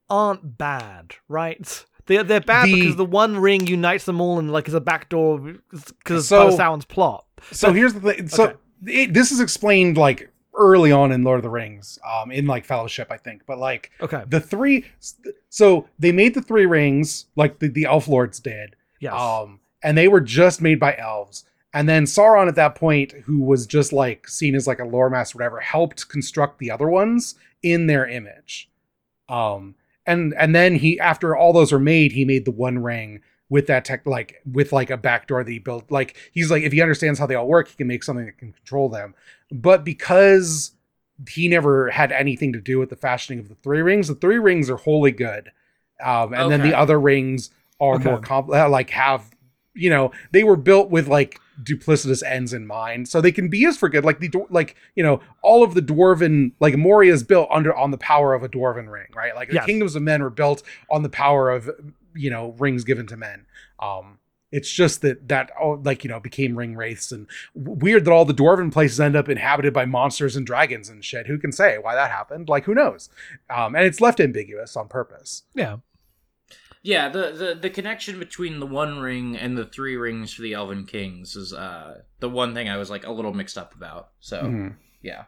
aren't 0.09 0.57
bad, 0.57 1.15
right? 1.27 1.85
They're 2.05 2.23
they're 2.23 2.41
bad 2.41 2.67
The- 2.67 2.79
because 2.81 2.95
the 2.97 3.05
one 3.05 3.37
ring 3.37 3.65
unites 3.67 4.05
them 4.05 4.19
all 4.21 4.39
and 4.39 4.51
like 4.51 4.67
is 4.67 4.73
a 4.73 4.81
backdoor 4.81 5.39
because 5.71 6.27
So- 6.27 6.47
of 6.47 6.53
Sauron's 6.55 6.85
plot. 6.85 7.25
So 7.51 7.73
here's 7.73 7.93
the 7.93 7.99
thing. 7.99 8.27
So 8.27 8.43
okay. 8.45 8.55
it, 8.87 9.13
this 9.13 9.31
is 9.31 9.39
explained 9.39 9.97
like 9.97 10.29
early 10.55 10.91
on 10.91 11.11
in 11.11 11.23
Lord 11.23 11.37
of 11.39 11.43
the 11.43 11.49
Rings, 11.49 11.97
um, 12.07 12.31
in 12.31 12.45
like 12.45 12.63
Fellowship, 12.65 13.07
I 13.11 13.17
think. 13.17 13.41
But 13.47 13.57
like 13.57 13.91
Okay. 14.01 14.23
the 14.27 14.39
three, 14.39 14.85
so 15.49 15.87
they 15.99 16.11
made 16.11 16.33
the 16.35 16.41
three 16.41 16.65
rings 16.65 17.25
like 17.35 17.59
the, 17.59 17.67
the 17.69 17.85
Elf 17.85 18.07
Lords 18.07 18.39
did, 18.39 18.75
Yes. 18.99 19.13
um, 19.13 19.59
and 19.81 19.97
they 19.97 20.07
were 20.07 20.21
just 20.21 20.61
made 20.61 20.79
by 20.79 20.95
elves. 20.95 21.43
And 21.73 21.89
then 21.89 22.03
Sauron 22.05 22.47
at 22.47 22.55
that 22.55 22.75
point, 22.75 23.13
who 23.25 23.39
was 23.39 23.65
just 23.65 23.91
like 23.91 24.27
seen 24.27 24.53
as 24.53 24.67
like 24.67 24.79
a 24.79 24.85
lore 24.85 25.09
master, 25.09 25.37
whatever, 25.39 25.59
helped 25.59 26.07
construct 26.07 26.59
the 26.59 26.69
other 26.69 26.87
ones 26.87 27.33
in 27.63 27.87
their 27.87 28.05
image. 28.07 28.69
Um, 29.27 29.73
and 30.05 30.33
and 30.37 30.55
then 30.55 30.75
he, 30.75 30.99
after 30.99 31.35
all 31.35 31.53
those 31.53 31.71
were 31.71 31.79
made, 31.79 32.11
he 32.11 32.25
made 32.25 32.45
the 32.45 32.51
One 32.51 32.79
Ring 32.79 33.21
with 33.49 33.67
that 33.67 33.85
tech, 33.85 34.05
like 34.05 34.41
with 34.45 34.71
like 34.73 34.89
a 34.89 34.97
backdoor 34.97 35.43
that 35.43 35.51
he 35.51 35.59
built. 35.59 35.91
Like 35.91 36.15
he's 36.31 36.49
like, 36.51 36.63
if 36.63 36.71
he 36.73 36.81
understands 36.81 37.19
how 37.19 37.25
they 37.25 37.35
all 37.35 37.47
work, 37.47 37.67
he 37.69 37.75
can 37.75 37.87
make 37.87 38.03
something 38.03 38.25
that 38.25 38.37
can 38.37 38.51
control 38.53 38.89
them. 38.89 39.15
But 39.51 39.83
because 39.83 40.71
he 41.29 41.47
never 41.47 41.89
had 41.91 42.11
anything 42.11 42.51
to 42.53 42.59
do 42.61 42.79
with 42.79 42.89
the 42.89 42.95
fashioning 42.95 43.39
of 43.39 43.49
the 43.49 43.55
three 43.55 43.81
rings, 43.81 44.07
the 44.07 44.15
three 44.15 44.39
rings 44.39 44.69
are 44.69 44.77
wholly 44.77 45.11
good. 45.11 45.51
Um, 46.03 46.33
and 46.33 46.51
then 46.51 46.61
the 46.61 46.73
other 46.73 46.99
rings 46.99 47.51
are 47.79 47.95
Okay. 47.95 48.09
more 48.09 48.19
complex, 48.19 48.69
like 48.69 48.89
have 48.91 49.29
you 49.75 49.89
know 49.89 50.11
they 50.31 50.43
were 50.43 50.55
built 50.55 50.89
with 50.89 51.07
like 51.07 51.39
duplicitous 51.61 52.23
ends 52.23 52.53
in 52.53 52.65
mind. 52.65 53.07
So 53.07 53.21
they 53.21 53.31
can 53.31 53.47
be 53.47 53.57
used 53.59 53.79
for 53.79 53.89
good 53.89 54.03
like 54.03 54.19
the 54.19 54.31
like 54.49 54.75
you 54.95 55.03
know 55.03 55.21
all 55.41 55.63
of 55.63 55.73
the 55.75 55.81
dwarven 55.81 56.53
like 56.59 56.75
moria 56.77 57.13
is 57.13 57.23
built 57.23 57.47
under 57.51 57.75
on 57.75 57.91
the 57.91 57.97
power 57.97 58.33
of 58.33 58.41
a 58.43 58.49
dwarven 58.49 58.89
ring 58.91 59.07
right? 59.15 59.35
Like 59.35 59.49
the 59.49 59.55
Yes. 59.55 59.65
kingdoms 59.65 59.95
of 59.95 60.01
men 60.01 60.23
were 60.23 60.29
built 60.29 60.63
on 60.89 61.03
the 61.03 61.09
power 61.09 61.51
of 61.51 61.69
you 62.15 62.29
know 62.29 62.55
rings 62.57 62.83
given 62.83 63.05
to 63.07 63.17
men. 63.17 63.45
Um 63.79 64.17
it's 64.51 64.71
just 64.71 65.01
that 65.01 65.27
that 65.29 65.51
oh, 65.59 65.81
like 65.83 66.03
you 66.03 66.09
know 66.09 66.19
became 66.19 66.57
ring 66.57 66.75
wraiths 66.75 67.11
and 67.11 67.27
weird 67.53 68.05
that 68.05 68.11
all 68.11 68.25
the 68.25 68.33
dwarven 68.33 68.71
places 68.71 68.99
end 68.99 69.15
up 69.15 69.29
inhabited 69.29 69.73
by 69.73 69.85
monsters 69.85 70.35
and 70.35 70.45
dragons 70.45 70.89
and 70.89 71.03
shit. 71.05 71.27
Who 71.27 71.37
can 71.37 71.51
say 71.51 71.77
why 71.79 71.95
that 71.95 72.11
happened? 72.11 72.49
Like 72.49 72.65
who 72.65 72.73
knows? 72.73 73.09
Um 73.49 73.75
and 73.75 73.85
it's 73.85 74.01
left 74.01 74.19
ambiguous 74.19 74.75
on 74.75 74.87
purpose. 74.87 75.43
Yeah. 75.55 75.77
Yeah. 76.83 77.09
The, 77.09 77.31
the 77.31 77.57
the 77.59 77.69
connection 77.69 78.19
between 78.19 78.59
the 78.59 78.65
One 78.67 78.99
Ring 78.99 79.35
and 79.35 79.57
the 79.57 79.65
three 79.65 79.95
rings 79.95 80.33
for 80.33 80.41
the 80.43 80.53
Elven 80.53 80.85
Kings 80.85 81.35
is 81.35 81.53
uh 81.53 82.01
the 82.19 82.29
one 82.29 82.53
thing 82.53 82.69
I 82.69 82.77
was 82.77 82.89
like 82.89 83.05
a 83.07 83.11
little 83.11 83.33
mixed 83.33 83.57
up 83.57 83.73
about. 83.73 84.09
So 84.19 84.43
Mhm. 84.43 84.75
yeah. 85.01 85.23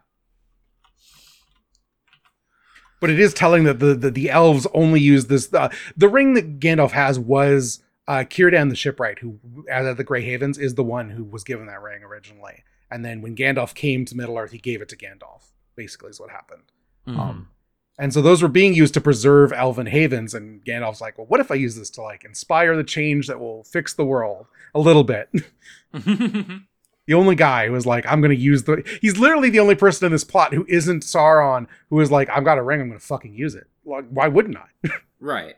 but 3.01 3.09
it 3.09 3.19
is 3.19 3.33
telling 3.33 3.63
that 3.65 3.79
the 3.79 3.93
the, 3.93 4.11
the 4.11 4.29
elves 4.29 4.65
only 4.73 4.99
use 4.99 5.27
this 5.27 5.53
uh, 5.53 5.69
the 5.95 6.07
ring 6.09 6.33
that 6.33 6.59
Gandalf 6.59 6.91
has 6.91 7.19
was 7.19 7.81
uh 8.07 8.23
Círdan 8.29 8.69
the 8.69 8.75
shipwright 8.75 9.19
who 9.19 9.39
out 9.69 9.85
of 9.85 9.97
the 9.97 10.03
Grey 10.03 10.23
Havens 10.23 10.57
is 10.57 10.75
the 10.75 10.83
one 10.83 11.09
who 11.11 11.23
was 11.23 11.43
given 11.43 11.67
that 11.67 11.81
ring 11.81 12.03
originally 12.03 12.63
and 12.89 13.03
then 13.03 13.21
when 13.21 13.35
Gandalf 13.35 13.73
came 13.75 14.05
to 14.05 14.15
Middle 14.15 14.37
Earth 14.37 14.51
he 14.51 14.57
gave 14.57 14.81
it 14.81 14.89
to 14.89 14.97
Gandalf 14.97 15.51
basically 15.75 16.09
is 16.09 16.19
what 16.19 16.29
happened 16.31 16.63
Mm-hmm. 17.07 17.19
um 17.19 17.49
and 17.97 18.13
so 18.13 18.21
those 18.21 18.41
were 18.41 18.49
being 18.49 18.73
used 18.73 18.93
to 18.93 19.01
preserve 19.01 19.53
elven 19.53 19.85
havens 19.85 20.33
and 20.33 20.63
Gandalf's 20.63 21.01
like 21.01 21.17
well 21.17 21.27
what 21.27 21.39
if 21.39 21.51
I 21.51 21.55
use 21.55 21.75
this 21.75 21.89
to 21.91 22.01
like 22.01 22.23
inspire 22.23 22.75
the 22.75 22.83
change 22.83 23.27
that 23.27 23.39
will 23.39 23.63
fix 23.63 23.93
the 23.93 24.05
world 24.05 24.47
a 24.73 24.79
little 24.79 25.03
bit 25.03 25.29
the 27.07 27.13
only 27.13 27.35
guy 27.35 27.67
who 27.67 27.73
was 27.73 27.85
like, 27.85 28.05
I'm 28.07 28.21
gonna 28.21 28.33
use 28.33 28.63
the 28.63 28.83
he's 29.01 29.17
literally 29.17 29.49
the 29.49 29.59
only 29.59 29.75
person 29.75 30.05
in 30.05 30.11
this 30.11 30.23
plot 30.23 30.53
who 30.53 30.65
isn't 30.67 31.03
Sauron 31.03 31.67
who 31.89 31.99
is 31.99 32.11
like, 32.11 32.29
I've 32.29 32.45
got 32.45 32.57
a 32.57 32.63
ring, 32.63 32.81
I'm 32.81 32.87
gonna 32.87 32.99
fucking 32.99 33.33
use 33.33 33.55
it. 33.55 33.67
Like, 33.85 34.05
why 34.09 34.27
wouldn't 34.27 34.57
I? 34.57 34.89
right. 35.19 35.55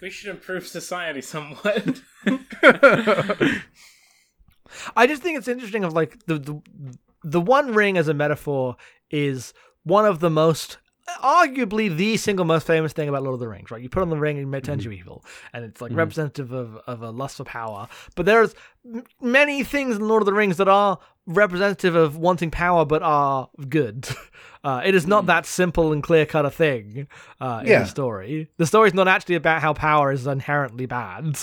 We 0.00 0.10
should 0.10 0.30
improve 0.30 0.66
society 0.66 1.20
somewhat. 1.20 2.00
I 4.96 5.06
just 5.06 5.22
think 5.22 5.38
it's 5.38 5.48
interesting 5.48 5.84
of 5.84 5.92
like 5.92 6.24
the, 6.26 6.38
the 6.38 6.62
the 7.24 7.40
one 7.40 7.74
ring 7.74 7.98
as 7.98 8.06
a 8.06 8.14
metaphor 8.14 8.76
is 9.10 9.52
one 9.88 10.04
of 10.06 10.20
the 10.20 10.30
most 10.30 10.78
arguably 11.22 11.94
the 11.94 12.16
single 12.16 12.44
most 12.44 12.66
famous 12.66 12.92
thing 12.92 13.08
about 13.08 13.22
Lord 13.22 13.34
of 13.34 13.40
the 13.40 13.48
Rings, 13.48 13.70
right? 13.70 13.80
You 13.82 13.88
put 13.88 14.02
on 14.02 14.10
the 14.10 14.16
ring 14.18 14.38
and 14.38 14.54
it 14.54 14.62
turns 14.64 14.84
you 14.84 14.90
evil, 14.90 15.24
and 15.52 15.64
it's 15.64 15.80
like 15.80 15.90
Mhm. 15.92 15.96
representative 15.96 16.52
of, 16.52 16.76
of 16.86 17.02
a 17.02 17.10
lust 17.10 17.38
for 17.38 17.44
power. 17.44 17.88
But 18.14 18.26
there's 18.26 18.54
m- 18.84 19.04
many 19.20 19.64
things 19.64 19.96
in 19.96 20.06
Lord 20.06 20.22
of 20.22 20.26
the 20.26 20.34
Rings 20.34 20.58
that 20.58 20.68
are 20.68 20.98
representative 21.26 21.94
of 21.94 22.16
wanting 22.16 22.50
power 22.50 22.84
but 22.84 23.02
are 23.02 23.48
good. 23.68 24.08
Uh, 24.64 24.82
it 24.84 24.92
is 24.92 25.06
not 25.06 25.24
that 25.26 25.46
simple 25.46 25.92
and 25.92 26.02
clear 26.02 26.26
cut 26.26 26.44
a 26.44 26.50
thing 26.50 27.06
uh, 27.40 27.60
in 27.62 27.68
Yeah. 27.70 27.78
the 27.78 27.86
story. 27.86 28.48
The 28.56 28.66
story's 28.66 28.92
not 28.92 29.06
actually 29.06 29.36
about 29.36 29.62
how 29.62 29.72
power 29.72 30.10
is 30.10 30.26
inherently 30.26 30.84
bad. 30.84 31.38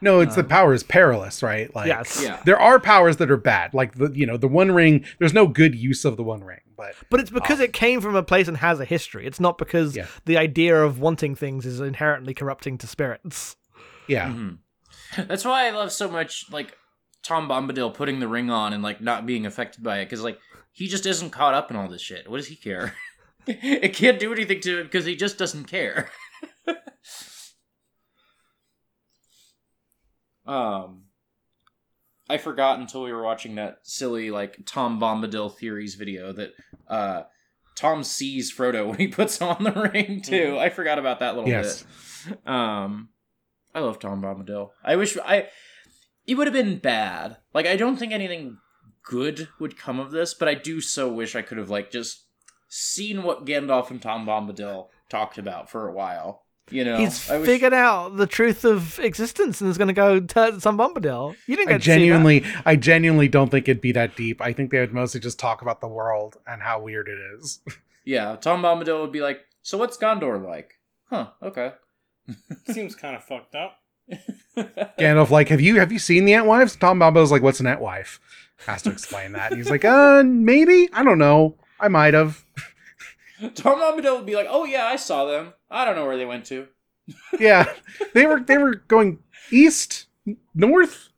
no, 0.00 0.20
it's 0.20 0.36
the 0.36 0.44
power 0.44 0.72
is 0.72 0.84
perilous, 0.84 1.42
right? 1.42 1.74
Like 1.74 1.88
yes. 1.88 2.22
Yeah. 2.22 2.38
there 2.46 2.58
are 2.58 2.78
powers 2.78 3.16
that 3.16 3.32
are 3.32 3.36
bad. 3.36 3.74
Like 3.74 3.96
the 3.96 4.12
you 4.14 4.26
know, 4.26 4.36
the 4.36 4.46
one 4.46 4.70
ring, 4.70 5.04
there's 5.18 5.34
no 5.34 5.48
good 5.48 5.74
use 5.74 6.04
of 6.04 6.16
the 6.16 6.22
one 6.22 6.44
ring, 6.44 6.60
but 6.82 6.94
But 7.10 7.20
it's 7.20 7.30
because 7.30 7.60
it 7.60 7.72
came 7.72 8.00
from 8.00 8.14
a 8.16 8.22
place 8.22 8.48
and 8.48 8.56
has 8.58 8.80
a 8.80 8.84
history. 8.84 9.26
It's 9.26 9.40
not 9.40 9.58
because 9.58 9.94
Yeah. 9.96 10.06
the 10.24 10.36
idea 10.36 10.82
of 10.82 10.98
wanting 10.98 11.34
things 11.34 11.66
is 11.66 11.80
inherently 11.80 12.34
corrupting 12.34 12.78
to 12.78 12.86
spirits. 12.86 13.56
yeah. 14.08 14.28
Mhm. 14.28 14.58
That's 15.28 15.44
why 15.44 15.66
I 15.66 15.70
love 15.70 15.92
so 15.92 16.10
much 16.10 16.46
like 16.50 16.76
Tom 17.22 17.48
Bombadil 17.48 17.94
putting 17.94 18.20
the 18.20 18.28
ring 18.28 18.50
on 18.50 18.72
and 18.72 18.82
like 18.82 19.00
not 19.00 19.26
being 19.26 19.46
affected 19.46 19.82
by 19.82 19.98
it 20.00 20.06
because 20.06 20.22
like 20.22 20.38
he 20.72 20.88
just 20.88 21.06
isn't 21.06 21.30
caught 21.30 21.54
up 21.54 21.70
in 21.70 21.76
all 21.76 21.88
this 21.88 22.02
shit. 22.02 22.28
What 22.28 22.38
does 22.38 22.48
he 22.48 22.56
care? 22.56 22.94
it 23.46 23.94
can't 23.94 24.18
do 24.18 24.32
anything 24.32 24.60
to 24.60 24.78
him 24.80 24.86
because 24.86 25.04
he 25.04 25.16
just 25.16 25.38
doesn't 25.38 25.64
care. 25.64 26.10
um, 30.46 31.01
I 32.32 32.38
forgot 32.38 32.78
until 32.80 33.02
we 33.02 33.12
were 33.12 33.22
watching 33.22 33.54
that 33.56 33.78
silly 33.82 34.30
like 34.30 34.58
Tom 34.66 34.98
Bombadil 35.00 35.54
theories 35.56 35.94
video 35.94 36.32
that 36.32 36.50
uh 36.88 37.22
Tom 37.76 38.04
sees 38.04 38.52
Frodo 38.54 38.86
when 38.88 38.98
he 38.98 39.08
puts 39.08 39.40
on 39.42 39.62
the 39.64 39.72
ring 39.92 40.20
too. 40.22 40.56
I 40.58 40.68
forgot 40.70 40.98
about 40.98 41.20
that 41.20 41.34
little 41.34 41.48
Yes. 41.50 41.84
bit. 42.26 42.46
Um, 42.46 43.08
I 43.74 43.80
love 43.80 43.98
Tom 43.98 44.22
Bombadil. 44.22 44.70
I 44.84 44.96
wish 44.96 45.16
I. 45.18 45.48
It 46.26 46.36
would 46.36 46.46
have 46.46 46.54
been 46.54 46.78
bad. 46.78 47.38
Like 47.54 47.66
I 47.66 47.76
don't 47.76 47.96
think 47.96 48.12
anything 48.12 48.58
good 49.04 49.48
would 49.58 49.76
come 49.76 49.98
of 49.98 50.10
this, 50.12 50.34
but 50.34 50.48
I 50.48 50.54
do 50.54 50.80
so 50.80 51.12
wish 51.12 51.34
I 51.34 51.42
could 51.42 51.58
have 51.58 51.70
like 51.70 51.90
just 51.90 52.26
seen 52.68 53.22
what 53.22 53.44
Gandalf 53.44 53.90
and 53.90 54.00
Tom 54.00 54.24
Bombadil 54.26 54.88
talked 55.08 55.36
about 55.38 55.68
for 55.70 55.88
a 55.88 55.92
while. 55.92 56.44
You 56.70 56.84
know, 56.84 56.96
He's 56.96 57.28
I 57.30 57.38
wish- 57.38 57.46
figured 57.46 57.74
out 57.74 58.16
the 58.16 58.26
truth 58.26 58.64
of 58.64 58.98
existence 59.00 59.60
and 59.60 59.68
is 59.68 59.76
going 59.76 59.88
to 59.88 59.94
go 59.94 60.20
turn 60.20 60.60
some 60.60 60.78
Bombadil. 60.78 61.36
You 61.46 61.56
didn't 61.56 61.68
I 61.68 61.72
get 61.72 61.78
to 61.78 61.84
see 61.84 61.90
that. 61.90 61.96
genuinely 61.98 62.44
I 62.64 62.76
genuinely 62.76 63.28
don't 63.28 63.50
think 63.50 63.68
it'd 63.68 63.82
be 63.82 63.92
that 63.92 64.16
deep. 64.16 64.40
I 64.40 64.52
think 64.52 64.70
they 64.70 64.78
would 64.80 64.94
mostly 64.94 65.20
just 65.20 65.38
talk 65.38 65.60
about 65.60 65.80
the 65.80 65.88
world 65.88 66.36
and 66.46 66.62
how 66.62 66.80
weird 66.80 67.08
it 67.08 67.18
is. 67.38 67.60
Yeah, 68.04 68.34
Tom 68.34 68.62
Bombadil 68.62 69.00
would 69.00 69.12
be 69.12 69.20
like, 69.20 69.42
"So 69.62 69.78
what's 69.78 69.96
Gondor 69.96 70.44
like?" 70.44 70.72
Huh. 71.08 71.28
Okay. 71.40 71.70
Seems 72.72 72.96
kind 72.96 73.14
of 73.14 73.22
fucked 73.22 73.54
up. 73.54 73.78
Gandalf 74.98 75.30
like, 75.30 75.48
have 75.50 75.60
you 75.60 75.78
have 75.78 75.92
you 75.92 76.00
seen 76.00 76.24
the 76.24 76.32
Entwives? 76.32 76.76
Tom 76.76 76.98
Bombadil's 76.98 77.30
like, 77.30 77.42
what's 77.42 77.60
an 77.60 77.66
Entwife? 77.66 78.18
Has 78.66 78.82
to 78.82 78.90
explain 78.90 79.32
that. 79.32 79.52
And 79.52 79.58
he's 79.60 79.70
like, 79.70 79.84
uh, 79.84 80.24
maybe. 80.26 80.88
I 80.92 81.04
don't 81.04 81.18
know. 81.18 81.54
I 81.78 81.86
might 81.86 82.14
have. 82.14 82.44
Tom 83.54 83.78
Bombadil 83.80 84.16
would 84.16 84.26
be 84.26 84.36
like, 84.36 84.46
"Oh 84.48 84.64
yeah, 84.64 84.84
I 84.86 84.96
saw 84.96 85.24
them. 85.24 85.54
I 85.70 85.84
don't 85.84 85.96
know 85.96 86.06
where 86.06 86.16
they 86.16 86.26
went 86.26 86.46
to." 86.46 86.68
Yeah, 87.38 87.72
they 88.14 88.26
were 88.26 88.40
they 88.40 88.58
were 88.58 88.76
going 88.76 89.18
east, 89.50 90.06
north. 90.54 91.08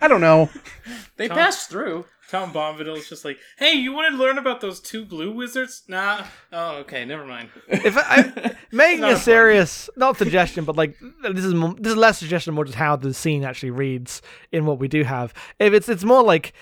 I 0.00 0.08
don't 0.08 0.20
know. 0.20 0.50
They 1.16 1.28
Tom- 1.28 1.36
passed 1.38 1.70
through. 1.70 2.04
Tom 2.28 2.50
Bombadil 2.52 2.96
is 2.96 3.10
just 3.10 3.26
like, 3.26 3.36
hey, 3.58 3.72
you 3.74 3.92
want 3.92 4.10
to 4.10 4.18
learn 4.18 4.38
about 4.38 4.62
those 4.62 4.80
two 4.80 5.04
blue 5.04 5.30
wizards? 5.32 5.82
Nah. 5.86 6.24
Oh, 6.50 6.76
okay, 6.78 7.04
never 7.04 7.26
mind. 7.26 7.50
If 7.68 7.94
I, 7.98 8.00
I 8.00 8.56
making 8.72 9.00
Not 9.02 9.08
a 9.08 9.10
important. 9.10 9.18
serious, 9.18 9.90
not 9.96 10.16
suggestion, 10.16 10.64
but 10.64 10.74
like 10.74 10.96
this 11.22 11.44
is 11.44 11.52
more, 11.52 11.74
this 11.74 11.90
is 11.90 11.96
less 11.96 12.18
suggestion, 12.18 12.54
more 12.54 12.64
just 12.64 12.78
how 12.78 12.96
the 12.96 13.12
scene 13.12 13.44
actually 13.44 13.70
reads 13.70 14.22
in 14.50 14.64
what 14.64 14.78
we 14.78 14.88
do 14.88 15.04
have. 15.04 15.34
If 15.58 15.74
it's 15.74 15.90
it's 15.90 16.04
more 16.04 16.22
like 16.22 16.54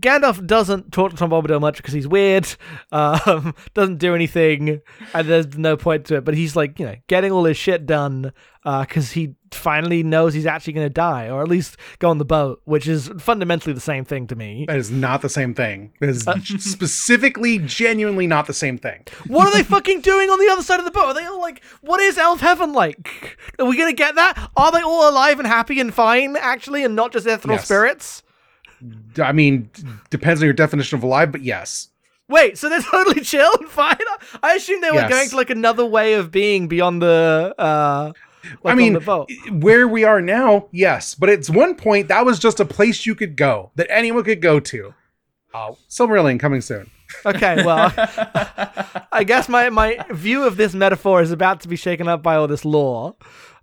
Gandalf 0.00 0.46
doesn't 0.46 0.92
talk 0.92 1.10
to 1.10 1.16
Tom 1.16 1.30
Bombadil 1.30 1.60
much 1.60 1.76
because 1.78 1.94
he's 1.94 2.06
weird, 2.08 2.46
um, 2.92 3.54
doesn't 3.74 3.98
do 3.98 4.14
anything, 4.14 4.80
and 5.14 5.28
there's 5.28 5.56
no 5.56 5.76
point 5.76 6.04
to 6.06 6.16
it. 6.16 6.24
But 6.24 6.34
he's 6.34 6.54
like 6.56 6.78
you 6.78 6.86
know 6.86 6.96
getting 7.06 7.32
all 7.32 7.44
his 7.44 7.56
shit 7.56 7.86
done 7.86 8.32
because 8.64 9.12
he 9.12 9.34
finally 9.52 10.02
knows 10.02 10.34
he's 10.34 10.44
actually 10.44 10.72
going 10.72 10.84
to 10.86 10.92
die, 10.92 11.28
or 11.30 11.40
at 11.40 11.48
least 11.48 11.76
go 12.00 12.10
on 12.10 12.18
the 12.18 12.24
boat, 12.24 12.60
which 12.64 12.88
is 12.88 13.08
fundamentally 13.18 13.72
the 13.72 13.80
same 13.80 14.04
thing 14.04 14.26
to 14.26 14.34
me. 14.34 14.64
That 14.66 14.76
is 14.76 14.90
not 14.90 15.22
the 15.22 15.28
same 15.28 15.54
thing. 15.54 15.92
That 16.00 16.08
is 16.08 16.24
specifically, 16.64 17.58
genuinely 17.60 18.26
not 18.26 18.46
the 18.46 18.52
same 18.54 18.76
thing. 18.78 19.04
What 19.26 19.48
are 19.48 19.52
they 19.56 19.62
fucking 19.62 20.00
doing 20.00 20.30
on 20.30 20.38
the 20.40 20.48
other 20.52 20.62
side 20.62 20.78
of 20.80 20.84
the 20.84 20.90
boat? 20.90 21.04
Are 21.06 21.14
they 21.14 21.24
all 21.26 21.40
like, 21.40 21.62
what 21.80 22.00
is 22.00 22.16
elf 22.18 22.40
heaven 22.40 22.72
like? 22.72 23.38
Are 23.58 23.66
we 23.66 23.76
gonna 23.76 23.92
get 23.92 24.14
that? 24.16 24.50
Are 24.56 24.72
they 24.72 24.82
all 24.82 25.08
alive 25.10 25.38
and 25.38 25.46
happy 25.46 25.78
and 25.80 25.92
fine, 25.94 26.36
actually, 26.36 26.82
and 26.84 26.96
not 26.96 27.12
just 27.12 27.26
ethereal 27.26 27.56
Yes. 27.58 27.64
spirits? 27.66 28.22
I 29.18 29.32
mean, 29.32 29.70
depends 30.10 30.40
on 30.40 30.44
your 30.46 30.54
definition 30.54 30.96
of 30.98 31.02
alive, 31.02 31.32
but 31.32 31.42
yes. 31.42 31.88
Wait, 32.28 32.58
so 32.58 32.68
they're 32.68 32.80
totally 32.90 33.20
chill 33.22 33.50
and 33.60 33.68
fine? 33.68 33.96
I 34.42 34.54
assume 34.54 34.80
they 34.80 34.90
were 34.90 34.96
Yes. 34.96 35.10
going 35.10 35.28
to 35.30 35.36
like 35.36 35.50
another 35.50 35.84
way 35.86 36.14
of 36.14 36.30
being 36.30 36.66
beyond 36.68 37.00
the 37.02 37.54
uh 37.58 38.12
like 38.62 38.72
I 38.72 38.76
mean, 38.76 38.94
on 38.94 39.00
the 39.00 39.06
boat. 39.06 39.30
where 39.50 39.88
we 39.88 40.04
are 40.04 40.20
now, 40.20 40.68
yes. 40.70 41.14
But 41.16 41.28
at 41.30 41.46
one 41.48 41.74
point, 41.74 42.08
that 42.08 42.24
was 42.24 42.38
just 42.38 42.60
a 42.60 42.64
place 42.64 43.04
you 43.06 43.14
could 43.16 43.36
go 43.36 43.70
that 43.76 43.88
anyone 43.90 44.22
could 44.24 44.40
go 44.42 44.60
to. 44.60 44.94
Oh, 45.54 45.78
Silmarillion 45.88 46.38
coming 46.40 46.60
soon. 46.60 46.90
Okay, 47.24 47.64
well 47.64 47.92
I 49.12 49.22
guess 49.24 49.48
my, 49.48 49.70
my 49.70 49.96
view 50.10 50.44
of 50.44 50.56
this 50.56 50.74
metaphor 50.74 51.22
is 51.22 51.30
about 51.30 51.60
to 51.60 51.68
be 51.68 51.76
shaken 51.76 52.08
up 52.08 52.20
by 52.22 52.34
all 52.34 52.48
this 52.48 52.64
lore. 52.64 53.14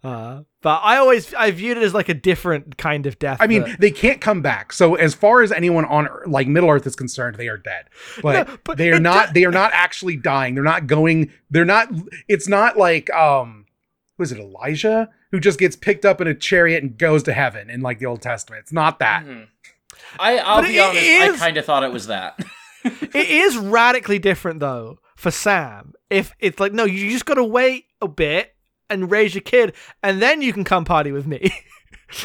Uh, 0.03 0.43
but 0.61 0.81
I 0.83 0.97
always 0.97 1.33
I 1.33 1.51
viewed 1.51 1.77
it 1.77 1.83
as 1.83 1.93
like 1.93 2.09
a 2.09 2.13
different 2.13 2.77
kind 2.77 3.05
of 3.05 3.17
death. 3.19 3.37
I 3.39 3.47
mean, 3.47 3.63
that- 3.63 3.79
they 3.79 3.91
can't 3.91 4.19
come 4.19 4.41
back. 4.41 4.73
So 4.73 4.95
as 4.95 5.13
far 5.13 5.41
as 5.41 5.51
anyone 5.51 5.85
on 5.85 6.09
like 6.27 6.47
Middle 6.47 6.69
Earth 6.69 6.85
is 6.85 6.95
concerned, 6.95 7.37
they 7.37 7.47
are 7.47 7.57
dead. 7.57 7.85
But, 8.21 8.47
No, 8.47 8.57
but 8.65 8.77
they 8.77 8.91
are 8.91 8.95
it 8.95 9.01
not. 9.01 9.33
They 9.33 9.45
are 9.45 9.51
not 9.51 9.71
actually 9.73 10.17
dying. 10.17 10.55
They're 10.55 10.63
not 10.63 10.87
going. 10.87 11.31
They're 11.49 11.63
not. 11.65 11.89
It's 12.27 12.47
not 12.49 12.77
like 12.77 13.09
um, 13.11 13.65
who 14.17 14.23
is 14.23 14.31
it? 14.31 14.39
Elijah 14.39 15.09
who 15.31 15.39
just 15.39 15.57
gets 15.57 15.75
picked 15.75 16.05
up 16.05 16.21
in 16.21 16.27
a 16.27 16.35
chariot 16.35 16.83
and 16.83 16.95
goes 16.97 17.23
to 17.23 17.33
heaven 17.33 17.69
in 17.69 17.81
like 17.81 17.97
the 17.99 18.05
Old 18.05 18.21
Testament. 18.21 18.59
It's 18.61 18.73
not 18.73 18.99
that. 18.99 19.25
Mhm. 19.25 19.47
I, 20.19 20.37
I'll 20.37 20.61
But 20.61 20.67
be 20.67 20.79
honest. 20.79 21.01
is- 21.03 21.35
I 21.41 21.45
kind 21.45 21.57
of 21.57 21.65
thought 21.65 21.83
it 21.83 21.91
was 21.91 22.07
that. 22.07 22.39
It 22.85 23.15
is 23.29 23.55
radically 23.57 24.19
different 24.19 24.59
though 24.59 24.99
for 25.15 25.31
Sam. 25.31 25.93
If 26.09 26.33
it's 26.39 26.59
like, 26.59 26.73
no, 26.73 26.83
you 26.83 27.09
just 27.11 27.25
gotta 27.25 27.43
wait 27.43 27.85
a 28.01 28.09
bit 28.09 28.52
and 28.89 29.09
raise 29.11 29.33
your 29.35 29.41
kid, 29.41 29.73
and 30.01 30.21
then 30.21 30.41
you 30.41 30.53
can 30.53 30.63
come 30.63 30.85
party 30.85 31.11
with 31.11 31.25
me. 31.27 31.51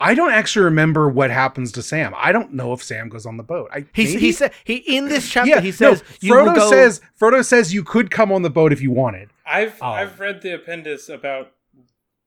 I 0.00 0.14
don't 0.14 0.32
actually 0.32 0.64
remember 0.64 1.08
what 1.08 1.30
happens 1.30 1.72
to 1.72 1.82
Sam. 1.82 2.14
I 2.16 2.32
don't 2.32 2.52
know 2.54 2.72
if 2.72 2.82
Sam 2.82 3.08
goes 3.08 3.26
on 3.26 3.36
the 3.36 3.42
boat. 3.42 3.68
I 3.72 3.84
He 3.92 4.04
maybe? 4.04 4.18
he 4.20 4.32
said 4.32 4.52
he 4.64 4.76
in 4.76 5.08
this 5.08 5.28
chapter 5.30 5.50
yeah. 5.50 5.60
he 5.60 5.72
says 5.72 6.02
no, 6.02 6.08
you 6.20 6.32
Frodo 6.34 6.54
go. 6.56 6.70
says 6.70 7.00
Frodo 7.20 7.44
says 7.44 7.72
you 7.74 7.84
could 7.84 8.10
come 8.10 8.32
on 8.32 8.42
the 8.42 8.50
boat 8.50 8.72
if 8.72 8.80
you 8.80 8.90
wanted. 8.90 9.30
I've 9.46 9.76
Oh. 9.80 9.86
I've 9.88 10.18
read 10.20 10.42
the 10.42 10.54
appendix 10.54 11.08
about 11.08 11.52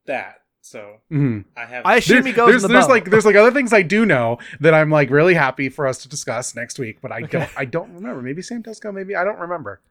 that, 0.05 0.41
so 0.61 0.97
Mhm. 1.11 1.45
I 1.55 1.65
have. 1.65 1.85
I 1.85 1.95
assume 1.97 2.21
There- 2.23 2.31
he 2.31 2.33
goes 2.33 2.49
there's 2.49 2.63
on 2.63 2.69
the 2.69 2.73
there's 2.73 2.85
boat. 2.85 2.91
like 2.91 3.05
there's 3.09 3.25
like 3.25 3.35
other 3.35 3.51
things 3.51 3.73
I 3.73 3.81
do 3.81 4.05
know 4.05 4.37
that 4.59 4.73
I'm 4.73 4.89
like 4.91 5.09
really 5.09 5.33
happy 5.33 5.69
for 5.69 5.87
us 5.87 5.97
to 5.99 6.09
discuss 6.09 6.55
next 6.55 6.77
week, 6.79 6.99
but 7.01 7.11
I 7.11 7.21
don't 7.21 7.49
I 7.57 7.65
don't 7.65 7.93
remember. 7.93 8.21
Maybe 8.21 8.41
Sam 8.41 8.61
does 8.61 8.79
go. 8.79 8.91
Maybe 8.91 9.15
I 9.15 9.23
don't 9.23 9.39
remember. 9.39 9.81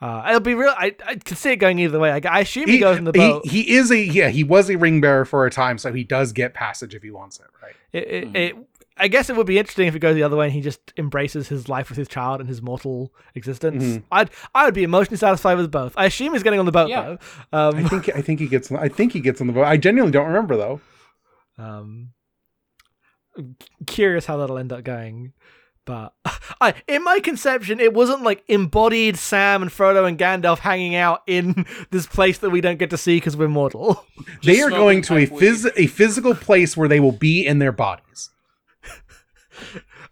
Uh, 0.00 0.24
it'll 0.28 0.40
be 0.40 0.54
real. 0.54 0.74
I 0.76 0.94
I 1.06 1.14
can 1.16 1.36
see 1.36 1.52
it 1.52 1.56
going 1.56 1.78
either 1.78 1.98
way. 1.98 2.10
I, 2.10 2.20
I 2.28 2.40
assume 2.40 2.68
he, 2.68 2.78
goes 2.78 2.98
in 2.98 3.04
the 3.04 3.12
boat. 3.12 3.46
He, 3.46 3.74
is 3.76 3.90
a 3.90 3.98
yeah. 3.98 4.28
He 4.28 4.44
was 4.44 4.68
a 4.70 4.76
ring 4.76 5.00
bearer 5.00 5.24
for 5.24 5.46
a 5.46 5.50
time, 5.50 5.78
so 5.78 5.92
he 5.92 6.04
does 6.04 6.32
get 6.32 6.52
passage 6.54 6.94
if 6.94 7.02
he 7.02 7.10
wants 7.10 7.38
it. 7.40 7.46
Right. 7.62 7.74
It, 7.92 7.98
it, 8.10 8.24
Mm-hmm. 8.24 8.36
it, 8.36 8.56
I 8.96 9.08
guess 9.08 9.28
it 9.28 9.34
would 9.34 9.46
be 9.48 9.58
interesting 9.58 9.88
if 9.88 9.96
it 9.96 9.98
goes 9.98 10.14
the 10.14 10.22
other 10.22 10.36
way 10.36 10.44
and 10.46 10.52
he 10.54 10.60
just 10.60 10.92
embraces 10.96 11.48
his 11.48 11.68
life 11.68 11.88
with 11.88 11.98
his 11.98 12.06
child 12.06 12.38
and 12.38 12.48
his 12.48 12.62
mortal 12.62 13.12
existence. 13.34 13.82
Mhm. 13.82 14.02
I'd 14.12 14.30
I 14.54 14.66
would 14.66 14.74
be 14.74 14.84
emotionally 14.84 15.16
satisfied 15.16 15.56
with 15.56 15.70
both. 15.72 15.94
I 15.96 16.04
assume 16.06 16.32
he's 16.32 16.44
getting 16.44 16.60
on 16.60 16.66
the 16.66 16.70
boat 16.72 16.88
Yeah. 16.90 17.16
though. 17.52 17.68
Um, 17.70 17.74
I 17.84 17.88
think 17.88 18.08
I 18.14 18.20
think 18.22 18.38
he 18.38 18.46
gets 18.46 18.70
I 18.70 18.88
think 18.88 19.12
he 19.12 19.18
gets 19.20 19.40
on 19.40 19.48
the 19.48 19.52
boat. 19.52 19.64
I 19.64 19.76
genuinely 19.78 20.12
don't 20.12 20.26
remember 20.26 20.56
though. 20.56 20.80
Um, 21.56 22.10
curious 23.86 24.26
how 24.26 24.36
that'll 24.38 24.58
end 24.58 24.72
up 24.72 24.84
going. 24.84 25.32
But 25.86 26.14
I, 26.60 26.74
in 26.88 27.04
my 27.04 27.20
conception, 27.20 27.78
it 27.78 27.92
wasn't 27.92 28.22
like 28.22 28.42
embodied 28.48 29.18
Sam 29.18 29.62
and 29.62 29.70
Frodo 29.70 30.08
and 30.08 30.18
Gandalf 30.18 30.58
hanging 30.58 30.94
out 30.94 31.22
in 31.26 31.66
this 31.90 32.06
place 32.06 32.38
that 32.38 32.50
we 32.50 32.60
don't 32.60 32.78
get 32.78 32.90
to 32.90 32.96
see 32.96 33.16
because 33.16 33.36
we're 33.36 33.48
mortal. 33.48 34.04
they 34.44 34.60
are 34.62 34.70
going 34.70 35.02
to 35.02 35.16
a 35.16 35.26
phys- 35.26 35.70
a 35.76 35.86
physical 35.86 36.34
place 36.34 36.76
where 36.76 36.88
they 36.88 37.00
will 37.00 37.12
be 37.12 37.46
in 37.46 37.58
their 37.58 37.72
bodies. 37.72 38.30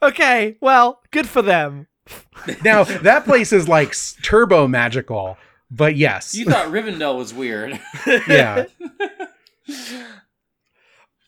okay, 0.02 0.56
well, 0.60 1.00
good 1.10 1.26
for 1.28 1.42
them. 1.42 1.86
Now 2.64 2.84
that 2.84 3.24
place 3.24 3.52
is 3.52 3.68
like 3.68 3.94
turbo 4.22 4.66
magical, 4.68 5.38
but 5.70 5.96
yes, 5.96 6.34
You 6.34 6.44
thought 6.46 6.68
Rivendell 6.68 7.16
was 7.16 7.32
weird. 7.32 7.80
yeah. 8.28 8.66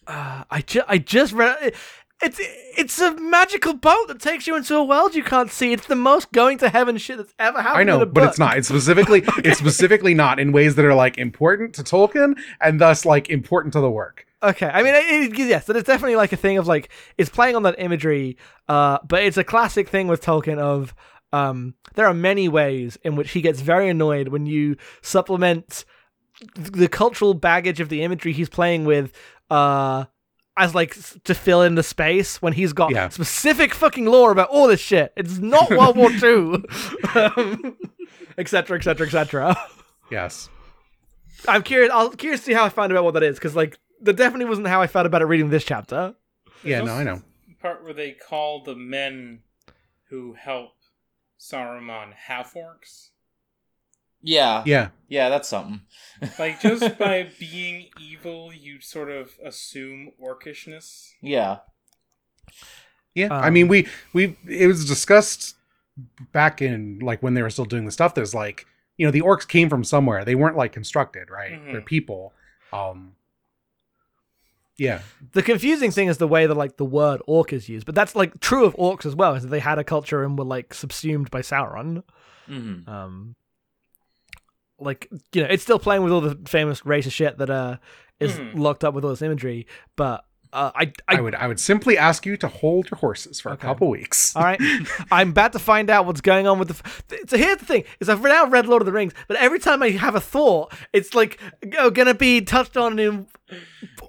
Uh, 0.06 0.44
I 0.50 0.60
ju- 0.60 0.82
I 0.86 0.98
just 0.98 1.32
read 1.32 1.56
it. 1.62 1.74
It's 2.24 2.40
it's 2.40 2.98
a 3.00 3.14
magical 3.20 3.74
boat 3.74 4.08
that 4.08 4.18
takes 4.20 4.46
you 4.46 4.56
into 4.56 4.76
a 4.76 4.84
world 4.84 5.14
you 5.14 5.22
can't 5.22 5.50
see. 5.50 5.72
It's 5.72 5.86
the 5.86 5.94
most 5.94 6.32
going 6.32 6.58
to 6.58 6.70
heaven 6.70 6.96
shit 6.96 7.18
that's 7.18 7.34
ever 7.38 7.60
happened. 7.60 7.80
I 7.80 7.84
know, 7.84 8.06
but 8.06 8.24
it's 8.24 8.38
not. 8.38 8.56
It's 8.56 8.68
specifically 8.68 9.22
it's 9.38 9.58
specifically 9.58 10.14
not 10.14 10.40
in 10.40 10.50
ways 10.50 10.74
that 10.76 10.84
are 10.84 10.94
like 10.94 11.18
important 11.18 11.74
to 11.74 11.82
Tolkien 11.82 12.38
and 12.60 12.80
thus 12.80 13.04
like 13.04 13.28
important 13.28 13.74
to 13.74 13.80
the 13.80 13.90
work. 13.90 14.26
Okay, 14.42 14.68
I 14.68 14.82
mean, 14.82 14.94
it, 14.94 15.32
it, 15.32 15.38
yes, 15.38 15.68
it's 15.68 15.86
definitely 15.86 16.16
like 16.16 16.32
a 16.32 16.36
thing 16.36 16.58
of 16.58 16.66
like 16.66 16.90
it's 17.18 17.30
playing 17.30 17.56
on 17.56 17.62
that 17.64 17.76
imagery, 17.78 18.38
uh, 18.68 18.98
but 19.06 19.22
it's 19.22 19.36
a 19.36 19.44
classic 19.44 19.88
thing 19.88 20.08
with 20.08 20.22
Tolkien 20.22 20.58
of 20.58 20.94
um, 21.34 21.74
there 21.94 22.06
are 22.06 22.14
many 22.14 22.48
ways 22.48 22.96
in 23.02 23.16
which 23.16 23.32
he 23.32 23.40
gets 23.40 23.60
very 23.60 23.88
annoyed 23.88 24.28
when 24.28 24.46
you 24.46 24.76
supplement 25.02 25.84
the 26.54 26.88
cultural 26.88 27.34
baggage 27.34 27.80
of 27.80 27.88
the 27.88 28.02
imagery 28.02 28.32
he's 28.32 28.48
playing 28.48 28.84
with, 28.84 29.12
uh, 29.50 30.04
as 30.56 30.74
like 30.74 30.96
to 31.24 31.34
fill 31.34 31.62
in 31.62 31.74
the 31.74 31.82
space 31.82 32.40
when 32.40 32.52
he's 32.52 32.72
got 32.72 32.92
Yeah. 32.92 33.08
specific 33.08 33.74
fucking 33.74 34.06
lore 34.06 34.30
about 34.30 34.48
all 34.50 34.68
this 34.68 34.80
shit. 34.80 35.12
It's 35.16 35.38
not 35.38 35.70
World 35.76 35.96
War 35.96 36.10
Two, 36.10 36.64
um, 37.14 37.76
etc., 38.38 38.78
etc., 38.78 39.06
etc. 39.06 39.56
Yes. 40.10 40.48
I'm 41.48 41.62
curious. 41.62 41.90
I'll 41.92 42.10
curious 42.10 42.40
to 42.40 42.46
see 42.46 42.52
how 42.52 42.64
I 42.64 42.68
find 42.68 42.92
out 42.96 43.04
what 43.04 43.14
that 43.14 43.22
is 43.22 43.36
because 43.36 43.56
like 43.56 43.78
that 44.02 44.14
definitely 44.16 44.46
wasn't 44.46 44.66
how 44.68 44.80
I 44.80 44.86
felt 44.86 45.06
about 45.06 45.22
it 45.22 45.26
reading 45.26 45.50
this 45.50 45.64
chapter. 45.64 46.14
Yeah, 46.62 46.82
no, 46.82 46.94
I 46.94 47.02
know. 47.02 47.20
part 47.60 47.82
where 47.84 47.92
they 47.92 48.12
call 48.12 48.62
the 48.62 48.74
men 48.76 49.40
who 50.10 50.34
help 50.34 50.72
Saruman 51.38 52.12
half 52.14 52.54
orcs. 52.54 53.10
Yeah. 54.24 54.62
Yeah. 54.66 54.88
Yeah, 55.08 55.28
that's 55.28 55.48
something. 55.48 55.80
Like 56.38 56.60
just 56.60 56.96
by 56.98 57.28
being 57.38 57.88
evil, 58.00 58.50
you 58.52 58.80
sort 58.80 59.10
of 59.10 59.32
assume 59.44 60.12
orcishness. 60.22 61.10
Yeah. 61.20 61.58
Yeah. 63.14 63.28
I 63.32 63.48
Um, 63.48 63.54
mean, 63.54 63.68
we 63.68 63.86
we 64.12 64.36
it 64.48 64.66
was 64.66 64.84
discussed 64.86 65.56
back 66.32 66.62
in 66.62 66.98
like 67.00 67.22
when 67.22 67.34
they 67.34 67.42
were 67.42 67.50
still 67.50 67.64
doing 67.64 67.84
the 67.84 67.92
stuff. 67.92 68.14
There's 68.14 68.34
like 68.34 68.66
you 68.96 69.06
know 69.06 69.10
the 69.10 69.20
orcs 69.22 69.46
came 69.46 69.68
from 69.68 69.84
somewhere. 69.84 70.24
They 70.24 70.34
weren't 70.34 70.56
like 70.56 70.72
constructed, 70.72 71.30
right? 71.30 71.52
Mhm. 71.52 71.72
They're 71.72 71.80
people. 71.82 72.32
Um. 72.72 73.16
Yeah. 74.76 75.02
The 75.32 75.42
confusing 75.42 75.90
thing 75.92 76.08
is 76.08 76.18
the 76.18 76.26
way 76.28 76.46
that 76.46 76.54
like 76.54 76.78
the 76.78 76.84
word 76.84 77.20
orc 77.26 77.52
is 77.52 77.68
used, 77.68 77.86
but 77.86 77.94
that's 77.94 78.16
like 78.16 78.40
true 78.40 78.64
of 78.64 78.74
orcs 78.76 79.06
as 79.06 79.14
well, 79.14 79.34
is 79.34 79.42
that 79.44 79.50
they 79.50 79.60
had 79.60 79.78
a 79.78 79.84
culture 79.84 80.24
and 80.24 80.36
were 80.38 80.44
like 80.44 80.74
subsumed 80.74 81.30
by 81.30 81.42
Sauron. 81.42 82.02
hmm 82.46 82.88
Um, 82.88 83.36
like 84.78 85.08
you 85.32 85.42
know, 85.42 85.48
it's 85.50 85.62
still 85.62 85.78
playing 85.78 86.02
with 86.02 86.12
all 86.12 86.20
the 86.20 86.38
famous 86.46 86.80
racist 86.82 87.12
shit 87.12 87.38
that 87.38 87.50
uh 87.50 87.76
is 88.20 88.38
Mhm. 88.38 88.58
locked 88.58 88.84
up 88.84 88.94
with 88.94 89.04
all 89.04 89.10
this 89.10 89.22
imagery, 89.22 89.66
but 89.96 90.24
uh, 90.54 90.70
I, 90.74 90.92
I 91.08 91.16
I, 91.16 91.20
would 91.20 91.34
I 91.34 91.46
would 91.48 91.60
simply 91.60 91.98
ask 91.98 92.24
you 92.24 92.36
to 92.38 92.48
hold 92.48 92.90
your 92.90 92.98
horses 92.98 93.40
for 93.40 93.50
Okay. 93.52 93.60
a 93.66 93.70
couple 93.70 93.88
weeks. 93.90 94.34
All 94.36 94.42
right, 94.44 94.60
I'm 95.10 95.30
about 95.30 95.52
to 95.52 95.58
find 95.58 95.90
out 95.90 96.06
what's 96.06 96.20
going 96.20 96.46
on 96.46 96.58
with 96.58 96.68
the. 96.68 96.74
F- 96.74 97.02
so 97.28 97.36
here's 97.36 97.58
the 97.58 97.66
thing: 97.66 97.84
is 98.00 98.08
I've 98.08 98.22
now 98.22 98.46
read 98.46 98.66
Lord 98.66 98.80
of 98.82 98.86
the 98.86 98.92
Rings, 98.92 99.12
but 99.28 99.36
every 99.36 99.58
time 99.58 99.82
I 99.82 99.90
have 99.90 100.14
a 100.14 100.20
thought, 100.20 100.72
it's 100.92 101.12
like 101.14 101.38
oh, 101.78 101.90
gonna 101.90 102.14
be 102.14 102.40
touched 102.40 102.76
on 102.76 102.98
in. 102.98 103.26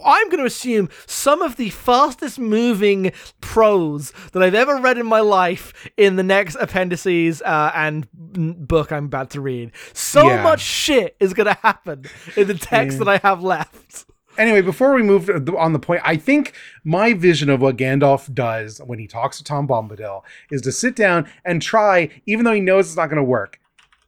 I'm 0.04 0.28
going 0.30 0.40
to 0.40 0.46
assume 0.46 0.90
some 1.08 1.42
of 1.42 1.58
the 1.58 1.70
fastest 1.70 2.40
moving 2.40 3.12
prose 3.42 4.14
that 4.32 4.42
I've 4.42 4.56
ever 4.56 4.78
read 4.78 4.98
in 4.98 5.06
my 5.06 5.20
life 5.20 5.90
in 5.98 6.16
the 6.16 6.24
next 6.24 6.56
appendices 6.56 7.42
uh, 7.42 7.72
and 7.76 8.08
book 8.14 8.92
I'm 8.92 9.06
about 9.06 9.32
to 9.32 9.42
read. 9.42 9.72
So 9.94 10.28
Yeah. 10.28 10.42
much 10.44 10.62
shit 10.62 11.16
is 11.20 11.34
going 11.34 11.48
to 11.48 11.58
happen 11.62 12.06
in 12.38 12.48
the 12.48 12.54
text 12.54 12.98
Yeah. 12.98 13.04
that 13.06 13.10
I 13.24 13.28
have 13.28 13.44
left. 13.44 14.06
Anyway, 14.38 14.62
before 14.62 14.94
we 14.94 15.04
move 15.04 15.30
on 15.58 15.74
the 15.74 15.80
point, 15.80 16.02
I 16.04 16.18
think 16.18 16.54
my 16.84 17.14
vision 17.14 17.50
of 17.50 17.62
what 17.62 17.78
Gandalf 17.78 18.34
does 18.34 18.80
when 18.86 19.00
he 19.00 19.08
talks 19.08 19.38
to 19.38 19.44
Tom 19.44 19.68
Bombadil 19.68 20.24
is 20.52 20.62
to 20.64 20.72
sit 20.72 20.96
down 20.96 21.28
and 21.44 21.62
try, 21.62 22.10
even 22.26 22.46
though 22.46 22.54
he 22.54 22.62
knows 22.62 22.88
it's 22.88 22.98
not 22.98 23.08
going 23.08 23.18
to 23.18 23.24
work. 23.24 23.60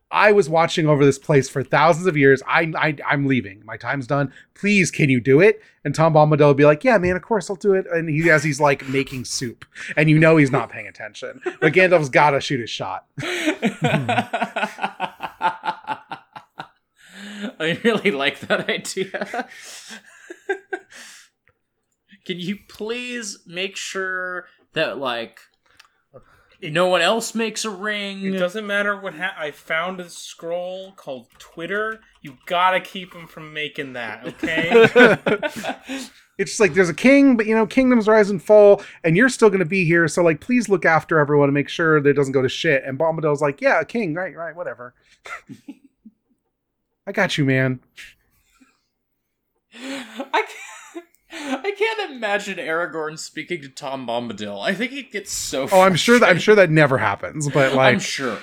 I 0.09 0.31
was 0.31 0.47
watching 0.47 0.87
over 0.87 1.03
this 1.03 1.19
place 1.19 1.49
for 1.49 1.63
thousands 1.63 2.07
of 2.07 2.15
years. 2.15 2.41
I, 2.47 2.71
I 2.77 2.95
I'm 3.05 3.25
leaving. 3.25 3.61
My 3.65 3.75
time's 3.75 4.07
done. 4.07 4.31
Please, 4.53 4.89
can 4.89 5.09
you 5.09 5.19
do 5.19 5.41
it? 5.41 5.61
And 5.83 5.93
Tom 5.93 6.13
Bombadil 6.13 6.39
will 6.39 6.53
be 6.53 6.65
like, 6.65 6.85
"Yeah, 6.85 6.97
man, 6.97 7.17
of 7.17 7.21
course 7.21 7.49
I'll 7.49 7.57
do 7.57 7.73
it." 7.73 7.85
And 7.91 8.09
he 8.09 8.29
as 8.29 8.43
he's 8.43 8.61
like 8.61 8.87
making 8.87 9.25
soup, 9.25 9.65
and 9.97 10.09
you 10.09 10.17
know 10.17 10.37
he's 10.37 10.51
not 10.51 10.69
paying 10.69 10.87
attention. 10.87 11.41
But 11.59 11.73
Gandalf's 11.73 12.07
got 12.09 12.31
to 12.31 12.39
shoot 12.39 12.61
his 12.61 12.69
shot. 12.69 13.05
I 17.59 17.79
really 17.83 18.11
like 18.11 18.39
that 18.41 18.69
idea. 18.69 19.47
Can 22.25 22.39
you 22.39 22.57
please 22.67 23.39
make 23.45 23.77
sure 23.77 24.47
that 24.73 24.97
like 24.97 25.39
no 26.61 26.87
one 26.87 27.01
else 27.01 27.33
makes 27.33 27.63
a 27.63 27.69
ring? 27.69 28.25
It 28.25 28.37
doesn't 28.37 28.67
matter 28.67 28.99
what 28.99 29.15
ha- 29.15 29.35
I 29.37 29.51
found 29.51 29.99
a 29.99 30.09
scroll 30.09 30.91
called 30.93 31.27
Twitter. 31.39 32.01
You 32.21 32.37
gotta 32.45 32.81
keep 32.81 33.13
him 33.13 33.27
from 33.27 33.53
making 33.53 33.93
that, 33.93 34.25
okay? 34.27 35.17
It's 36.37 36.51
just 36.51 36.59
like 36.59 36.75
there's 36.75 36.89
a 36.89 36.93
king, 36.93 37.35
but 37.35 37.47
you 37.47 37.55
know, 37.55 37.65
kingdoms 37.65 38.07
rise 38.07 38.29
and 38.29 38.41
fall, 38.41 38.83
and 39.03 39.17
you're 39.17 39.29
still 39.29 39.49
going 39.49 39.59
to 39.59 39.65
be 39.65 39.85
here. 39.85 40.07
So, 40.07 40.21
like, 40.21 40.39
please 40.39 40.69
look 40.69 40.85
after 40.85 41.17
everyone 41.17 41.49
and 41.49 41.53
make 41.53 41.69
sure 41.69 41.99
that 41.99 42.07
it 42.07 42.13
doesn't 42.13 42.33
go 42.33 42.43
to 42.43 42.49
shit. 42.49 42.83
And 42.83 42.97
Bombadil's 42.99 43.41
like, 43.41 43.59
yeah, 43.59 43.79
a 43.79 43.85
king, 43.85 44.13
right, 44.13 44.35
right, 44.35 44.55
whatever. 44.55 44.93
I 47.07 47.11
got 47.11 47.37
you, 47.37 47.45
man. 47.45 47.79
I 49.79 50.43
can't, 50.47 51.05
I 51.65 51.71
can't 51.71 52.11
imagine 52.11 52.57
Aragorn 52.57 53.19
speaking 53.19 53.61
to 53.61 53.69
Tom 53.69 54.07
Bombadil. 54.07 54.61
I 54.61 54.73
think 54.73 54.91
he'd 54.91 55.11
get 55.11 55.27
so. 55.27 55.67
Oh, 55.71 55.81
I'm 55.81 55.95
sure 55.95 56.19
that 56.19 56.29
I'm 56.29 56.39
sure 56.39 56.55
that 56.55 56.69
never 56.69 56.97
happens, 56.97 57.49
but 57.49 57.73
like, 57.73 57.93
I'm 57.93 57.99
sure. 57.99 58.37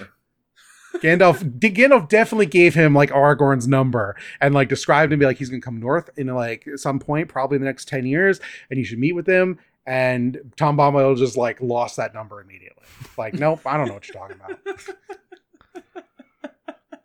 Gandalf, 0.96 1.58
Gandalf 1.58 2.08
definitely 2.08 2.46
gave 2.46 2.74
him 2.74 2.94
like 2.94 3.10
Aragorn's 3.10 3.66
number 3.66 4.16
and 4.40 4.54
like 4.54 4.68
described 4.68 5.12
him 5.12 5.18
be 5.18 5.26
like 5.26 5.38
he's 5.38 5.50
gonna 5.50 5.60
come 5.60 5.80
north 5.80 6.10
in 6.16 6.28
like 6.28 6.66
some 6.76 6.98
point, 6.98 7.28
probably 7.28 7.56
in 7.56 7.62
the 7.62 7.66
next 7.66 7.88
ten 7.88 8.06
years, 8.06 8.40
and 8.70 8.78
you 8.78 8.84
should 8.84 8.98
meet 8.98 9.12
with 9.12 9.28
him. 9.28 9.58
And 9.86 10.52
Tom 10.56 10.76
Bombadil 10.76 11.18
just 11.18 11.36
like 11.36 11.60
lost 11.60 11.96
that 11.96 12.14
number 12.14 12.40
immediately. 12.40 12.84
Like, 13.18 13.34
nope, 13.34 13.60
I 13.66 13.76
don't 13.76 13.88
know 13.88 13.94
what 13.94 14.08
you're 14.08 14.14
talking 14.16 14.36
about. 14.36 14.60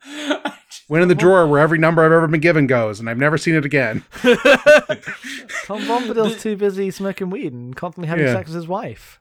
I 0.06 0.54
just- 0.70 0.90
Went 0.90 1.04
in 1.04 1.08
the 1.10 1.16
drawer 1.16 1.46
where 1.48 1.60
every 1.60 1.78
number 1.78 2.04
I've 2.04 2.12
ever 2.12 2.28
been 2.28 2.40
given 2.40 2.66
goes, 2.68 3.00
and 3.00 3.10
I've 3.10 3.18
never 3.18 3.38
seen 3.38 3.54
it 3.56 3.66
again. 3.66 4.04
Tom 4.24 5.82
Bombadil's 5.84 6.42
too 6.42 6.56
busy 6.56 6.90
smoking 6.92 7.30
weed 7.30 7.54
and 7.54 7.76
constantly 7.76 8.08
having 8.08 8.26
Yeah. 8.26 8.34
sex 8.34 8.48
with 8.50 8.56
his 8.56 8.68
wife. 8.68 9.20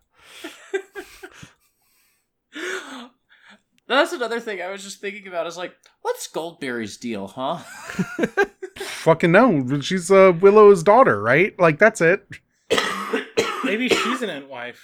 That's 3.87 4.12
another 4.12 4.39
thing 4.41 4.61
I 4.61 4.70
was 4.70 4.83
just 4.85 5.01
thinking 5.01 5.26
about. 5.29 5.47
Is 5.47 5.57
like, 5.57 5.74
what's 6.03 6.26
Goldberry's 6.26 6.97
deal, 6.99 7.26
huh? 7.29 7.57
Fucking 8.76 9.33
no, 9.33 9.81
she's 9.81 10.11
uh, 10.11 10.33
Willow's 10.41 10.83
daughter, 10.83 11.20
right? 11.22 11.59
Like 11.59 11.79
that's 11.79 12.01
it. 12.03 12.26
Maybe 13.64 13.89
she's 13.89 14.20
an 14.22 14.29
Entwife. 14.31 14.76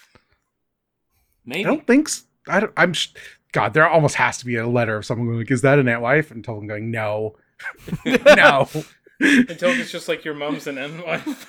Maybe 1.44 1.64
I 1.66 1.68
Maybe. 1.68 1.76
don't 1.76 1.86
think. 1.86 2.08
s 2.08 2.24
I 2.48 2.60
don't. 2.60 2.72
I'm. 2.76 2.92
Sh- 2.94 3.08
God, 3.54 3.72
there 3.72 3.88
almost 3.88 4.16
has 4.16 4.36
to 4.38 4.44
be 4.46 4.56
a 4.56 4.66
letter 4.66 4.96
of 4.96 5.06
someone 5.06 5.28
going 5.28 5.38
like, 5.38 5.50
"Is 5.50 5.62
that 5.62 5.78
an 5.78 5.86
Entwife?" 5.86 6.32
And 6.32 6.44
Tolkien 6.44 6.66
going, 6.66 6.90
"No, 6.90 7.36
no." 8.04 8.68
Until 9.20 9.70
it's 9.70 9.92
just 9.92 10.08
like 10.08 10.24
your 10.24 10.34
mom's 10.34 10.66
an 10.66 10.74
Entwife. 10.76 11.48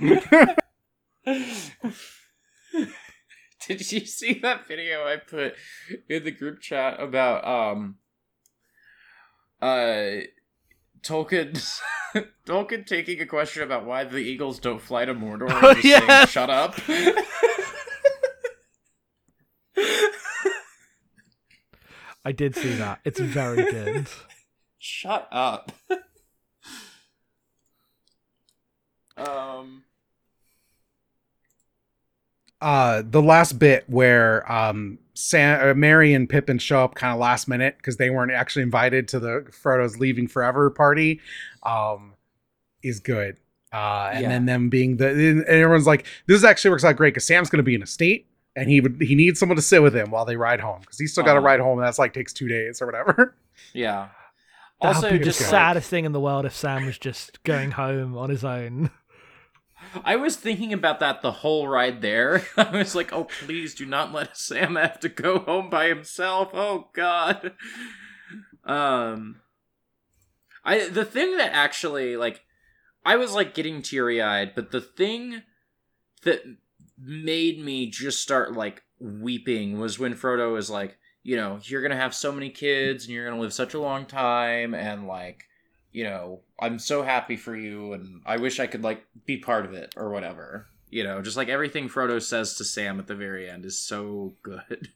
Did 3.68 3.92
you 3.92 4.06
see 4.06 4.38
that 4.42 4.66
video 4.66 5.04
I 5.06 5.16
put 5.18 5.54
in 6.08 6.24
the 6.24 6.30
group 6.30 6.60
chat 6.60 6.98
about 6.98 7.46
um 7.46 7.96
uh 9.60 10.22
Tolkien 11.02 11.80
Tolkien 12.46 12.86
taking 12.86 13.20
a 13.20 13.26
question 13.26 13.62
about 13.62 13.84
why 13.84 14.04
the 14.04 14.16
Eagles 14.16 14.58
don't 14.58 14.80
fly 14.80 15.04
to 15.04 15.14
Mordor 15.14 15.50
and 15.50 15.64
Oh, 15.64 15.74
just 15.74 15.84
yeah. 15.84 16.06
saying 16.06 16.26
shut 16.28 16.48
up? 16.50 16.74
I 22.24 22.32
did 22.32 22.54
see 22.54 22.74
that. 22.74 23.00
It's 23.04 23.18
very 23.20 23.56
good. 23.70 24.06
shut 24.78 25.28
up. 25.30 25.72
um 29.16 29.82
uh 32.62 33.02
the 33.04 33.20
last 33.20 33.58
bit 33.58 33.84
where 33.88 34.50
um 34.50 34.98
Sam, 35.14 35.68
uh, 35.70 35.74
Merry 35.74 36.14
and 36.14 36.26
Pippin 36.28 36.58
show 36.58 36.82
up 36.82 36.94
kind 36.94 37.12
of 37.12 37.18
last 37.20 37.46
minute 37.46 37.76
because 37.76 37.98
they 37.98 38.08
weren't 38.08 38.32
actually 38.32 38.62
invited 38.62 39.08
to 39.08 39.20
the 39.20 39.46
Frodo's 39.52 39.98
leaving 39.98 40.26
forever 40.28 40.70
party 40.70 41.20
um 41.62 42.14
is 42.82 43.00
good 43.00 43.36
uh 43.72 44.10
and 44.12 44.22
Yeah. 44.22 44.28
then 44.30 44.46
them 44.46 44.68
being 44.70 44.96
the 44.96 45.08
and 45.10 45.44
everyone's 45.44 45.86
like 45.86 46.06
this 46.26 46.42
actually 46.44 46.70
works 46.70 46.84
out 46.84 46.96
great 46.96 47.12
because 47.12 47.26
Sam's 47.26 47.50
gonna 47.50 47.62
be 47.62 47.74
in 47.74 47.82
a 47.82 47.86
state 47.86 48.26
and 48.56 48.68
he 48.68 48.80
would 48.80 49.00
he 49.00 49.14
needs 49.14 49.38
someone 49.40 49.56
to 49.56 49.62
sit 49.62 49.82
with 49.82 49.94
him 49.94 50.10
while 50.10 50.24
they 50.24 50.36
ride 50.36 50.60
home 50.60 50.80
because 50.80 50.98
he's 50.98 51.12
still 51.12 51.24
got 51.24 51.32
to 51.34 51.38
Uh-huh. 51.38 51.46
ride 51.46 51.60
home 51.60 51.78
and 51.78 51.86
that's 51.86 51.98
like 51.98 52.12
takes 52.12 52.32
two 52.32 52.48
days 52.48 52.80
or 52.82 52.86
whatever 52.86 53.36
yeah. 53.72 54.08
That 54.80 54.88
Also 54.96 55.02
would 55.02 55.12
be 55.12 55.18
the 55.18 55.24
just 55.26 55.40
like- 55.40 55.46
like, 55.46 55.50
saddest 55.50 55.88
thing 55.90 56.04
in 56.04 56.12
the 56.12 56.20
world 56.20 56.44
if 56.44 56.54
Sam 56.56 56.84
was 56.86 56.98
just 56.98 57.42
going 57.44 57.70
home 57.72 58.16
on 58.16 58.30
his 58.30 58.44
own. 58.44 58.90
I 60.04 60.16
was 60.16 60.36
thinking 60.36 60.72
about 60.72 61.00
that 61.00 61.22
the 61.22 61.30
whole 61.32 61.68
ride 61.68 62.02
there. 62.02 62.44
I 62.56 62.70
was 62.76 62.94
like, 62.94 63.12
oh, 63.12 63.24
please 63.24 63.74
do 63.74 63.84
not 63.86 64.12
let 64.12 64.36
Sam 64.36 64.76
have 64.76 64.98
to 65.00 65.08
go 65.08 65.38
home 65.40 65.68
by 65.70 65.88
himself. 65.88 66.50
Oh, 66.52 66.88
God. 66.94 67.52
Um, 68.64 69.40
I 70.64 70.88
the 70.88 71.04
thing 71.04 71.36
that 71.36 71.52
actually 71.52 72.16
like, 72.16 72.42
I 73.04 73.16
was 73.16 73.32
like 73.34 73.54
getting 73.54 73.82
teary 73.82 74.22
eyed, 74.22 74.54
but 74.54 74.70
the 74.70 74.80
thing 74.80 75.42
that 76.22 76.42
made 77.02 77.58
me 77.58 77.90
just 77.90 78.22
start 78.22 78.52
like 78.52 78.82
weeping 78.98 79.78
was 79.78 79.98
when 79.98 80.14
Frodo 80.14 80.52
was 80.52 80.70
like, 80.70 80.96
you 81.22 81.36
know, 81.36 81.58
you're 81.64 81.82
gonna 81.82 81.96
have 81.96 82.14
so 82.14 82.32
many 82.32 82.50
kids 82.50 83.04
and 83.04 83.14
you're 83.14 83.28
gonna 83.28 83.40
live 83.40 83.52
such 83.52 83.74
a 83.74 83.80
long 83.80 84.06
time, 84.06 84.74
and 84.74 85.06
like, 85.06 85.44
you 85.92 86.04
know, 86.04 86.40
I'm 86.60 86.78
so 86.78 87.02
happy 87.02 87.36
for 87.36 87.56
you, 87.56 87.92
and 87.92 88.22
I 88.24 88.36
wish 88.36 88.60
I 88.60 88.66
could 88.66 88.82
like 88.82 89.04
be 89.26 89.38
part 89.38 89.64
of 89.64 89.72
it 89.74 89.94
or 89.96 90.10
whatever. 90.10 90.68
You 90.88 91.04
know, 91.04 91.22
just 91.22 91.36
like 91.36 91.48
everything 91.48 91.88
Frodo 91.88 92.20
says 92.20 92.54
to 92.56 92.64
Sam 92.64 92.98
at 92.98 93.06
the 93.06 93.14
very 93.14 93.48
end 93.48 93.64
is 93.64 93.78
so 93.78 94.34
good. 94.42 94.88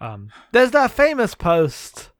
Um, 0.00 0.32
there's 0.50 0.72
that 0.72 0.90
famous 0.90 1.36
post 1.36 2.10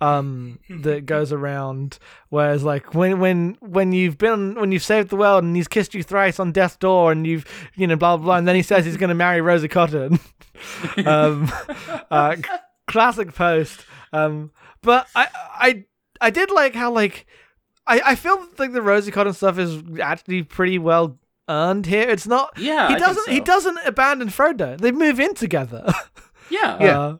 um, 0.00 0.58
that 0.70 1.06
goes 1.06 1.32
around 1.32 1.98
Whereas, 2.30 2.62
like 2.62 2.94
when 2.94 3.20
when 3.20 3.56
when 3.60 3.92
you've 3.92 4.18
been 4.18 4.54
when 4.54 4.70
you've 4.72 4.82
saved 4.82 5.08
the 5.08 5.16
world 5.16 5.44
and 5.44 5.56
he's 5.56 5.68
kissed 5.68 5.94
you 5.94 6.02
thrice 6.02 6.38
on 6.38 6.52
death's 6.52 6.76
door 6.76 7.10
and 7.10 7.26
you've 7.26 7.46
you 7.74 7.86
know 7.86 7.96
blah 7.96 8.16
blah 8.16 8.24
blah 8.24 8.36
and 8.36 8.46
then 8.46 8.54
he 8.54 8.62
says 8.62 8.84
he's 8.84 8.96
going 8.96 9.08
to 9.08 9.14
marry 9.14 9.40
Rosie 9.40 9.68
Cotton. 9.68 10.20
um, 11.06 11.50
uh, 12.10 12.36
c- 12.36 12.42
classic 12.86 13.34
post. 13.34 13.80
Um, 14.12 14.50
but 14.82 15.06
I 15.14 15.28
I 15.34 15.84
I 16.20 16.30
did 16.30 16.50
like 16.50 16.74
how 16.74 16.92
like 16.92 17.26
I 17.86 18.00
I 18.04 18.14
feel 18.14 18.46
like 18.58 18.72
the 18.72 18.82
Rosie 18.82 19.10
Cotton 19.10 19.32
stuff 19.32 19.58
is 19.58 19.82
actually 20.00 20.42
pretty 20.42 20.78
well 20.78 21.18
earned 21.48 21.86
here. 21.86 22.08
It's 22.08 22.26
not. 22.26 22.52
Yeah, 22.58 22.88
he 22.88 22.96
doesn't. 22.96 23.28
He 23.32 23.40
doesn't 23.40 23.78
abandon 23.86 24.28
Frodo. 24.28 24.78
They 24.78 24.92
move 24.92 25.18
in 25.18 25.34
together. 25.34 25.92
Yeah, 26.50 26.78
Yeah. 26.82 27.00
Uh, 27.00 27.16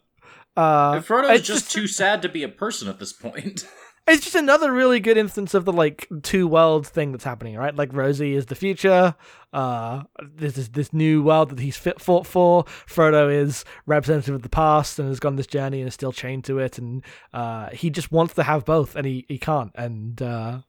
uh, 0.59 0.93
And 0.97 1.05
Frodo's 1.05 1.39
it's 1.39 1.47
just 1.49 1.71
too 1.71 1.87
sad 1.87 2.23
to 2.23 2.29
be 2.29 2.43
a 2.43 2.49
person 2.49 2.89
at 2.89 2.99
this 2.99 3.13
point. 3.13 3.67
It's 4.11 4.25
just 4.25 4.37
another 4.37 4.73
really 4.73 5.01
good 5.01 5.19
instance 5.19 5.53
of 5.53 5.67
the 5.67 5.73
like 5.73 6.09
two 6.23 6.49
worlds 6.49 6.89
thing 6.89 7.13
that's 7.13 7.25
happening, 7.25 7.57
right? 7.57 7.77
Like 7.77 7.93
Rosie 7.93 8.33
is 8.33 8.47
the 8.47 8.55
future. 8.55 9.15
Uh, 9.53 10.05
this 10.35 10.57
is 10.57 10.71
this 10.71 10.95
new 10.95 11.23
world 11.23 11.51
that 11.51 11.59
he's 11.61 11.77
fit 11.77 12.01
fought 12.01 12.27
for. 12.27 12.65
Frodo 12.87 13.31
is 13.31 13.67
representative 13.85 14.35
of 14.35 14.41
the 14.41 14.49
past 14.49 14.99
and 14.99 15.09
has 15.09 15.21
gone 15.21 15.37
this 15.37 15.47
journey 15.47 15.81
and 15.81 15.89
is 15.89 15.93
still 15.93 16.13
chained 16.13 16.45
to 16.45 16.59
it, 16.59 16.79
and 16.79 17.05
uh, 17.35 17.69
he 17.69 17.91
just 17.91 18.11
wants 18.11 18.33
to 18.37 18.45
have 18.45 18.65
both, 18.65 18.97
and 18.97 19.05
he 19.07 19.27
he 19.29 19.37
can't, 19.37 19.73
and 19.75 20.23
uh, 20.23 20.61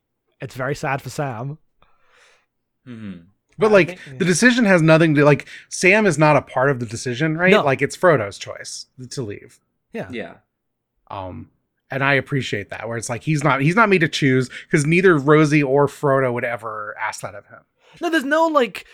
it's 0.42 0.56
very 0.56 0.76
sad 0.76 1.02
for 1.02 1.10
Sam. 1.10 1.60
hmm 2.86 3.14
But 3.58 3.72
like 3.72 4.00
think- 4.00 4.20
the 4.20 4.26
decision 4.26 4.66
has 4.66 4.82
nothing 4.82 5.16
to 5.16 5.24
like 5.24 5.48
Sam 5.70 6.06
is 6.06 6.18
not 6.18 6.36
a 6.36 6.42
part 6.42 6.70
of 6.70 6.82
the 6.82 6.86
decision, 6.86 7.38
right? 7.38 7.52
No. 7.52 7.64
Like 7.64 7.82
it's 7.82 7.96
Frodo's 7.96 8.38
choice 8.38 8.88
to 9.12 9.22
leave. 9.22 9.62
Yeah, 9.94 10.10
Yeah. 10.12 10.36
Um 11.10 11.50
and 11.92 12.04
I 12.04 12.14
appreciate 12.14 12.70
that 12.70 12.88
where 12.88 12.98
it's 12.98 13.10
like 13.10 13.24
he's 13.24 13.44
not 13.44 13.62
he's 13.62 13.76
not 13.76 13.90
made 13.90 14.02
to 14.02 14.08
choose 14.08 14.50
because 14.66 14.86
neither 14.86 15.18
Rosie 15.18 15.64
or 15.64 15.88
Frodo 15.88 16.32
would 16.34 16.46
ever 16.46 16.96
ask 17.00 17.22
that 17.22 17.36
of 17.36 17.46
him. 17.48 17.60
No, 18.02 18.10
there's 18.10 18.24
no 18.24 18.48
like 18.48 18.86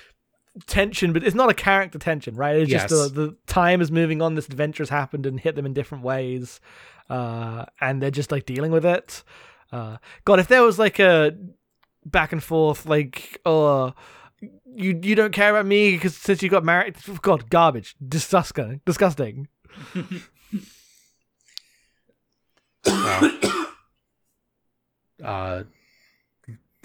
tension, 0.67 1.11
but 1.11 1.23
it's 1.23 1.35
not 1.35 1.49
a 1.49 1.53
character 1.53 1.99
tension, 1.99 2.35
right? 2.35 2.55
It's 2.55 2.71
just 2.71 2.89
the, 2.89 3.09
the 3.09 3.35
time 3.47 3.81
is 3.81 3.91
moving 3.91 4.21
on. 4.21 4.35
This 4.35 4.47
adventure 4.47 4.81
has 4.81 4.89
happened 4.89 5.25
and 5.25 5.37
hit 5.37 5.55
them 5.55 5.65
in 5.65 5.73
different 5.73 6.05
ways, 6.05 6.61
uh, 7.09 7.65
and 7.81 8.01
they're 8.01 8.11
just 8.11 8.31
like 8.31 8.45
dealing 8.45 8.71
with 8.71 8.85
it. 8.85 9.23
Uh, 9.73 9.97
God, 10.23 10.39
if 10.39 10.47
there 10.47 10.63
was 10.63 10.79
like 10.79 10.99
a 10.99 11.35
back 12.05 12.31
and 12.31 12.43
forth 12.43 12.85
like 12.85 13.41
uh 13.45 13.91
you 14.65 14.99
you 15.01 15.15
don't 15.15 15.33
care 15.33 15.49
about 15.49 15.65
me 15.65 15.93
because 15.93 16.15
since 16.15 16.43
you 16.43 16.49
got 16.49 16.63
married 16.63 16.95
god 17.23 17.49
garbage 17.49 17.95
disgusting 18.07 18.79
disgusting 18.85 19.47
uh, 25.23 25.63